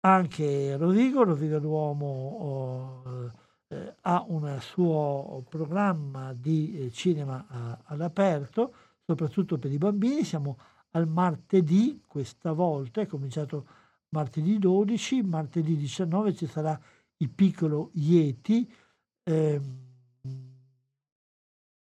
Anche 0.00 0.76
Rovigo, 0.76 1.24
Rovigo 1.24 1.58
d'Uomo, 1.58 2.06
oh, 2.06 3.32
eh, 3.68 3.94
ha 4.02 4.24
un 4.28 4.58
suo 4.60 5.44
programma 5.48 6.34
di 6.34 6.78
eh, 6.78 6.90
cinema 6.90 7.46
eh, 7.50 7.78
all'aperto, 7.84 8.74
soprattutto 9.06 9.58
per 9.58 9.72
i 9.72 9.78
bambini. 9.78 10.22
Siamo 10.22 10.58
al 10.90 11.08
martedì, 11.08 12.02
questa 12.06 12.52
volta 12.52 13.00
è 13.00 13.06
cominciato 13.06 13.66
martedì 14.14 14.58
12, 14.60 15.22
martedì 15.24 15.76
19 15.76 16.34
ci 16.34 16.46
sarà 16.46 16.80
il 17.16 17.30
piccolo 17.30 17.90
Yeti 17.94 18.72
ehm, 19.24 19.82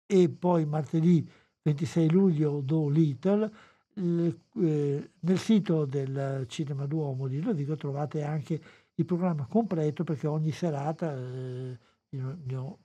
e 0.06 0.28
poi 0.28 0.64
martedì 0.64 1.28
26 1.62 2.10
luglio 2.10 2.60
Do 2.60 2.88
Little. 2.88 3.50
Eh, 3.94 5.10
nel 5.20 5.38
sito 5.38 5.84
del 5.84 6.46
Cinema 6.48 6.86
Duomo 6.86 7.26
di 7.26 7.40
Rovigo 7.40 7.76
trovate 7.76 8.22
anche 8.22 8.60
il 8.94 9.04
programma 9.04 9.46
completo 9.46 10.04
perché 10.04 10.28
ogni 10.28 10.52
serata, 10.52 11.12
eh, 11.16 11.78
ne, 12.10 12.56
ho, 12.56 12.78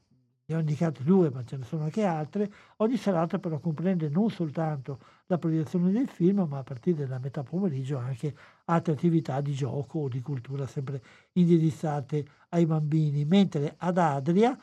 ne 0.48 0.56
ho 0.56 0.60
indicate 0.60 1.04
due 1.04 1.30
ma 1.32 1.44
ce 1.44 1.58
ne 1.58 1.64
sono 1.64 1.84
anche 1.84 2.04
altre, 2.04 2.52
ogni 2.78 2.98
serata 2.98 3.40
però 3.40 3.60
comprende 3.60 4.10
non 4.10 4.30
soltanto 4.30 5.00
la 5.28 5.38
proiezione 5.38 5.92
del 5.92 6.08
film 6.08 6.46
ma 6.48 6.60
a 6.60 6.64
partire 6.64 7.08
da 7.08 7.18
metà 7.18 7.44
pomeriggio 7.44 7.98
anche 7.98 8.36
altre 8.66 8.94
attività 8.94 9.42
di 9.42 9.54
gioco 9.54 10.00
o 10.00 10.08
di 10.08 10.22
cultura 10.22 10.68
sempre 10.68 11.02
indirizzate 11.34 12.26
ai 12.50 12.66
bambini, 12.66 13.26
mentre 13.26 13.74
ad 13.78 13.98
Adria 13.98 14.58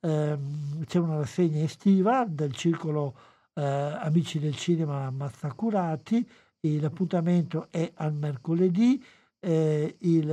ehm, 0.00 0.84
c'è 0.84 0.98
una 0.98 1.16
rassegna 1.16 1.62
estiva 1.62 2.24
del 2.28 2.52
circolo 2.52 3.16
eh, 3.54 3.62
Amici 3.62 4.38
del 4.38 4.54
Cinema 4.56 5.10
Mazzacurati, 5.10 6.26
l'appuntamento 6.60 7.66
è 7.70 7.90
al 7.96 8.14
mercoledì 8.14 9.04
eh, 9.40 9.96
il 9.98 10.26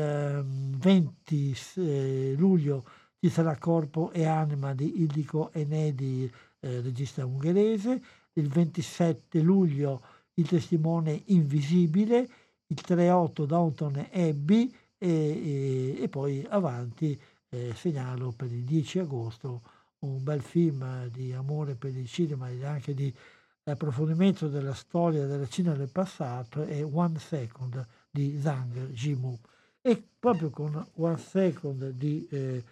20 0.77 1.57
ehm, 1.75 1.85
eh, 1.85 2.33
luglio 2.37 2.85
ci 3.23 3.29
sarà 3.29 3.55
Corpo 3.55 4.11
e 4.11 4.25
Anima 4.25 4.73
di 4.73 4.99
Ildico 5.01 5.53
Enedi, 5.53 6.31
eh, 6.59 6.81
regista 6.81 7.23
ungherese, 7.23 8.01
il 8.33 8.47
27 8.47 9.41
luglio 9.41 10.01
Il 10.33 10.47
testimone 10.47 11.21
invisibile, 11.25 12.27
il 12.65 12.81
3-8 12.83 13.45
Downton 13.45 14.07
Abbey 14.11 14.73
e, 14.97 15.07
e, 15.07 16.01
e 16.01 16.09
poi 16.09 16.43
avanti 16.49 17.19
eh, 17.49 17.73
segnalo 17.75 18.33
per 18.35 18.51
il 18.51 18.63
10 18.63 18.99
agosto 18.99 19.61
un 19.99 20.23
bel 20.23 20.41
film 20.41 21.07
di 21.09 21.31
amore 21.31 21.75
per 21.75 21.95
il 21.95 22.07
cinema 22.07 22.49
e 22.49 22.65
anche 22.65 22.95
di 22.95 23.13
approfondimento 23.65 24.47
della 24.47 24.73
storia 24.73 25.27
della 25.27 25.47
Cina 25.47 25.73
del 25.73 25.89
passato 25.89 26.63
è 26.63 26.83
One 26.83 27.19
Second 27.19 27.85
di 28.09 28.39
Zhang 28.41 28.87
Jimu. 28.87 29.37
E 29.79 30.01
proprio 30.17 30.49
con 30.49 30.83
One 30.95 31.17
Second 31.17 31.89
di 31.89 32.27
eh, 32.31 32.63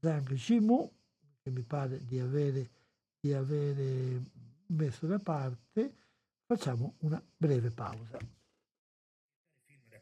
Zhang 0.00 0.32
Jimu, 0.34 0.92
che 1.42 1.50
mi 1.50 1.62
pare 1.62 2.04
di 2.04 2.18
avere, 2.18 2.70
di 3.20 3.32
avere 3.32 4.22
messo 4.66 5.06
da 5.06 5.18
parte, 5.18 5.94
facciamo 6.46 6.96
una 7.00 7.22
breve 7.36 7.70
pausa. 7.70 8.18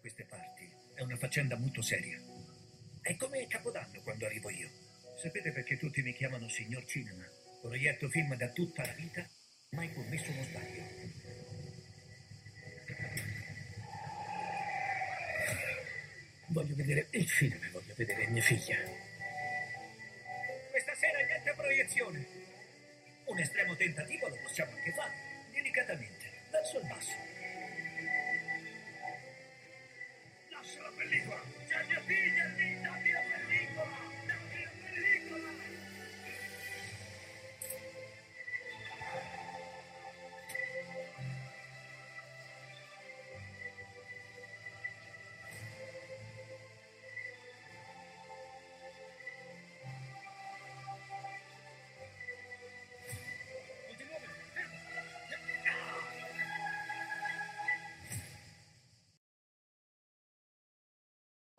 queste 0.00 0.24
parti 0.24 0.70
è 0.94 1.02
una 1.02 1.16
faccenda 1.16 1.56
molto 1.56 1.80
seria. 1.82 2.20
È 3.00 3.16
come 3.16 3.46
Capodanno 3.46 4.00
quando 4.02 4.26
arrivo 4.26 4.50
io. 4.50 4.70
Sapete 5.16 5.52
perché 5.52 5.78
tutti 5.78 6.02
mi 6.02 6.12
chiamano 6.14 6.48
signor 6.48 6.84
cinema? 6.86 7.24
Proietto 7.62 8.08
film 8.08 8.34
da 8.36 8.48
tutta 8.50 8.84
la 8.84 8.92
vita, 8.92 9.26
mai 9.70 9.92
commesso 9.92 10.30
uno 10.30 10.42
sbaglio. 10.44 10.82
Voglio 16.48 16.74
vedere 16.74 17.08
il 17.12 17.28
film, 17.28 17.58
voglio 17.72 17.94
vedere 17.96 18.28
mia 18.28 18.42
figlia. 18.42 19.03
Proiezione. 21.74 22.24
Un 23.24 23.38
estremo 23.40 23.74
tentativo 23.74 24.28
lo 24.28 24.36
possiamo 24.44 24.70
anche 24.76 24.92
fare, 24.92 25.12
delicatamente, 25.52 26.30
verso 26.52 26.78
il 26.78 26.86
basso. 26.86 27.33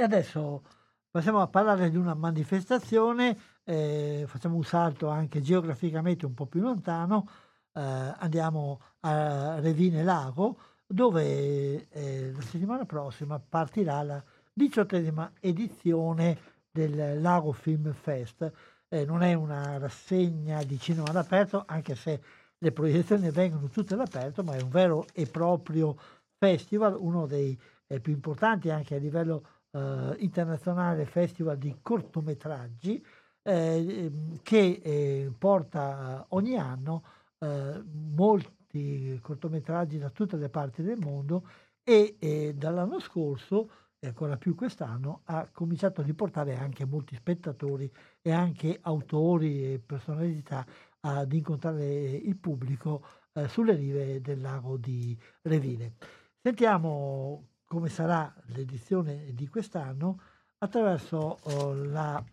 Adesso 0.06 0.64
passiamo 1.10 1.42
a 1.42 1.48
parlare 1.48 1.90
di 1.90 1.98
una 1.98 2.14
manifestazione, 2.14 3.38
eh, 3.64 4.26
facciamo 4.28 4.56
un 4.56 4.64
salto 4.64 5.08
anche 5.10 5.42
geograficamente 5.42 6.26
un 6.26 6.34
po' 6.34 6.46
più 6.46 6.62
lontano, 6.62 7.28
eh, 7.74 7.82
andiamo 7.82 8.80
a 9.02 9.60
Revine 9.60 10.04
Lago, 10.04 10.58
dove 10.88 11.88
eh, 11.90 12.32
la 12.32 12.42
settimana 12.42 12.86
prossima 12.86 13.40
partirà 13.40 14.04
la 14.04 14.24
diciottesima 14.54 15.32
edizione 15.40 16.38
del 16.72 17.20
Lago 17.22 17.52
Film 17.52 17.92
Fest. 17.94 18.52
Eh, 18.88 19.06
non 19.06 19.24
è 19.24 19.34
una 19.34 19.78
rassegna 19.78 20.64
di 20.64 20.80
cinema 20.80 21.10
all'aperto, 21.10 21.64
anche 21.66 21.96
se 21.96 22.22
le 22.58 22.72
proiezioni 22.72 23.30
vengono 23.32 23.68
tutte 23.70 23.96
all'aperto, 23.96 24.44
ma 24.44 24.56
è 24.56 24.62
un 24.62 24.70
vero 24.70 25.06
e 25.14 25.26
proprio 25.26 25.98
festival, 26.38 26.96
uno 27.00 27.26
dei 27.26 27.60
eh, 27.88 28.00
più 28.00 28.14
importanti 28.14 28.70
anche 28.70 28.96
a 28.96 29.00
livello 29.00 29.44
eh, 29.76 30.16
internazionale 30.20 31.06
festival 31.06 31.58
di 31.58 31.76
cortometraggi 31.82 33.06
eh, 33.42 34.12
che 34.42 34.82
eh, 34.84 35.32
porta 35.38 36.26
ogni 36.30 36.58
anno 36.58 37.04
eh, 37.40 37.84
molti 37.84 39.20
cortometraggi 39.22 39.98
da 40.00 40.10
tutte 40.10 40.38
le 40.38 40.50
parti 40.50 40.82
del 40.82 40.98
mondo 41.00 41.48
e 41.84 42.16
eh, 42.20 42.54
dall'anno 42.56 43.00
scorso 43.00 43.70
e 44.00 44.08
ancora 44.08 44.38
più 44.38 44.56
quest'anno 44.56 45.22
ha 45.26 45.48
cominciato 45.52 46.02
a 46.02 46.04
riportare 46.04 46.56
anche 46.56 46.86
molti 46.86 47.16
spettatori 47.16 47.92
e 48.22 48.32
anche 48.32 48.80
autori 48.82 49.74
e 49.74 49.80
personalità 49.80 50.66
ad 51.02 51.32
incontrare 51.34 51.86
il 51.86 52.38
pubblico 52.38 53.06
eh, 53.34 53.48
sulle 53.48 53.76
rive 53.76 54.22
del 54.22 54.42
lago 54.42 54.78
di 54.78 55.18
Revine. 55.42 55.96
Sentiamo 56.42 57.55
come 57.76 57.90
sarà 57.90 58.34
l'edizione 58.54 59.34
di 59.34 59.50
quest'anno 59.50 60.22
attraverso 60.60 61.40
oh, 61.42 61.74
la 61.74 62.24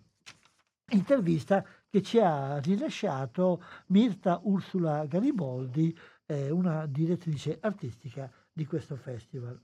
intervista 0.90 1.66
che 1.90 2.01
ci 2.01 2.20
ha 2.20 2.59
rilasciato 2.60 3.60
Mirta 3.86 4.39
Ursula 4.44 5.05
Gariboldi, 5.06 5.98
eh, 6.27 6.48
una 6.51 6.86
direttrice 6.86 7.59
artistica 7.60 8.31
di 8.52 8.64
questo 8.66 8.94
festival. 8.94 9.60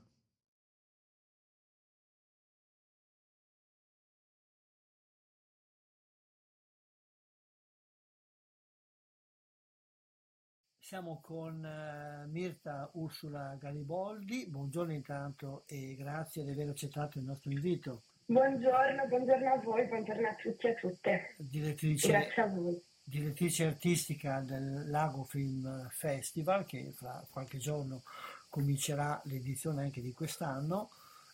Siamo 10.89 11.19
con 11.21 11.63
eh, 11.63 12.25
Mirta 12.29 12.89
Ursula 12.93 13.55
Gariboldi, 13.59 14.47
buongiorno 14.47 14.91
intanto 14.91 15.61
e 15.67 15.95
grazie 15.95 16.43
di 16.43 16.49
aver 16.49 16.69
accettato 16.69 17.19
il 17.19 17.25
nostro 17.25 17.51
invito. 17.51 18.01
Buongiorno, 18.25 19.05
buongiorno 19.05 19.53
a 19.53 19.57
voi, 19.59 19.85
buongiorno 19.85 20.27
a 20.27 20.33
tutti 20.33 20.65
e 20.65 20.71
a 20.71 20.73
tutte. 20.73 21.35
Direttrice, 21.37 22.07
Grazie 22.07 22.41
a 22.41 22.47
voi. 22.47 22.81
direttrice 23.03 23.65
artistica 23.67 24.39
del 24.39 24.89
Lago 24.89 25.25
Film 25.25 25.87
Festival 25.91 26.65
che 26.65 26.91
fra 26.95 27.23
qualche 27.29 27.59
giorno 27.59 28.01
comincerà 28.49 29.21
l'edizione 29.25 29.83
anche 29.83 30.01
di 30.01 30.13
quest'anno. 30.13 30.89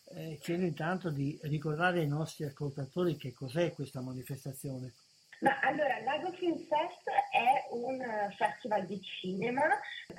Eh, 0.10 0.38
chiedo 0.42 0.66
intanto 0.66 1.10
di 1.12 1.40
ricordare 1.44 2.02
ai 2.02 2.08
nostri 2.08 2.44
ascoltatori 2.44 3.16
che 3.16 3.32
cos'è 3.32 3.72
questa 3.72 4.02
manifestazione. 4.02 4.92
Ma 5.40 5.60
allora, 5.62 6.00
Lago 6.00 6.32
Film 6.32 6.58
Fest 6.58 7.10
è 7.32 7.68
un 7.72 8.02
eh, 8.02 8.34
festival 8.38 8.86
di 8.86 9.02
cinema, 9.02 9.64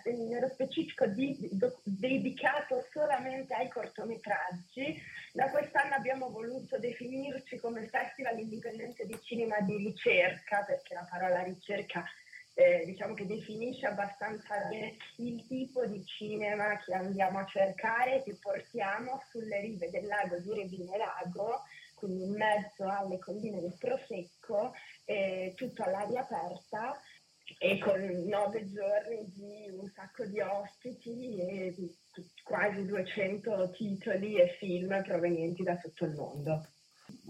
eh, 0.05 0.13
nello 0.13 0.49
specifico 0.49 1.07
di- 1.07 1.49
do- 1.53 1.81
dedicato 1.85 2.87
solamente 2.93 3.55
ai 3.55 3.69
cortometraggi. 3.69 5.01
Da 5.33 5.49
quest'anno 5.51 5.95
abbiamo 5.95 6.31
voluto 6.31 6.79
definirci 6.79 7.57
come 7.59 7.89
festival 7.89 8.39
indipendente 8.39 9.07
di 9.07 9.19
cinema 9.23 9.59
di 9.61 9.77
ricerca, 9.77 10.63
perché 10.65 10.95
la 10.95 11.07
parola 11.09 11.43
ricerca 11.43 12.05
eh, 12.59 12.85
diciamo 12.87 13.13
che 13.13 13.27
definisce 13.27 13.87
abbastanza 13.87 14.57
bene 14.69 14.97
il 15.17 15.47
tipo 15.47 15.85
di 15.85 16.03
cinema 16.07 16.79
che 16.79 16.95
andiamo 16.95 17.39
a 17.39 17.45
cercare 17.45 18.23
che 18.23 18.35
portiamo 18.41 19.23
sulle 19.31 19.61
rive 19.61 19.91
del 19.91 20.07
lago 20.07 20.39
di 20.39 20.55
Revine 20.55 20.97
Lago, 20.97 21.63
quindi 21.97 22.25
in 22.25 22.33
mezzo 22.33 22.89
alle 22.89 23.19
colline 23.19 23.61
del 23.61 23.77
Prosecco, 23.79 24.73
eh, 25.07 25.55
tutto 25.57 25.83
all'aria 25.83 26.21
aperta 26.21 27.01
e 27.59 27.79
con 27.79 28.01
nove 28.27 28.71
giorni 28.71 29.33
di 29.33 29.71
un 29.71 29.91
sacco 29.95 30.27
di 30.27 30.41
ospiti 30.41 31.37
e 31.37 31.75
quasi 32.43 32.85
200 32.85 33.71
titoli 33.71 34.37
e 34.37 34.57
film 34.59 35.03
provenienti 35.03 35.63
da 35.63 35.77
tutto 35.77 36.05
il 36.05 36.15
mondo. 36.15 36.67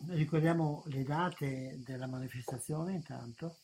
Ricordiamo 0.09 0.83
le 0.87 1.03
date 1.05 1.81
della 1.85 2.07
manifestazione 2.07 2.95
intanto. 2.95 3.59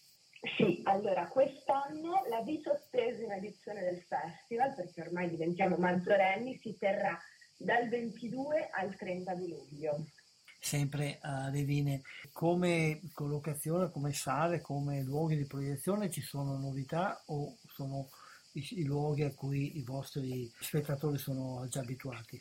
Sì, 0.56 0.80
allora 0.84 1.26
quest'anno 1.28 2.24
la 2.28 2.42
diciottesima 2.42 3.36
edizione 3.36 3.80
del 3.80 4.02
festival, 4.02 4.74
perché 4.74 5.02
ormai 5.02 5.30
diventiamo 5.30 5.76
maggiorenni, 5.76 6.58
si 6.60 6.76
terrà 6.78 7.16
dal 7.56 7.88
22 7.88 8.68
al 8.72 8.94
30 8.96 9.34
di 9.34 9.48
luglio. 9.48 10.04
Sempre 10.62 11.18
a 11.20 11.50
Revine. 11.50 12.02
Come 12.32 13.00
collocazione, 13.12 13.90
come 13.90 14.12
sale, 14.12 14.60
come 14.60 15.02
luoghi 15.02 15.36
di 15.36 15.46
proiezione 15.46 16.08
ci 16.08 16.22
sono 16.22 16.56
novità 16.56 17.20
o 17.26 17.56
sono 17.66 18.08
i, 18.52 18.66
i 18.78 18.84
luoghi 18.84 19.24
a 19.24 19.34
cui 19.34 19.76
i 19.78 19.82
vostri 19.82 20.50
spettatori 20.60 21.18
sono 21.18 21.66
già 21.68 21.80
abituati? 21.80 22.40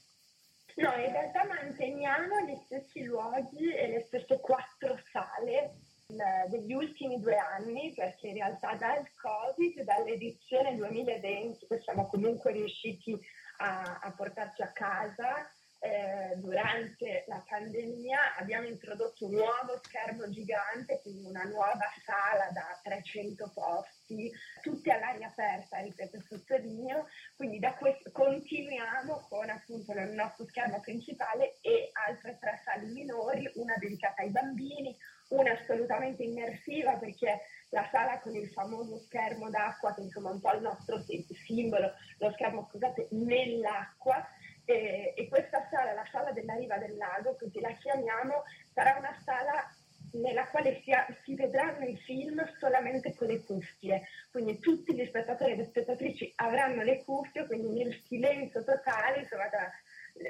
No, 0.75 0.93
in 0.93 1.11
realtà 1.11 1.45
manteniamo 1.45 2.45
gli 2.45 2.57
stessi 2.65 3.03
luoghi 3.03 3.73
e 3.73 3.87
le 3.87 4.05
stesse 4.07 4.39
quattro 4.39 4.97
sale 5.11 5.75
eh, 6.07 6.49
degli 6.49 6.73
ultimi 6.73 7.19
due 7.19 7.35
anni, 7.35 7.91
perché 7.93 8.27
in 8.27 8.35
realtà 8.35 8.75
dal 8.75 9.05
Covid, 9.15 9.81
dall'edizione 9.81 10.75
2020, 10.75 11.67
che 11.67 11.81
siamo 11.81 12.07
comunque 12.07 12.51
riusciti 12.51 13.19
a, 13.57 13.99
a 14.01 14.11
portarci 14.11 14.61
a 14.61 14.71
casa, 14.71 15.49
eh, 15.83 16.35
durante 16.37 17.23
la 17.27 17.43
pandemia 17.47 18.35
abbiamo 18.37 18.67
introdotto 18.67 19.25
un 19.25 19.31
nuovo 19.31 19.79
schermo 19.81 20.29
gigante, 20.29 21.01
quindi 21.01 21.25
una 21.25 21.43
nuova 21.43 21.89
sala 22.05 22.49
da 22.51 22.79
300 22.83 23.51
posti, 23.51 24.31
tutti 24.61 24.91
all'aria 24.91 25.27
aperta, 25.27 25.79
ripeto, 25.79 26.21
sottolineo, 26.21 27.07
quindi 27.35 27.57
da 27.57 27.73
questo 27.73 28.11
continuiamo 28.11 29.25
con 29.27 29.49
appunto 29.49 29.91
il 29.93 30.11
nostro 30.11 30.45
schermo 30.45 30.79
principale 30.81 31.57
e 31.61 31.89
altre 31.93 32.37
tre 32.39 32.61
sale 32.63 32.85
minori, 32.85 33.49
una 33.55 33.75
dedicata 33.77 34.21
ai 34.21 34.29
bambini, 34.29 34.95
una 35.29 35.53
assolutamente 35.53 36.21
immersiva 36.21 36.93
perché 36.97 37.41
la 37.69 37.87
sala 37.91 38.19
con 38.19 38.35
il 38.35 38.49
famoso 38.49 38.99
schermo 38.99 39.49
d'acqua, 39.49 39.93
che 39.95 40.01
insomma 40.01 40.29
è 40.29 40.33
un 40.33 40.41
po' 40.41 40.53
il 40.53 40.61
nostro 40.61 41.01
si- 41.01 41.25
simbolo, 41.45 41.91
lo 42.19 42.31
schermo 42.33 42.67
scusate, 42.69 43.07
nell'acqua, 43.11 44.27
e, 44.65 45.13
e 45.15 45.27
questa 45.27 45.67
sala, 45.69 45.93
la 45.93 46.07
sala 46.11 46.31
della 46.31 46.55
riva 46.55 46.77
del 46.77 46.95
lago, 46.97 47.35
così 47.37 47.59
la 47.59 47.71
chiamiamo, 47.73 48.43
sarà 48.73 48.95
una 48.97 49.15
sala 49.23 49.69
nella 50.13 50.47
quale 50.47 50.81
si, 50.83 50.91
si 51.23 51.35
vedranno 51.35 51.85
i 51.85 51.95
film 51.97 52.43
solamente 52.59 53.15
con 53.15 53.27
le 53.27 53.43
cuffie, 53.43 54.03
quindi 54.31 54.59
tutti 54.59 54.93
gli 54.93 55.05
spettatori 55.05 55.53
e 55.53 55.55
le 55.55 55.65
spettatrici 55.65 56.31
avranno 56.35 56.83
le 56.83 57.03
cuffie, 57.03 57.45
quindi 57.45 57.83
nel 57.83 58.01
silenzio 58.07 58.63
totale, 58.63 59.21
insomma, 59.21 59.47
da- 59.47 59.71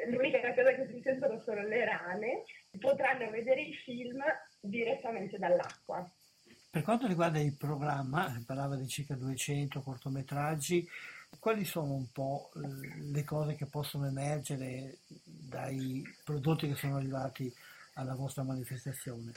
l'unica 0.10 0.40
cosa 0.54 0.74
che 0.76 0.88
si 0.92 1.02
sentono 1.02 1.42
vedere 3.30 3.62
i 3.62 3.74
film 3.74 4.24
direttamente 4.60 5.38
dall'acqua. 5.38 6.08
Per 6.70 6.84
quanto 6.84 7.08
riguarda 7.08 7.40
il 7.40 7.58
programma, 7.58 8.32
parlava 8.46 8.76
di 8.76 8.88
circa 8.88 9.16
200 9.16 9.82
cortometraggi, 9.82 10.88
quali 11.40 11.66
sono 11.66 11.94
un 11.94 12.12
po' 12.12 12.52
le 12.54 13.24
cose 13.24 13.56
che 13.56 13.66
possono 13.66 14.08
emergere 14.08 15.00
dai 15.08 16.04
prodotti 16.24 16.68
che 16.68 16.76
sono 16.76 16.98
arrivati 16.98 17.54
alla 17.94 18.16
vostra 18.16 18.44
manifestazione? 18.44 19.32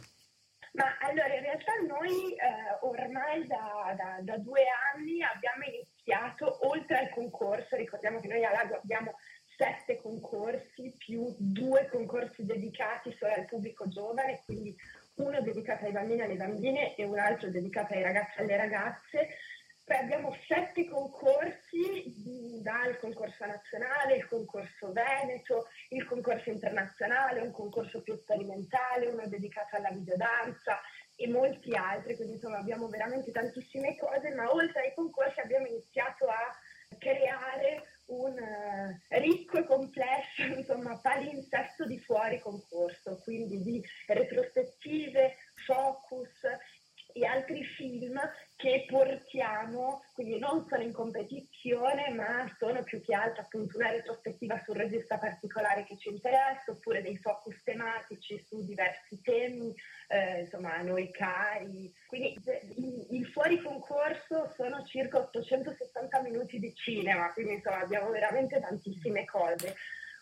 Ma 0.73 0.97
allora 1.01 1.33
in 1.33 1.43
realtà 1.43 1.73
noi 1.87 2.35
eh, 2.35 2.79
ormai 2.81 3.47
da, 3.47 3.95
da, 3.97 4.19
da, 4.23 4.39
due 4.39 4.62
anni 4.93 5.23
abbiamo 5.23 5.62
iniziato, 5.62 6.66
oltre 6.66 6.99
al 6.99 7.11
concorso, 7.11 7.77
ricordiamo 7.77 8.19
che 8.19 8.27
noi 8.27 8.45
all'Ago 8.45 8.81
abbiamo 8.83 9.15
sette 9.57 10.01
concorsi 10.01 10.93
più 10.99 11.33
due 11.39 11.89
concorsi 11.89 12.45
dedicati 12.45 13.15
solo 13.16 13.35
al 13.35 13.47
pubblico 13.47 13.87
giovane, 13.89 14.43
quindi 14.45 14.77
uno 15.15 15.41
dedicato 15.43 15.85
ai 15.85 15.93
bambini 15.93 16.21
e 16.21 16.25
alle 16.25 16.37
bambine 16.37 16.97
e 16.97 17.05
un 17.05 17.19
altro 17.19 17.49
dedicato 17.51 17.95
ai 17.95 18.03
ragazzi 18.03 18.39
e 18.39 18.43
alle 18.43 18.57
ragazze. 18.57 19.29
Poi 19.85 19.97
abbiamo 19.97 20.35
sette 20.48 20.89
concorsi, 20.89 22.15
dal 22.62 22.98
concorso 22.98 23.44
nazionale, 23.44 24.16
il 24.16 24.27
concorso 24.27 24.93
veneto, 24.93 25.69
il 25.90 26.06
concorso 26.06 26.48
internazionale, 26.48 27.43
un 27.43 27.52
concorso 27.52 28.01
più 28.01 28.16
sperimentale, 28.16 29.09
uno 29.09 29.27
dedicato 29.27 29.77
alla 29.77 29.90
videodanza 29.90 30.81
e 31.16 31.28
molti 31.28 31.74
altri, 31.74 32.16
quindi 32.16 32.35
insomma 32.35 32.59
abbiamo 32.59 32.89
veramente 32.89 33.31
tantissime 33.31 33.94
cose, 33.97 34.35
ma 34.35 34.51
oltre 34.51 34.86
ai 34.86 34.94
concorsi 34.94 35.40
abbiamo 35.40 35.66
iniziato 35.66 36.28
a 36.28 36.59
creare 36.98 37.82
un 38.06 38.32
uh, 38.32 39.19
ricco 39.19 39.59
e 39.59 39.66
complesso 39.66 40.43
insomma, 40.56 40.98
palinsesto 40.98 41.85
di 41.85 41.98
fuori 41.98 42.40
concorso, 42.40 43.20
quindi 43.23 43.62
di 43.62 43.82
retrospettive, 44.06 45.36
focus 45.66 46.40
e 47.12 47.24
altri 47.24 47.62
film 47.65 48.19
che 48.56 48.85
portiamo, 48.89 50.02
quindi 50.14 50.39
non 50.39 50.64
sono 50.68 50.82
in 50.82 50.93
competizione, 50.93 52.10
ma 52.10 52.48
sono 52.56 52.82
più 52.85 53.02
che 53.02 53.14
altro 53.14 53.43
appunto 53.43 53.76
una 53.76 53.90
retrospettiva 53.90 54.60
sul 54.64 54.76
regista 54.76 55.18
particolare 55.18 55.85
che 55.85 55.98
ci 55.98 56.09
interessa, 56.09 56.70
oppure 56.70 57.02
dei 57.02 57.16
focus 57.18 57.62
tematici 57.64 58.43
su 58.47 58.64
diversi 58.64 59.20
temi, 59.22 59.74
eh, 60.09 60.40
insomma, 60.43 60.81
noi 60.82 61.10
cari. 61.10 61.93
Quindi 62.06 62.40
il 63.10 63.26
fuori 63.26 63.60
concorso 63.60 64.52
sono 64.55 64.85
circa 64.85 65.18
860 65.18 66.22
minuti 66.22 66.59
di 66.59 66.72
cinema, 66.74 67.32
quindi 67.32 67.55
insomma 67.55 67.81
abbiamo 67.81 68.10
veramente 68.10 68.60
tantissime 68.60 69.24
cose. 69.24 69.74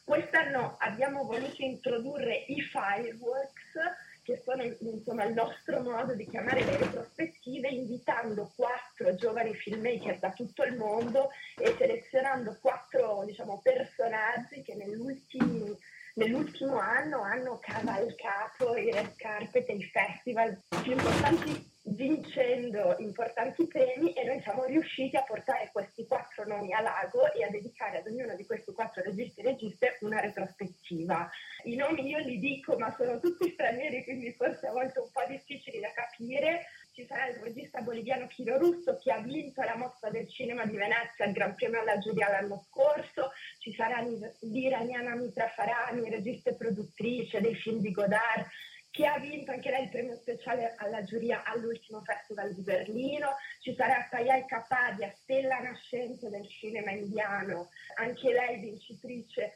Quest'anno 0.04 0.76
abbiamo 0.80 1.24
voluto 1.24 1.62
introdurre 1.62 2.44
i 2.48 2.60
fireworks 2.60 3.78
che 4.23 4.40
sono 4.44 4.62
insomma, 4.62 5.24
il 5.24 5.35
nostro 5.35 5.81
modo 5.81 6.15
di 6.15 6.27
chiamare 6.28 6.65
le 6.65 6.78
retrospettive, 6.78 7.69
invitando 7.69 8.51
quattro 8.55 9.15
giovani 9.16 9.53
filmmaker 9.55 10.19
da 10.19 10.31
tutto 10.31 10.62
il 10.62 10.77
mondo 10.77 11.31
e 11.59 11.74
selezionando 11.77 12.57
quattro 12.61 13.24
diciamo, 13.24 13.61
personaggi 13.62 14.62
che 14.62 14.74
nell'ultimo, 14.74 15.77
nell'ultimo 16.14 16.78
anno 16.78 17.22
hanno 17.22 17.59
cavalcato 17.60 18.76
i 18.76 18.90
red 18.90 19.14
carpet 19.16 19.68
e 19.68 19.74
i 19.74 19.84
festival 19.84 20.60
più 20.82 20.93
importanti 20.93 21.70
vincendo 21.84 22.94
importanti 22.98 23.66
premi 23.66 24.12
e 24.12 24.24
noi 24.24 24.40
siamo 24.40 24.64
riusciti 24.64 25.16
a 25.16 25.24
portare 25.24 25.70
questi 25.72 26.06
quattro 26.06 26.47
nomi 26.47 26.72
a 26.72 26.80
Lago 26.80 27.32
e 27.32 27.44
a 27.44 27.51
dedicare 27.51 27.98
ad 27.98 28.06
ognuno 28.06 28.34
di 28.36 28.47
questi 28.47 28.72
quattro 28.72 29.02
registi 29.02 29.40
e 29.40 29.44
registe 29.44 29.98
una 30.01 30.20
retrospettiva. 30.20 31.28
I 31.64 31.76
nomi 31.76 32.06
io 32.06 32.18
li 32.18 32.39
dico 32.39 32.78
ma 32.78 32.94
sono 32.97 33.18
tutti 33.18 33.51
stranieri 33.51 34.05
quindi 34.05 34.32
forse 34.32 34.66
a 34.66 34.72
volte 34.72 35.01
un 35.01 35.10
po' 35.12 35.24
difficili 35.28 35.80
da 35.80 35.93
capire. 35.93 36.66
Ci 36.94 37.06
sarà 37.06 37.27
il 37.28 37.36
regista 37.36 37.81
boliviano 37.81 38.27
Chiro 38.27 38.59
Russo 38.59 38.98
che 38.98 39.10
ha 39.10 39.19
vinto 39.23 39.62
la 39.62 39.77
mostra 39.77 40.10
del 40.10 40.28
cinema 40.28 40.66
di 40.66 40.77
Venezia 40.77 41.24
al 41.24 41.32
Gran 41.32 41.55
Premio 41.55 41.81
alla 41.81 41.97
Giuria 41.97 42.28
l'anno 42.28 42.62
scorso, 42.69 43.31
ci 43.60 43.73
sarà 43.73 44.05
l'iraniana 44.40 45.14
Mitra 45.14 45.48
Farani, 45.48 46.10
regista 46.10 46.51
e 46.51 46.55
produttrice 46.55 47.40
dei 47.40 47.55
film 47.55 47.81
di 47.81 47.93
Godard, 47.93 48.47
che 48.90 49.06
ha 49.06 49.19
vinto 49.19 49.52
anche 49.52 49.70
lei 49.70 49.85
il 49.85 49.89
premio 49.89 50.16
speciale 50.16 50.74
alla 50.77 51.02
giuria 51.02 51.44
all'ultimo 51.44 52.02
festival 52.02 52.52
di 52.52 52.60
Berlino. 52.60 53.36
Ci 53.60 53.74
sarà 53.74 54.06
Tayai 54.10 54.44
Kapadia, 54.44 55.09
stella 55.09 55.60
nascente 55.60 56.28
del 56.28 56.47
cinema 56.47 56.90
indiano, 56.90 57.70
anche 57.97 58.31
lei 58.32 58.60
vincitrice 58.60 59.55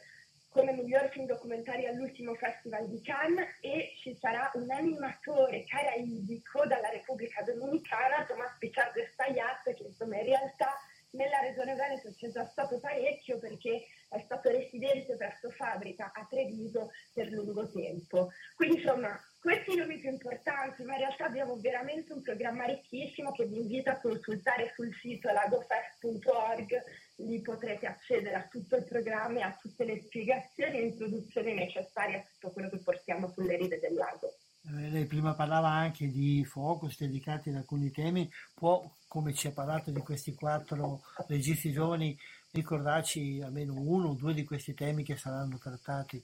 come 0.56 0.72
miglior 0.72 1.10
film 1.10 1.26
documentario 1.26 1.90
all'ultimo 1.90 2.34
festival 2.34 2.88
di 2.88 3.02
Cannes 3.02 3.46
e 3.60 3.92
ci 4.00 4.16
sarà 4.18 4.50
un 4.54 4.70
animatore 4.70 5.66
caraibico 5.66 6.64
dalla 6.66 6.88
Repubblica 6.88 7.42
Dominicana, 7.42 8.24
Tomás 8.24 8.56
Pichardo 8.58 8.98
Estayat, 8.98 9.74
che 9.74 9.82
insomma 9.82 10.16
in 10.16 10.24
realtà 10.24 10.72
nella 11.10 11.40
regione 11.40 11.74
Veneto 11.74 12.10
c'è 12.16 12.30
già 12.30 12.46
stato 12.46 12.80
parecchio 12.80 13.38
perché 13.38 13.84
è 14.08 14.18
stato 14.24 14.50
residente 14.50 15.16
presso 15.16 15.50
fabbrica 15.50 16.10
a 16.14 16.26
Treviso 16.28 16.90
per 17.12 17.28
lungo 17.28 17.70
tempo. 17.70 18.30
Quindi 18.54 18.76
insomma 18.76 19.20
questi 19.38 19.74
i 19.74 19.76
nomi 19.76 19.98
più 19.98 20.10
importanti, 20.10 20.82
ma 20.84 20.94
in 20.94 21.00
realtà 21.00 21.26
abbiamo 21.26 21.56
veramente 21.56 22.12
un 22.12 22.22
programma 22.22 22.64
ricchissimo 22.64 23.30
che 23.32 23.44
vi 23.44 23.58
invito 23.58 23.90
a 23.90 24.00
consultare 24.00 24.72
sul 24.74 24.92
sito 24.94 25.30
lagofest.org, 25.30 26.82
lì 27.16 27.40
potrete 27.40 27.86
accedere 27.86 28.34
a 28.34 28.48
tutto 28.50 28.76
il 28.76 28.84
programma 28.84 29.38
e 29.38 29.42
a 29.42 29.58
tutte 29.60 29.84
le 29.84 30.02
spiegazioni 30.02 30.78
e 30.78 30.86
introduzioni 30.86 31.54
necessarie 31.54 32.16
a 32.16 32.24
tutto 32.32 32.52
quello 32.52 32.68
che 32.68 32.78
portiamo 32.78 33.30
sulle 33.30 33.56
rive 33.56 33.78
del 33.78 33.94
lago. 33.94 34.36
Eh, 34.68 34.90
lei 34.90 35.06
prima 35.06 35.34
parlava 35.34 35.68
anche 35.68 36.08
di 36.08 36.44
focus 36.44 36.98
dedicati 36.98 37.50
ad 37.50 37.56
alcuni 37.56 37.90
temi, 37.90 38.28
può, 38.52 38.82
come 39.06 39.32
ci 39.32 39.46
ha 39.46 39.52
parlato 39.52 39.90
di 39.90 40.00
questi 40.00 40.34
quattro 40.34 41.02
registi 41.28 41.70
giovani, 41.70 42.18
ricordarci 42.50 43.40
almeno 43.42 43.74
uno 43.74 44.08
o 44.08 44.14
due 44.14 44.34
di 44.34 44.44
questi 44.44 44.74
temi 44.74 45.04
che 45.04 45.16
saranno 45.16 45.58
trattati? 45.58 46.22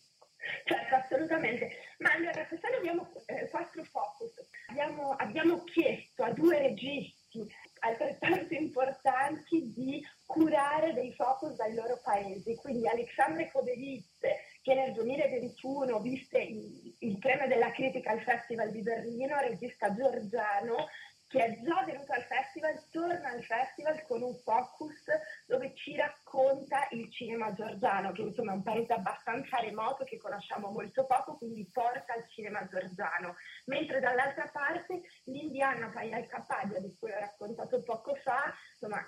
Certo, 0.64 0.94
assolutamente. 0.94 1.70
Ma 1.98 2.12
allora, 2.12 2.44
quest'anno 2.46 2.76
abbiamo 2.76 3.12
eh, 3.26 3.48
quattro 3.48 3.84
focus. 3.84 4.32
Abbiamo, 4.68 5.12
abbiamo 5.12 5.62
chiesto 5.64 6.24
a 6.24 6.32
due 6.32 6.58
registi 6.58 7.46
altrettanto 7.80 8.54
importanti 8.54 9.72
di 9.72 10.04
curare 10.26 10.92
dei 10.92 11.12
focus 11.14 11.56
dai 11.56 11.74
loro 11.74 11.98
paesi. 12.12 12.56
Quindi 12.56 12.86
Alexandre 12.86 13.50
Koberitze, 13.50 14.36
che 14.62 14.74
nel 14.74 14.92
2021 14.92 16.00
visse 16.00 16.38
il, 16.38 16.94
il 16.98 17.18
premio 17.18 17.48
della 17.48 17.70
critica 17.72 18.10
al 18.10 18.20
Festival 18.20 18.70
di 18.70 18.82
Berlino, 18.82 19.38
regista 19.40 19.94
georgiano, 19.94 20.88
che 21.32 21.42
è 21.42 21.62
già 21.62 21.82
venuto 21.86 22.12
al 22.12 22.24
festival, 22.24 22.78
torna 22.90 23.30
al 23.30 23.42
festival 23.42 24.04
con 24.06 24.20
un 24.20 24.36
focus 24.44 25.02
dove 25.46 25.72
ci 25.74 25.96
racconta 25.96 26.86
il 26.90 27.10
cinema 27.10 27.54
georgiano, 27.54 28.12
che 28.12 28.20
insomma 28.20 28.52
è 28.52 28.56
un 28.56 28.62
paese 28.62 28.92
abbastanza 28.92 29.56
remoto 29.56 30.04
che 30.04 30.18
conosciamo 30.18 30.68
molto 30.68 31.06
poco, 31.06 31.36
quindi 31.38 31.66
porta 31.72 32.12
al 32.12 32.28
cinema 32.28 32.68
georgiano. 32.68 33.36
Mentre 33.64 34.00
dall'altra 34.00 34.50
parte 34.52 35.00
l'indiana 35.24 35.88
Payal 35.88 36.26
Kapadia, 36.26 36.80
di 36.80 36.94
cui 36.98 37.10
ho 37.10 37.18
raccontato 37.18 37.82
poco 37.82 38.14
fa, 38.16 38.52
insomma 38.72 39.02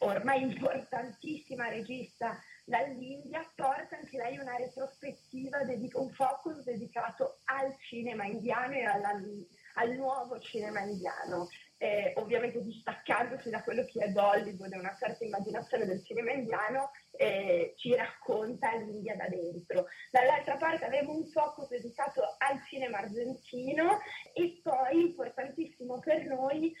ormai 0.00 0.42
importantissima 0.42 0.75
regista 1.76 2.38
dall'India, 2.64 3.48
porta 3.54 3.96
anche 3.96 4.16
lei 4.16 4.38
una 4.38 4.56
retrospettiva, 4.56 5.58
un 5.94 6.10
focus 6.10 6.62
dedicato 6.64 7.38
al 7.44 7.76
cinema 7.78 8.24
indiano 8.24 8.74
e 8.74 8.84
alla 8.84 9.20
al 9.76 9.92
nuovo 9.92 10.38
cinema 10.40 10.80
indiano, 10.80 11.48
eh, 11.78 12.14
ovviamente 12.16 12.62
distaccandosi 12.62 13.50
da 13.50 13.62
quello 13.62 13.84
che 13.84 14.04
è 14.04 14.12
Hollywood 14.14 14.72
e 14.72 14.78
una 14.78 14.96
certa 14.98 15.24
immaginazione 15.24 15.84
del 15.84 16.02
cinema 16.02 16.32
indiano, 16.32 16.90
eh, 17.12 17.74
ci 17.76 17.94
racconta 17.94 18.74
l'India 18.74 19.16
da 19.16 19.28
dentro. 19.28 19.86
Dall'altra 20.10 20.56
parte 20.56 20.86
avremo 20.86 21.12
un 21.12 21.26
focus 21.26 21.68
dedicato 21.68 22.22
al 22.38 22.64
cinema 22.64 22.98
argentino 22.98 23.98
e 24.32 24.60
poi, 24.62 25.00
importantissimo 25.00 25.98
per 25.98 26.24
noi, 26.24 26.74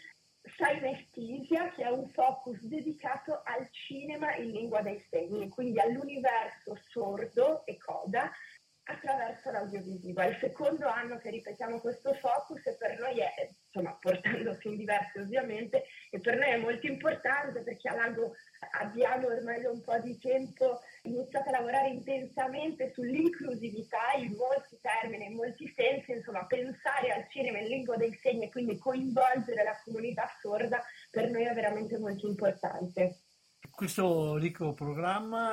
Synestisia, 0.56 1.72
che 1.72 1.82
è 1.82 1.90
un 1.90 2.08
focus 2.10 2.62
dedicato 2.62 3.42
al 3.44 3.68
cinema 3.70 4.36
in 4.36 4.52
lingua 4.52 4.80
dei 4.80 5.04
segni, 5.10 5.48
quindi 5.48 5.80
all'universo 5.80 6.78
sordo 6.88 7.66
e 7.66 7.76
coda 7.76 8.30
attraverso 8.88 9.50
l'audiovisivo. 9.50 10.20
È 10.20 10.28
il 10.28 10.38
secondo 10.40 10.86
anno 10.86 11.18
ripetiamo 11.76 11.80
questo 11.80 12.14
focus 12.14 12.66
e 12.66 12.76
per 12.76 12.98
noi 12.98 13.18
è, 13.18 13.48
insomma, 13.66 13.96
portando 14.00 14.54
film 14.54 14.76
diversi 14.76 15.18
ovviamente, 15.18 15.84
e 16.10 16.18
per 16.18 16.36
noi 16.36 16.50
è 16.50 16.56
molto 16.56 16.86
importante 16.86 17.60
perché 17.60 17.88
a 17.88 17.94
Lago 17.94 18.34
abbiamo 18.80 19.28
ormai 19.28 19.60
da 19.62 19.70
un 19.70 19.80
po' 19.82 19.98
di 20.00 20.18
tempo 20.18 20.80
iniziato 21.02 21.48
a 21.48 21.52
lavorare 21.52 21.88
intensamente 21.88 22.92
sull'inclusività 22.92 24.14
in 24.16 24.34
molti 24.34 24.78
termini, 24.80 25.26
in 25.26 25.36
molti 25.36 25.72
sensi, 25.74 26.12
insomma, 26.12 26.44
pensare 26.46 27.12
al 27.12 27.28
cinema 27.28 27.58
in 27.58 27.68
lingua 27.68 27.96
dei 27.96 28.14
segni 28.14 28.44
e 28.44 28.50
quindi 28.50 28.78
coinvolgere 28.78 29.62
la 29.62 29.80
comunità 29.84 30.26
sorda 30.40 30.82
per 31.10 31.30
noi 31.30 31.44
è 31.44 31.52
veramente 31.52 31.98
molto 31.98 32.26
importante. 32.26 33.20
Questo 33.70 34.36
ricco 34.36 34.72
programma 34.72 35.45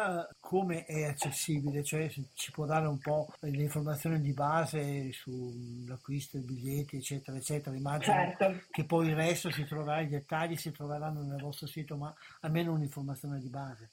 come 0.54 0.86
è 0.86 1.06
accessibile? 1.06 1.84
Cioè 1.84 2.12
ci 2.36 2.52
può 2.52 2.66
dare 2.66 2.86
un 2.86 3.00
po' 3.00 3.34
le 3.40 3.64
informazioni 3.64 4.22
di 4.22 4.34
base 4.34 5.12
sull'acquisto 5.12 6.38
dei 6.38 6.46
biglietti, 6.46 6.98
eccetera, 6.98 7.36
eccetera. 7.36 7.76
Immagino 7.76 8.14
certo. 8.14 8.62
che 8.70 8.86
poi 8.86 9.08
il 9.08 9.16
resto 9.16 9.50
si 9.50 9.66
troverà, 9.66 10.02
i 10.02 10.08
dettagli 10.08 10.56
si 10.56 10.72
troveranno 10.72 11.24
nel 11.24 11.42
vostro 11.42 11.66
sito, 11.66 11.98
ma 11.98 12.14
almeno 12.42 12.74
un'informazione 12.74 13.40
di 13.40 13.50
base. 13.50 13.90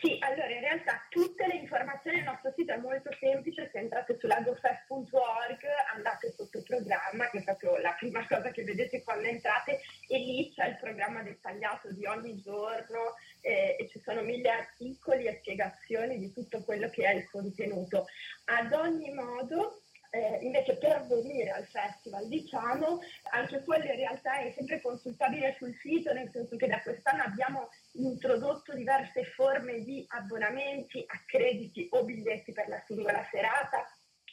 Sì, 0.00 0.16
allora 0.20 0.50
in 0.50 0.60
realtà 0.60 1.00
tutte 1.08 1.46
le 1.46 1.56
informazioni 1.56 2.18
del 2.18 2.26
nostro 2.26 2.52
sito 2.56 2.72
è 2.72 2.78
molto 2.78 3.10
semplice, 3.18 3.70
se 3.72 3.78
entrate 3.78 4.18
su 4.18 4.26
lagofest.org 4.26 5.64
andate 5.94 6.32
sotto 6.32 6.62
programma, 6.62 7.28
che 7.30 7.38
è 7.38 7.44
proprio 7.44 7.76
la 7.78 7.94
prima 7.98 8.26
cosa 8.26 8.50
che 8.50 8.64
vedete 8.64 9.02
quando 9.02 9.28
entrate 9.28 9.80
e 10.08 10.18
lì 10.18 10.52
c'è 10.52 10.68
il 10.68 10.76
programma 10.78 11.22
dettagliato 11.22 11.92
di 11.92 12.04
ogni 12.06 12.40
giorno 12.40 13.14
eh, 13.46 13.76
e 13.78 13.88
ci 13.88 14.00
sono 14.00 14.22
mille 14.22 14.50
articoli 14.50 15.26
e 15.26 15.36
spiegazioni 15.38 16.18
di 16.18 16.32
tutto 16.32 16.64
quello 16.64 16.90
che 16.90 17.04
è 17.04 17.14
il 17.14 17.30
contenuto. 17.30 18.06
Ad 18.46 18.72
ogni 18.72 19.12
modo 19.14 19.82
eh, 20.10 20.38
invece 20.42 20.78
per 20.78 21.06
venire 21.06 21.50
al 21.50 21.66
festival, 21.66 22.26
diciamo, 22.26 23.00
anche 23.30 23.62
quello 23.62 23.84
in 23.84 23.96
realtà 23.96 24.38
è 24.38 24.52
sempre 24.56 24.80
consultabile 24.80 25.54
sul 25.58 25.74
sito, 25.80 26.12
nel 26.12 26.30
senso 26.32 26.56
che 26.56 26.66
da 26.66 26.80
quest'anno 26.80 27.22
abbiamo 27.22 27.68
introdotto 27.92 28.74
diverse 28.74 29.24
forme 29.24 29.82
di 29.84 30.04
abbonamenti, 30.08 31.04
accrediti 31.06 31.86
o 31.92 32.02
biglietti 32.04 32.52
per 32.52 32.68
la 32.68 32.82
singola 32.86 33.24
serata. 33.30 33.84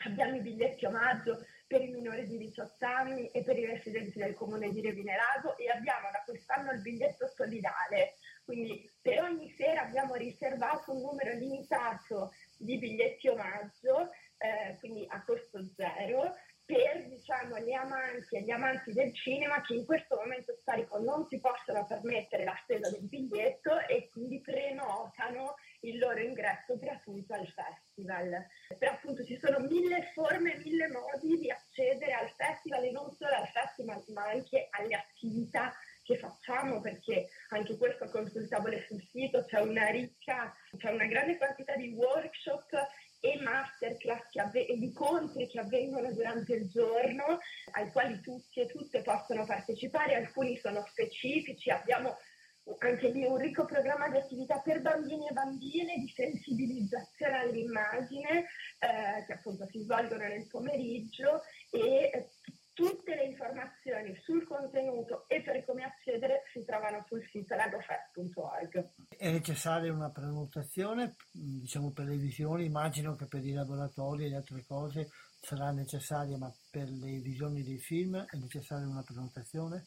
Abbiamo 0.05 0.35
i 0.35 0.41
biglietti 0.41 0.85
omaggio 0.85 1.45
per 1.67 1.81
i 1.81 1.91
minori 1.91 2.27
di 2.27 2.37
18 2.37 2.85
anni 2.85 3.27
e 3.29 3.43
per 3.43 3.57
i 3.57 3.65
residenti 3.65 4.17
del 4.17 4.33
comune 4.33 4.71
di 4.71 4.81
Revinerago 4.81 5.57
e 5.57 5.69
abbiamo 5.69 6.09
da 6.11 6.21
quest'anno 6.25 6.71
il 6.71 6.81
biglietto 6.81 7.27
solidale. 7.35 8.15
Quindi 8.43 8.89
per 9.01 9.21
ogni 9.21 9.49
sera 9.57 9.81
abbiamo 9.83 10.15
riservato 10.15 10.91
un 10.91 11.01
numero 11.01 11.33
limitato 11.33 12.31
di 12.57 12.77
biglietti 12.77 13.29
omaggio 13.29 14.09
eh, 14.37 14.77
quindi 14.79 15.05
a 15.07 15.23
costo 15.23 15.63
zero, 15.75 16.35
per 16.65 17.07
diciamo, 17.07 17.59
gli 17.59 17.73
amanti 17.73 18.37
e 18.37 18.41
gli 18.41 18.51
amanti 18.51 18.93
del 18.93 19.13
cinema 19.13 19.61
che 19.61 19.73
in 19.73 19.85
questo 19.85 20.15
momento 20.15 20.55
storico 20.61 20.97
non 20.99 21.27
si 21.27 21.39
possono 21.39 21.85
permettere 21.85 22.43
la 22.43 22.57
spesa 22.63 22.89
del 22.89 23.07
biglietto 23.07 23.79
e 23.87 24.09
quindi 24.11 24.39
prenotano 24.41 25.55
il 25.81 25.97
loro 25.97 26.19
ingresso 26.19 26.77
gratuito 26.77 27.33
al 27.33 27.47
festival. 27.47 28.45
Però 28.77 28.91
appunto 28.91 29.25
ci 29.25 29.37
sono 29.37 29.59
mille 29.59 30.11
forme, 30.13 30.57
mille 30.57 30.87
modi 30.87 31.37
di 31.37 31.51
accedere 31.51 32.13
al 32.13 32.29
festival 32.29 32.83
e 32.85 32.91
non 32.91 33.11
solo 33.11 33.33
al 33.35 33.47
festival 33.47 34.03
ma 34.07 34.23
anche 34.27 34.67
alle 34.71 34.95
attività 34.95 35.73
che 36.03 36.17
facciamo 36.17 36.81
perché 36.81 37.29
anche 37.49 37.77
questo 37.77 38.09
consultabile 38.09 38.85
sul 38.87 39.01
sito, 39.11 39.45
c'è 39.45 39.61
una 39.61 39.87
ricca, 39.87 40.53
c'è 40.77 40.91
una 40.91 41.05
grande 41.05 41.37
quantità 41.37 41.75
di 41.75 41.93
workshop 41.93 42.71
e 43.19 43.39
masterclass 43.41 44.35
avve- 44.35 44.67
e 44.67 44.73
incontri 44.73 45.47
che 45.47 45.59
avvengono 45.59 46.11
durante 46.11 46.55
il 46.55 46.69
giorno, 46.69 47.39
ai 47.71 47.89
quali 47.91 48.19
tutti 48.19 48.59
e 48.59 48.67
tutte 48.67 49.01
possono 49.01 49.45
partecipare, 49.45 50.15
alcuni 50.15 50.57
sono 50.57 50.83
specifici, 50.89 51.69
abbiamo 51.69 52.17
anche 52.79 53.09
lì 53.09 53.25
un 53.25 53.37
ricco 53.37 53.65
programma 53.65 54.09
di 54.09 54.17
attività 54.17 54.59
per 54.59 54.81
bambini 54.81 55.27
e 55.27 55.33
bambine 55.33 55.97
di 55.97 56.07
sensibilizzazione 56.07 57.39
all'immagine 57.39 58.45
eh, 58.79 59.25
che 59.25 59.33
appunto 59.33 59.67
si 59.69 59.79
svolgono 59.79 60.25
nel 60.25 60.47
pomeriggio 60.47 61.41
e 61.71 62.09
eh, 62.13 62.29
Tutte 62.73 63.13
le 63.13 63.25
informazioni 63.25 64.19
sul 64.23 64.47
contenuto 64.47 65.25
e 65.27 65.43
per 65.43 65.63
come 65.63 65.83
accedere 65.83 66.41
si 66.51 66.65
trovano 66.65 67.05
sul 67.07 67.23
sito 67.31 67.53
lagofest.org. 67.53 68.89
È 69.15 69.31
necessaria 69.31 69.93
una 69.93 70.09
prenotazione, 70.09 71.15
diciamo 71.31 71.91
per 71.91 72.05
le 72.05 72.17
visioni, 72.17 72.65
immagino 72.65 73.15
che 73.15 73.27
per 73.27 73.45
i 73.45 73.51
laboratori 73.51 74.25
e 74.25 74.29
le 74.29 74.37
altre 74.37 74.63
cose 74.65 75.09
sarà 75.39 75.71
necessaria, 75.71 76.35
ma 76.37 76.51
per 76.71 76.89
le 76.89 77.19
visioni 77.19 77.61
dei 77.61 77.77
film 77.77 78.17
è 78.17 78.37
necessaria 78.37 78.87
una 78.87 79.03
prenotazione? 79.03 79.85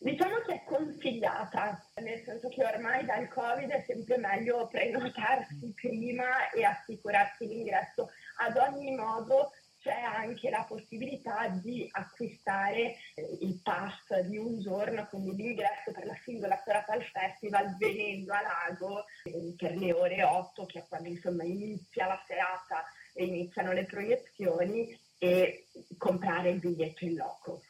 Diciamo 0.00 0.38
che 0.46 0.54
è 0.54 0.64
consigliata, 0.64 1.82
nel 1.96 2.22
senso 2.24 2.48
che 2.48 2.64
ormai 2.64 3.04
dal 3.04 3.26
Covid 3.28 3.68
è 3.68 3.82
sempre 3.84 4.16
meglio 4.16 4.68
prenotarsi 4.68 5.72
prima 5.74 6.50
e 6.50 6.62
assicurarsi 6.62 7.48
l'ingresso. 7.48 8.10
Ad 8.36 8.56
ogni 8.56 8.94
modo 8.94 9.50
c'è 9.88 10.02
anche 10.02 10.50
la 10.50 10.66
possibilità 10.68 11.48
di 11.48 11.88
acquistare 11.90 12.96
eh, 13.14 13.38
il 13.40 13.58
pass 13.62 14.20
di 14.26 14.36
un 14.36 14.60
giorno, 14.60 15.06
quindi 15.06 15.34
l'ingresso 15.34 15.92
per 15.92 16.04
la 16.04 16.18
singola 16.24 16.60
serata 16.62 16.92
al 16.92 17.04
festival 17.04 17.74
venendo 17.78 18.34
a 18.34 18.42
Lago 18.42 19.04
eh, 19.24 19.54
per 19.56 19.74
le 19.76 19.94
ore 19.94 20.22
8, 20.22 20.66
che 20.66 20.80
è 20.80 20.86
quando 20.86 21.08
insomma 21.08 21.44
inizia 21.44 22.06
la 22.06 22.22
serata 22.26 22.84
e 23.14 23.24
iniziano 23.24 23.72
le 23.72 23.86
proiezioni, 23.86 24.94
e 25.20 25.66
comprare 25.96 26.50
il 26.50 26.60
biglietto 26.60 27.04
in 27.04 27.16
loco. 27.16 27.62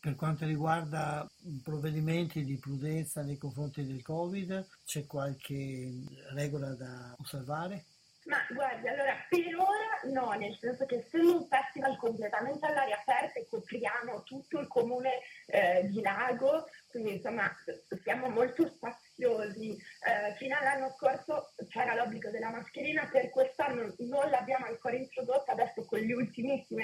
Per 0.00 0.14
quanto 0.14 0.46
riguarda 0.46 1.28
provvedimenti 1.62 2.44
di 2.44 2.56
prudenza 2.56 3.22
nei 3.22 3.36
confronti 3.36 3.84
del 3.84 4.02
Covid, 4.02 4.66
c'è 4.84 5.04
qualche 5.04 5.92
regola 6.32 6.74
da 6.74 7.14
osservare? 7.18 7.84
Ma 8.26 8.44
guardi, 8.50 8.88
allora 8.88 9.14
per 9.28 9.54
ora 9.54 10.00
no, 10.12 10.32
nel 10.32 10.56
senso 10.58 10.84
che 10.84 10.96
essendo 10.96 11.36
un 11.36 11.46
festival 11.46 11.96
completamente 11.96 12.66
all'aria 12.66 12.98
aperta 12.98 13.38
e 13.38 13.46
copriamo 13.48 14.24
tutto 14.24 14.58
il 14.58 14.66
comune 14.66 15.20
eh, 15.46 15.86
di 15.88 16.00
Lago, 16.00 16.66
quindi 16.90 17.14
insomma 17.14 17.48
siamo 18.02 18.28
molto 18.28 18.68
spaziosi. 18.68 19.70
Eh, 19.70 20.34
fino 20.38 20.56
all'anno 20.58 20.92
scorso 20.96 21.52
c'era 21.68 21.94
l'obbligo 21.94 22.30
della 22.30 22.50
mascherina, 22.50 23.08
per 23.10 23.30
quest'anno 23.30 23.94
non 23.98 24.28
l'abbiamo 24.28 24.66
ancora 24.66 24.96
introdotta, 24.96 25.52
adesso 25.52 25.84
con 25.84 26.00
gli 26.00 26.12
ultimissimi, 26.12 26.82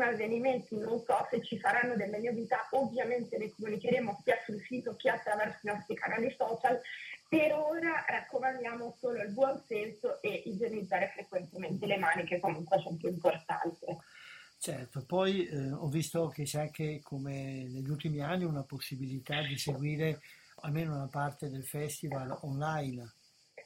avvenimenti 0.00 0.76
non 0.76 1.02
so 1.04 1.26
se 1.30 1.42
ci 1.42 1.58
saranno 1.58 1.96
delle 1.96 2.20
novità, 2.20 2.68
ovviamente 2.70 3.38
le 3.38 3.50
comunicheremo 3.50 4.20
sia 4.22 4.38
sul 4.44 4.62
sito 4.68 4.94
che 4.94 5.10
attraverso 5.10 5.58
i 5.62 5.70
nostri 5.70 5.96
canali 5.96 6.32
social 6.38 6.80
per 7.32 7.50
ora 7.54 8.04
raccomandiamo 8.06 8.94
solo 9.00 9.22
il 9.22 9.32
buon 9.32 9.58
senso 9.66 10.20
e 10.20 10.42
igienizzare 10.44 11.12
frequentemente 11.14 11.86
le 11.86 11.96
mani, 11.96 12.24
che 12.24 12.38
comunque 12.38 12.76
è 12.76 12.82
sempre 12.82 13.08
importante. 13.08 13.86
Certo, 14.58 15.02
poi 15.06 15.46
eh, 15.46 15.72
ho 15.72 15.88
visto 15.88 16.28
che 16.28 16.42
c'è 16.42 16.60
anche, 16.60 17.00
come 17.02 17.66
negli 17.70 17.88
ultimi 17.88 18.20
anni, 18.20 18.44
una 18.44 18.64
possibilità 18.64 19.40
di 19.40 19.56
seguire 19.56 20.20
almeno 20.56 20.94
una 20.94 21.08
parte 21.08 21.48
del 21.48 21.64
festival 21.64 22.36
online. 22.42 23.14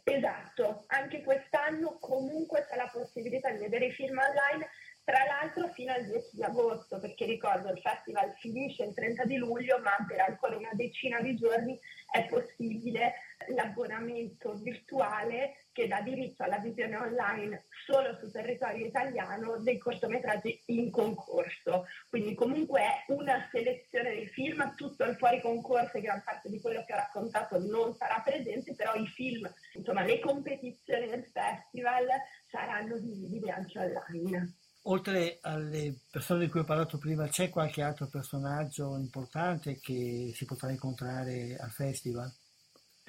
Esatto, 0.04 0.84
anche 0.86 1.24
quest'anno 1.24 1.98
comunque 1.98 2.64
c'è 2.68 2.76
la 2.76 2.88
possibilità 2.92 3.50
di 3.50 3.58
vedere 3.58 3.86
i 3.86 3.92
film 3.92 4.16
online 4.16 4.68
tra 5.02 5.24
l'altro 5.24 5.68
fino 5.72 5.92
al 5.92 6.04
10 6.04 6.36
di 6.36 6.42
agosto, 6.44 7.00
perché 7.00 7.26
ricordo 7.26 7.70
il 7.70 7.80
festival 7.80 8.32
finisce 8.38 8.84
il 8.84 8.94
30 8.94 9.24
di 9.24 9.36
luglio, 9.36 9.80
ma 9.80 9.96
per 10.06 10.20
ancora 10.20 10.56
una 10.56 10.70
decina 10.72 11.20
di 11.20 11.36
giorni 11.36 11.78
è 12.12 12.26
possibile 12.26 13.14
l'abbonamento 13.54 14.54
virtuale 14.54 15.66
che 15.72 15.86
dà 15.86 16.00
diritto 16.00 16.42
alla 16.42 16.58
visione 16.58 16.96
online 16.96 17.64
solo 17.84 18.16
sul 18.18 18.32
territorio 18.32 18.86
italiano 18.86 19.58
dei 19.58 19.78
cortometraggi 19.78 20.62
in 20.66 20.90
concorso. 20.90 21.84
Quindi 22.08 22.34
comunque 22.34 22.80
è 22.80 23.04
una 23.08 23.46
selezione 23.50 24.14
dei 24.14 24.26
film, 24.28 24.74
tutto 24.74 25.04
il 25.04 25.16
fuori 25.16 25.40
concorso 25.40 25.98
e 25.98 26.00
gran 26.00 26.22
parte 26.24 26.48
di 26.48 26.60
quello 26.60 26.82
che 26.86 26.94
ho 26.94 26.96
raccontato 26.96 27.58
non 27.58 27.94
sarà 27.94 28.22
presente, 28.24 28.74
però 28.74 28.94
i 28.94 29.06
film, 29.06 29.52
insomma 29.74 30.02
le 30.02 30.18
competizioni 30.20 31.08
del 31.08 31.24
festival 31.24 32.06
saranno 32.48 32.96
visibili 32.96 33.50
anche 33.50 33.78
online. 33.78 34.54
Oltre 34.88 35.38
alle 35.42 35.98
persone 36.10 36.44
di 36.44 36.50
cui 36.50 36.60
ho 36.60 36.64
parlato 36.64 36.96
prima, 36.96 37.26
c'è 37.26 37.50
qualche 37.50 37.82
altro 37.82 38.06
personaggio 38.06 38.96
importante 38.96 39.80
che 39.80 40.30
si 40.32 40.44
potrà 40.44 40.70
incontrare 40.70 41.56
al 41.58 41.70
festival? 41.70 42.32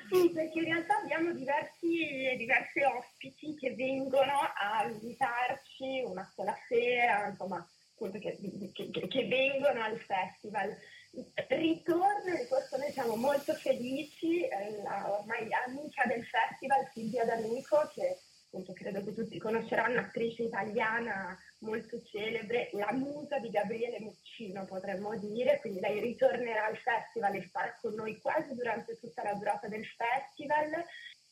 Sì, 0.10 0.32
perché 0.32 0.60
in 0.60 0.66
realtà 0.66 0.98
abbiamo 1.00 1.34
diversi, 1.34 2.36
diversi 2.38 2.82
ospiti 2.82 3.56
che 3.56 3.76
vengono 3.76 4.40
a 4.40 4.88
visitarci 4.88 6.02
una 6.06 6.30
sola 6.34 6.56
sera, 6.68 7.28
insomma, 7.28 7.68
che, 7.98 8.38
che, 8.74 9.08
che 9.08 9.28
vengono 9.28 9.84
al 9.84 9.98
festival. 9.98 10.76
Ritorno, 11.48 12.36
di 12.38 12.48
questo 12.48 12.78
noi 12.78 12.92
siamo 12.92 13.16
molto 13.16 13.54
felici, 13.54 14.44
eh, 14.44 14.82
la 14.84 15.12
ormai 15.12 15.48
amica 15.66 16.06
del 16.06 16.24
festival 16.26 16.90
Silvia 16.94 17.26
D'Amico, 17.26 17.90
che 17.94 18.20
appunto 18.46 18.74
credo 18.74 19.04
che 19.04 19.14
tutti 19.14 19.38
conosceranno, 19.40 20.00
attrice 20.00 20.44
italiana 20.44 21.38
molto 21.60 22.02
celebre, 22.04 22.70
la 22.74 22.92
musa 22.94 23.40
di 23.40 23.50
Gabriele 23.50 24.00
Muccino 24.00 24.66
potremmo 24.66 25.18
dire, 25.18 25.60
quindi 25.60 25.80
lei 25.80 26.00
ritornerà 26.00 26.66
al 26.66 26.78
festival 26.78 27.36
e 27.36 27.46
starà 27.48 27.76
con 27.82 27.94
noi 27.94 28.20
quasi 28.20 28.54
durante 28.54 28.98
tutta 29.00 29.24
la 29.24 29.34
durata 29.34 29.68
del 29.68 29.86
festival. 29.86 30.84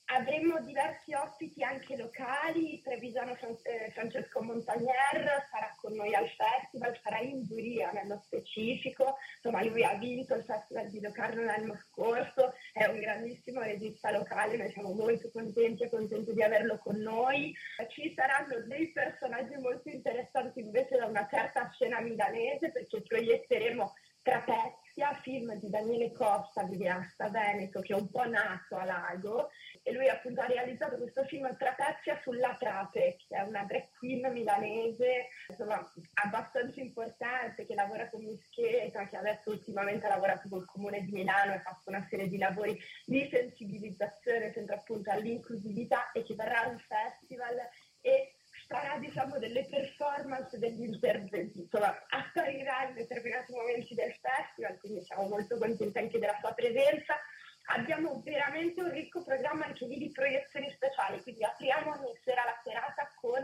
Avremo 0.07 0.61
diversi 0.61 1.15
ospiti 1.15 1.63
anche 1.63 1.97
locali, 1.97 2.79
Trevisano 2.83 3.35
eh, 3.63 3.89
Francesco 3.91 4.43
Montagnier 4.43 5.47
sarà 5.49 5.75
con 5.81 5.93
noi 5.93 6.13
al 6.13 6.29
festival, 6.29 6.99
sarà 7.01 7.19
in 7.19 7.43
giuria 7.43 7.89
nello 7.91 8.21
specifico, 8.23 9.17
insomma 9.35 9.63
lui 9.63 9.83
ha 9.83 9.95
vinto 9.95 10.35
il 10.35 10.43
festival 10.43 10.89
di 10.89 11.01
Locarno 11.01 11.43
l'anno 11.43 11.75
scorso 11.89 12.53
è 12.71 12.85
un 12.85 12.99
grandissimo 12.99 13.61
regista 13.61 14.11
locale, 14.11 14.57
noi 14.57 14.71
siamo 14.71 14.93
molto 14.93 15.31
contenti 15.31 15.83
e 15.83 15.89
contenti 15.89 16.33
di 16.33 16.43
averlo 16.43 16.77
con 16.77 16.97
noi. 16.97 17.51
Ci 17.89 18.13
saranno 18.15 18.61
dei 18.67 18.91
personaggi 18.91 19.55
molto 19.57 19.89
interessanti 19.89 20.59
invece 20.59 20.97
da 20.97 21.07
una 21.07 21.27
certa 21.27 21.67
scena 21.71 21.99
milanese 21.99 22.71
perché 22.71 23.01
proietteremo 23.01 23.93
Trapezia, 24.25 25.13
film 25.21 25.53
di 25.59 25.69
Daniele 25.69 26.11
Costa, 26.11 26.63
videasta 26.63 27.29
veneto, 27.29 27.79
che 27.81 27.93
è 27.93 27.95
un 27.95 28.09
po' 28.09 28.27
nato 28.27 28.75
a 28.75 28.83
Lago, 28.83 29.51
e 29.87 29.93
lui 29.93 30.09
appunto 30.09 30.41
ha 30.41 30.47
realizzato 30.47 30.97
questo 30.97 31.23
film 31.25 31.55
Trapezia 31.57 32.19
sulla 32.23 32.55
Trape, 32.57 33.17
che 33.17 33.35
è 33.35 33.41
una 33.41 33.65
drag 33.65 33.87
queen 33.99 34.31
milanese, 34.31 35.27
insomma, 35.47 35.79
abbastanza 36.23 36.81
importante, 36.81 37.67
che 37.67 37.75
lavora 37.75 38.09
con 38.09 38.23
Mischeta, 38.23 39.07
che 39.07 39.15
adesso 39.15 39.51
ultimamente 39.51 40.07
ha 40.07 40.09
lavorato 40.09 40.49
col 40.49 40.65
Comune 40.65 41.01
di 41.01 41.11
Milano 41.11 41.51
e 41.51 41.57
ha 41.57 41.61
fatto 41.61 41.91
una 41.91 42.03
serie 42.09 42.27
di 42.27 42.39
lavori 42.39 42.75
di 43.05 43.29
sensibilizzazione 43.31 44.51
sempre 44.53 44.73
appunto 44.73 45.11
all'inclusività 45.11 46.11
e 46.13 46.23
che 46.23 46.33
verrà 46.33 46.61
al 46.61 46.79
festival 46.79 47.55
e 48.01 48.33
farà 48.67 48.97
diciamo 48.97 49.37
delle 49.37 49.67
performance 49.69 50.57
degli 50.57 50.81
interventi, 50.81 51.59
insomma 51.59 51.95
apparirà 52.09 52.87
in 52.87 52.95
determinati 52.95 53.51
momenti 53.51 53.93
del 53.93 54.15
festival, 54.19 54.79
quindi 54.79 55.03
siamo 55.03 55.27
molto 55.27 55.59
contenti 55.59 55.97
anche 55.99 56.17
della 56.17 56.37
sua 56.39 56.53
presenza. 56.53 57.19
Abbiamo 57.67 58.21
veramente 58.23 58.81
un 58.81 58.91
ricco 58.91 59.23
programma 59.23 59.65
anche 59.65 59.85
lì 59.87 59.97
di 59.97 60.11
proiezioni 60.11 60.69
speciali, 60.71 61.21
quindi 61.21 61.43
apriamo 61.43 61.91
ogni 61.91 62.15
sera 62.23 62.43
la 62.45 62.59
serata 62.63 63.11
con 63.19 63.43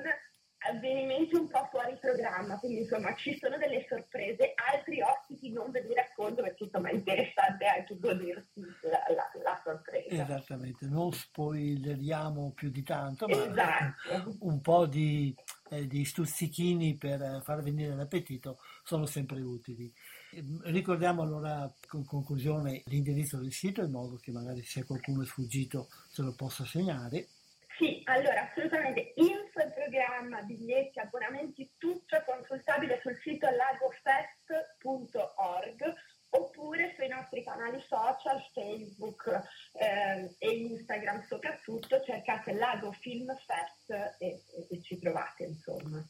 avvenimenti 0.63 1.35
un 1.35 1.47
po' 1.47 1.67
fuori 1.71 1.97
programma, 1.99 2.59
quindi 2.59 2.81
insomma 2.81 3.15
ci 3.15 3.35
sono 3.39 3.57
delle 3.57 3.83
sorprese, 3.89 4.53
altri 4.71 5.01
ospiti 5.01 5.51
non 5.51 5.71
ve 5.71 5.81
li 5.81 5.93
racconto 5.95 6.43
perché 6.43 6.65
insomma 6.65 6.89
è 6.89 6.93
interessante 6.93 7.65
anche 7.65 7.97
godersi 7.97 8.61
la, 8.81 9.03
la, 9.09 9.31
la 9.41 9.61
sorpresa. 9.63 10.23
Esattamente, 10.23 10.85
non 10.85 11.11
spoileriamo 11.11 12.51
più 12.51 12.69
di 12.69 12.83
tanto, 12.83 13.27
ma 13.27 13.43
Esatto. 13.43 14.35
un 14.41 14.61
po' 14.61 14.85
di, 14.85 15.35
eh, 15.71 15.87
di 15.87 16.05
stuzzichini 16.05 16.95
per 16.95 17.41
far 17.43 17.63
venire 17.63 17.95
l'appetito 17.95 18.59
sono 18.83 19.07
sempre 19.07 19.41
utili. 19.41 19.91
Ehm, 20.33 20.61
Ricordiamo 20.71 21.21
allora 21.21 21.71
con 21.87 22.05
conclusione 22.05 22.81
l'indirizzo 22.85 23.37
del 23.37 23.51
sito 23.51 23.81
in 23.81 23.91
modo 23.91 24.15
che 24.17 24.31
magari 24.31 24.63
se 24.63 24.85
qualcuno 24.85 25.23
è 25.23 25.25
sfuggito 25.25 25.89
se 26.09 26.21
lo 26.21 26.33
possa 26.35 26.65
segnare. 26.65 27.27
Sì, 27.77 28.01
allora 28.05 28.49
assolutamente 28.49 29.11
info 29.15 29.69
programma, 29.73 30.41
biglietti, 30.43 30.99
abbonamenti, 30.99 31.71
tutto 31.77 32.21
consultabile 32.25 32.99
sul 33.01 33.19
sito 33.23 33.47
lagofest.org 33.49 35.93
oppure 36.33 36.93
sui 36.95 37.07
nostri 37.07 37.43
canali 37.43 37.83
social, 37.87 38.41
Facebook 38.53 39.41
eh, 39.73 40.33
e 40.37 40.49
Instagram 40.49 41.23
soprattutto, 41.23 42.01
cercate 42.03 42.53
Lago 42.53 42.91
Film 42.93 43.35
Fest 43.45 43.89
e, 44.19 44.27
e- 44.27 44.43
e 44.69 44.81
ci 44.81 44.97
trovate 44.99 45.43
insomma. 45.43 46.01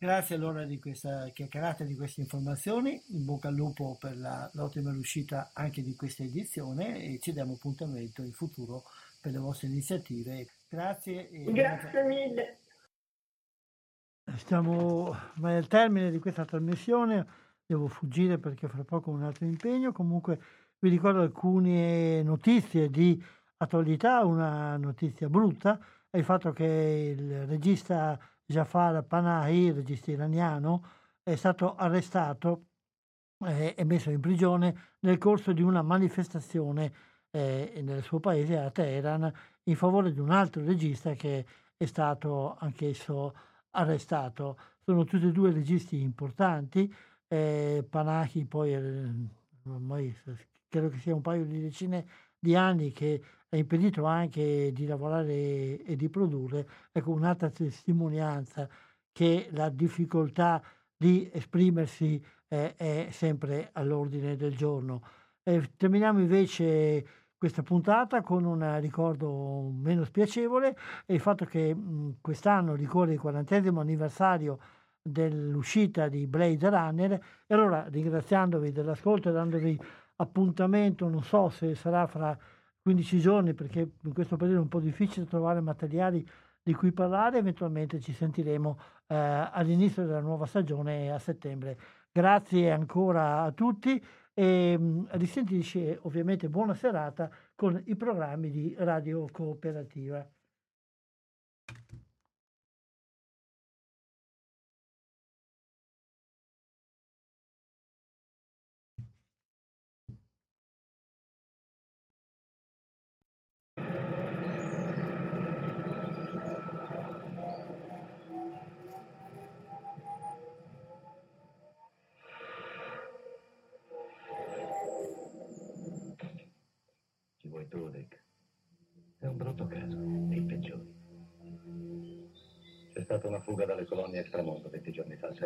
Grazie 0.00 0.36
allora 0.36 0.64
di 0.64 0.78
questa 0.78 1.28
chiacchierata, 1.30 1.82
di 1.82 1.96
queste 1.96 2.20
informazioni, 2.20 3.02
in 3.08 3.24
bocca 3.24 3.48
al 3.48 3.56
lupo 3.56 3.96
per 3.98 4.16
la- 4.16 4.48
l'ottima 4.54 4.92
riuscita 4.92 5.50
anche 5.52 5.82
di 5.82 5.96
questa 5.96 6.22
edizione 6.22 7.02
e 7.02 7.18
ci 7.18 7.32
diamo 7.32 7.54
appuntamento 7.54 8.22
in 8.22 8.30
futuro 8.32 8.84
per 9.20 9.32
le 9.32 9.38
vostre 9.38 9.66
iniziative. 9.66 10.46
Grazie 10.68 11.28
e 11.28 11.52
Grazie 11.52 12.04
mille. 12.04 12.58
Stiamo 14.36 15.16
mai 15.38 15.56
al 15.56 15.66
termine 15.66 16.12
di 16.12 16.20
questa 16.20 16.44
trasmissione, 16.44 17.26
devo 17.66 17.88
fuggire 17.88 18.38
perché 18.38 18.68
fra 18.68 18.84
poco 18.84 19.10
ho 19.10 19.14
un 19.14 19.24
altro 19.24 19.46
impegno, 19.46 19.90
comunque 19.90 20.38
vi 20.78 20.90
ricordo 20.90 21.22
alcune 21.22 22.22
notizie 22.22 22.88
di 22.88 23.20
attualità, 23.56 24.24
una 24.24 24.76
notizia 24.76 25.28
brutta 25.28 25.76
è 26.08 26.18
il 26.18 26.24
fatto 26.24 26.52
che 26.52 27.14
il 27.18 27.46
regista 27.46 28.16
Jafar 28.50 29.04
Panahi, 29.04 29.66
il 29.66 29.74
regista 29.74 30.10
iraniano, 30.10 30.82
è 31.22 31.36
stato 31.36 31.74
arrestato 31.74 32.64
eh, 33.44 33.74
e 33.76 33.84
messo 33.84 34.10
in 34.10 34.20
prigione 34.20 34.96
nel 35.00 35.18
corso 35.18 35.52
di 35.52 35.60
una 35.60 35.82
manifestazione 35.82 36.92
eh, 37.30 37.80
nel 37.84 38.02
suo 38.02 38.20
paese 38.20 38.56
a 38.56 38.70
Teheran 38.70 39.30
in 39.64 39.76
favore 39.76 40.14
di 40.14 40.20
un 40.20 40.30
altro 40.30 40.64
regista 40.64 41.12
che 41.12 41.44
è 41.76 41.84
stato 41.84 42.56
anch'esso 42.58 43.34
arrestato. 43.72 44.58
Sono 44.82 45.04
tutti 45.04 45.26
e 45.26 45.32
due 45.32 45.52
registi 45.52 46.00
importanti. 46.00 46.92
Eh, 47.28 47.86
Panahi 47.86 48.46
poi 48.46 48.72
eh, 48.72 49.10
ormai 49.66 50.16
credo 50.66 50.88
che 50.88 50.98
sia 50.98 51.14
un 51.14 51.20
paio 51.20 51.44
di 51.44 51.60
decine 51.60 52.06
di 52.38 52.56
anni 52.56 52.92
che 52.92 53.22
è 53.48 53.56
impedito 53.56 54.04
anche 54.04 54.72
di 54.72 54.86
lavorare 54.86 55.82
e 55.82 55.96
di 55.96 56.08
produrre. 56.08 56.66
Ecco 56.92 57.12
un'altra 57.12 57.50
testimonianza 57.50 58.68
che 59.12 59.48
la 59.52 59.68
difficoltà 59.70 60.62
di 60.96 61.30
esprimersi 61.32 62.22
eh, 62.48 62.74
è 62.74 63.08
sempre 63.10 63.70
all'ordine 63.72 64.36
del 64.36 64.56
giorno. 64.56 65.02
Eh, 65.42 65.70
terminiamo 65.76 66.20
invece 66.20 67.06
questa 67.38 67.62
puntata 67.62 68.20
con 68.20 68.44
un 68.44 68.80
ricordo 68.80 69.70
meno 69.72 70.04
spiacevole 70.04 70.76
il 71.06 71.20
fatto 71.20 71.44
che 71.44 71.72
mh, 71.72 72.16
quest'anno 72.20 72.74
ricorre 72.74 73.12
il 73.12 73.20
quarantesimo 73.20 73.80
anniversario 73.80 74.58
dell'uscita 75.00 76.08
di 76.08 76.26
Blade 76.26 76.68
Runner 76.68 77.12
e 77.46 77.54
allora 77.54 77.86
ringraziandovi 77.88 78.72
dell'ascolto 78.72 79.28
e 79.28 79.32
dandovi 79.32 79.80
appuntamento, 80.16 81.08
non 81.08 81.22
so 81.22 81.48
se 81.48 81.74
sarà 81.76 82.06
fra 82.06 82.36
15 82.88 83.20
giorni 83.20 83.52
perché 83.52 83.80
in 84.00 84.14
questo 84.14 84.38
periodo 84.38 84.60
è 84.60 84.62
un 84.62 84.68
po' 84.68 84.80
difficile 84.80 85.26
trovare 85.26 85.60
materiali 85.60 86.26
di 86.62 86.72
cui 86.72 86.90
parlare, 86.90 87.36
eventualmente 87.36 88.00
ci 88.00 88.14
sentiremo 88.14 88.78
eh, 89.08 89.14
all'inizio 89.14 90.06
della 90.06 90.20
nuova 90.20 90.46
stagione 90.46 91.12
a 91.12 91.18
settembre. 91.18 91.78
Grazie 92.10 92.70
ancora 92.70 93.42
a 93.42 93.52
tutti 93.52 94.02
e 94.32 94.78
mh, 94.78 95.08
risentirci 95.18 95.98
ovviamente 96.02 96.48
buona 96.48 96.72
serata 96.72 97.30
con 97.54 97.78
i 97.84 97.94
programmi 97.94 98.50
di 98.50 98.74
Radio 98.78 99.26
Cooperativa. 99.30 100.26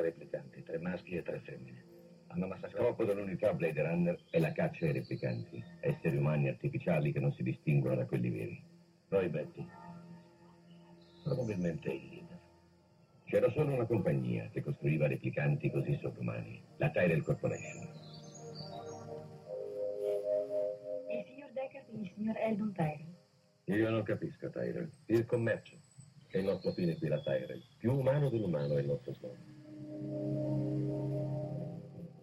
Replicanti, 0.03 0.63
tre 0.63 0.79
maschi 0.79 1.17
e 1.17 1.23
tre 1.23 1.41
femmine. 1.41 1.85
Hanno 2.29 2.47
massacrato... 2.47 2.85
Scopo 2.85 3.05
dell'unità 3.05 3.53
Blade 3.53 3.83
Runner 3.83 4.19
è 4.31 4.39
la 4.39 4.53
caccia 4.53 4.87
ai 4.87 4.93
replicanti, 4.93 5.63
esseri 5.81 6.17
umani 6.17 6.49
artificiali 6.49 7.13
che 7.13 7.21
non 7.21 7.33
si 7.33 7.43
distinguono 7.43 7.97
da 7.97 8.07
quelli 8.07 8.31
veri. 8.31 8.63
Roy 9.09 9.29
Betty. 9.29 9.67
Probabilmente 11.23 11.91
il 11.91 12.09
leader. 12.09 12.41
C'era 13.25 13.51
solo 13.53 13.75
una 13.75 13.87
compagnia 13.87 14.49
che 14.51 14.63
costruiva 14.63 15.07
replicanti 15.07 15.71
così 15.71 15.99
sovrumani, 16.01 16.63
la 16.77 16.91
Tyrell 16.91 17.23
Corporation. 17.23 17.89
Il 21.11 21.25
signor 21.27 21.51
Deckard 21.53 21.87
e 21.89 22.01
il 22.01 22.11
signor 22.15 22.37
Eldon 22.39 22.73
Tyrell. 22.73 23.15
Io 23.65 23.91
non 23.91 24.03
capisco, 24.03 24.51
Tyrell. 24.51 24.91
Il 25.07 25.25
commercio 25.27 25.77
è 26.29 26.39
il 26.39 26.45
nostro 26.45 26.73
fine 26.73 26.97
qui, 26.97 27.09
la 27.09 27.21
Tyrell. 27.21 27.63
Più 27.77 27.95
umano 27.95 28.29
dell'umano 28.29 28.77
è 28.77 28.81
il 28.81 28.87
nostro 28.87 29.15
scopo. 29.15 29.52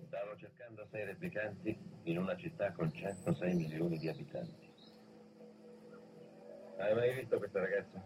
Stavo 0.08 0.36
cercando 0.38 0.86
sei 0.92 1.06
replicanti 1.06 1.78
in 2.04 2.18
una 2.18 2.36
città 2.36 2.72
con 2.72 2.92
106 2.92 3.56
milioni 3.56 3.98
di 3.98 4.08
abitanti. 4.08 4.68
Hai 6.78 6.94
mai 6.96 7.14
visto 7.14 7.38
questa 7.38 7.60
ragazza? 7.60 8.02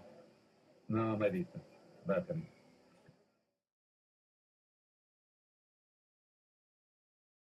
No, 0.87 1.17
mai 1.17 1.29
visto. 1.29 1.59
Vattene. 2.03 2.52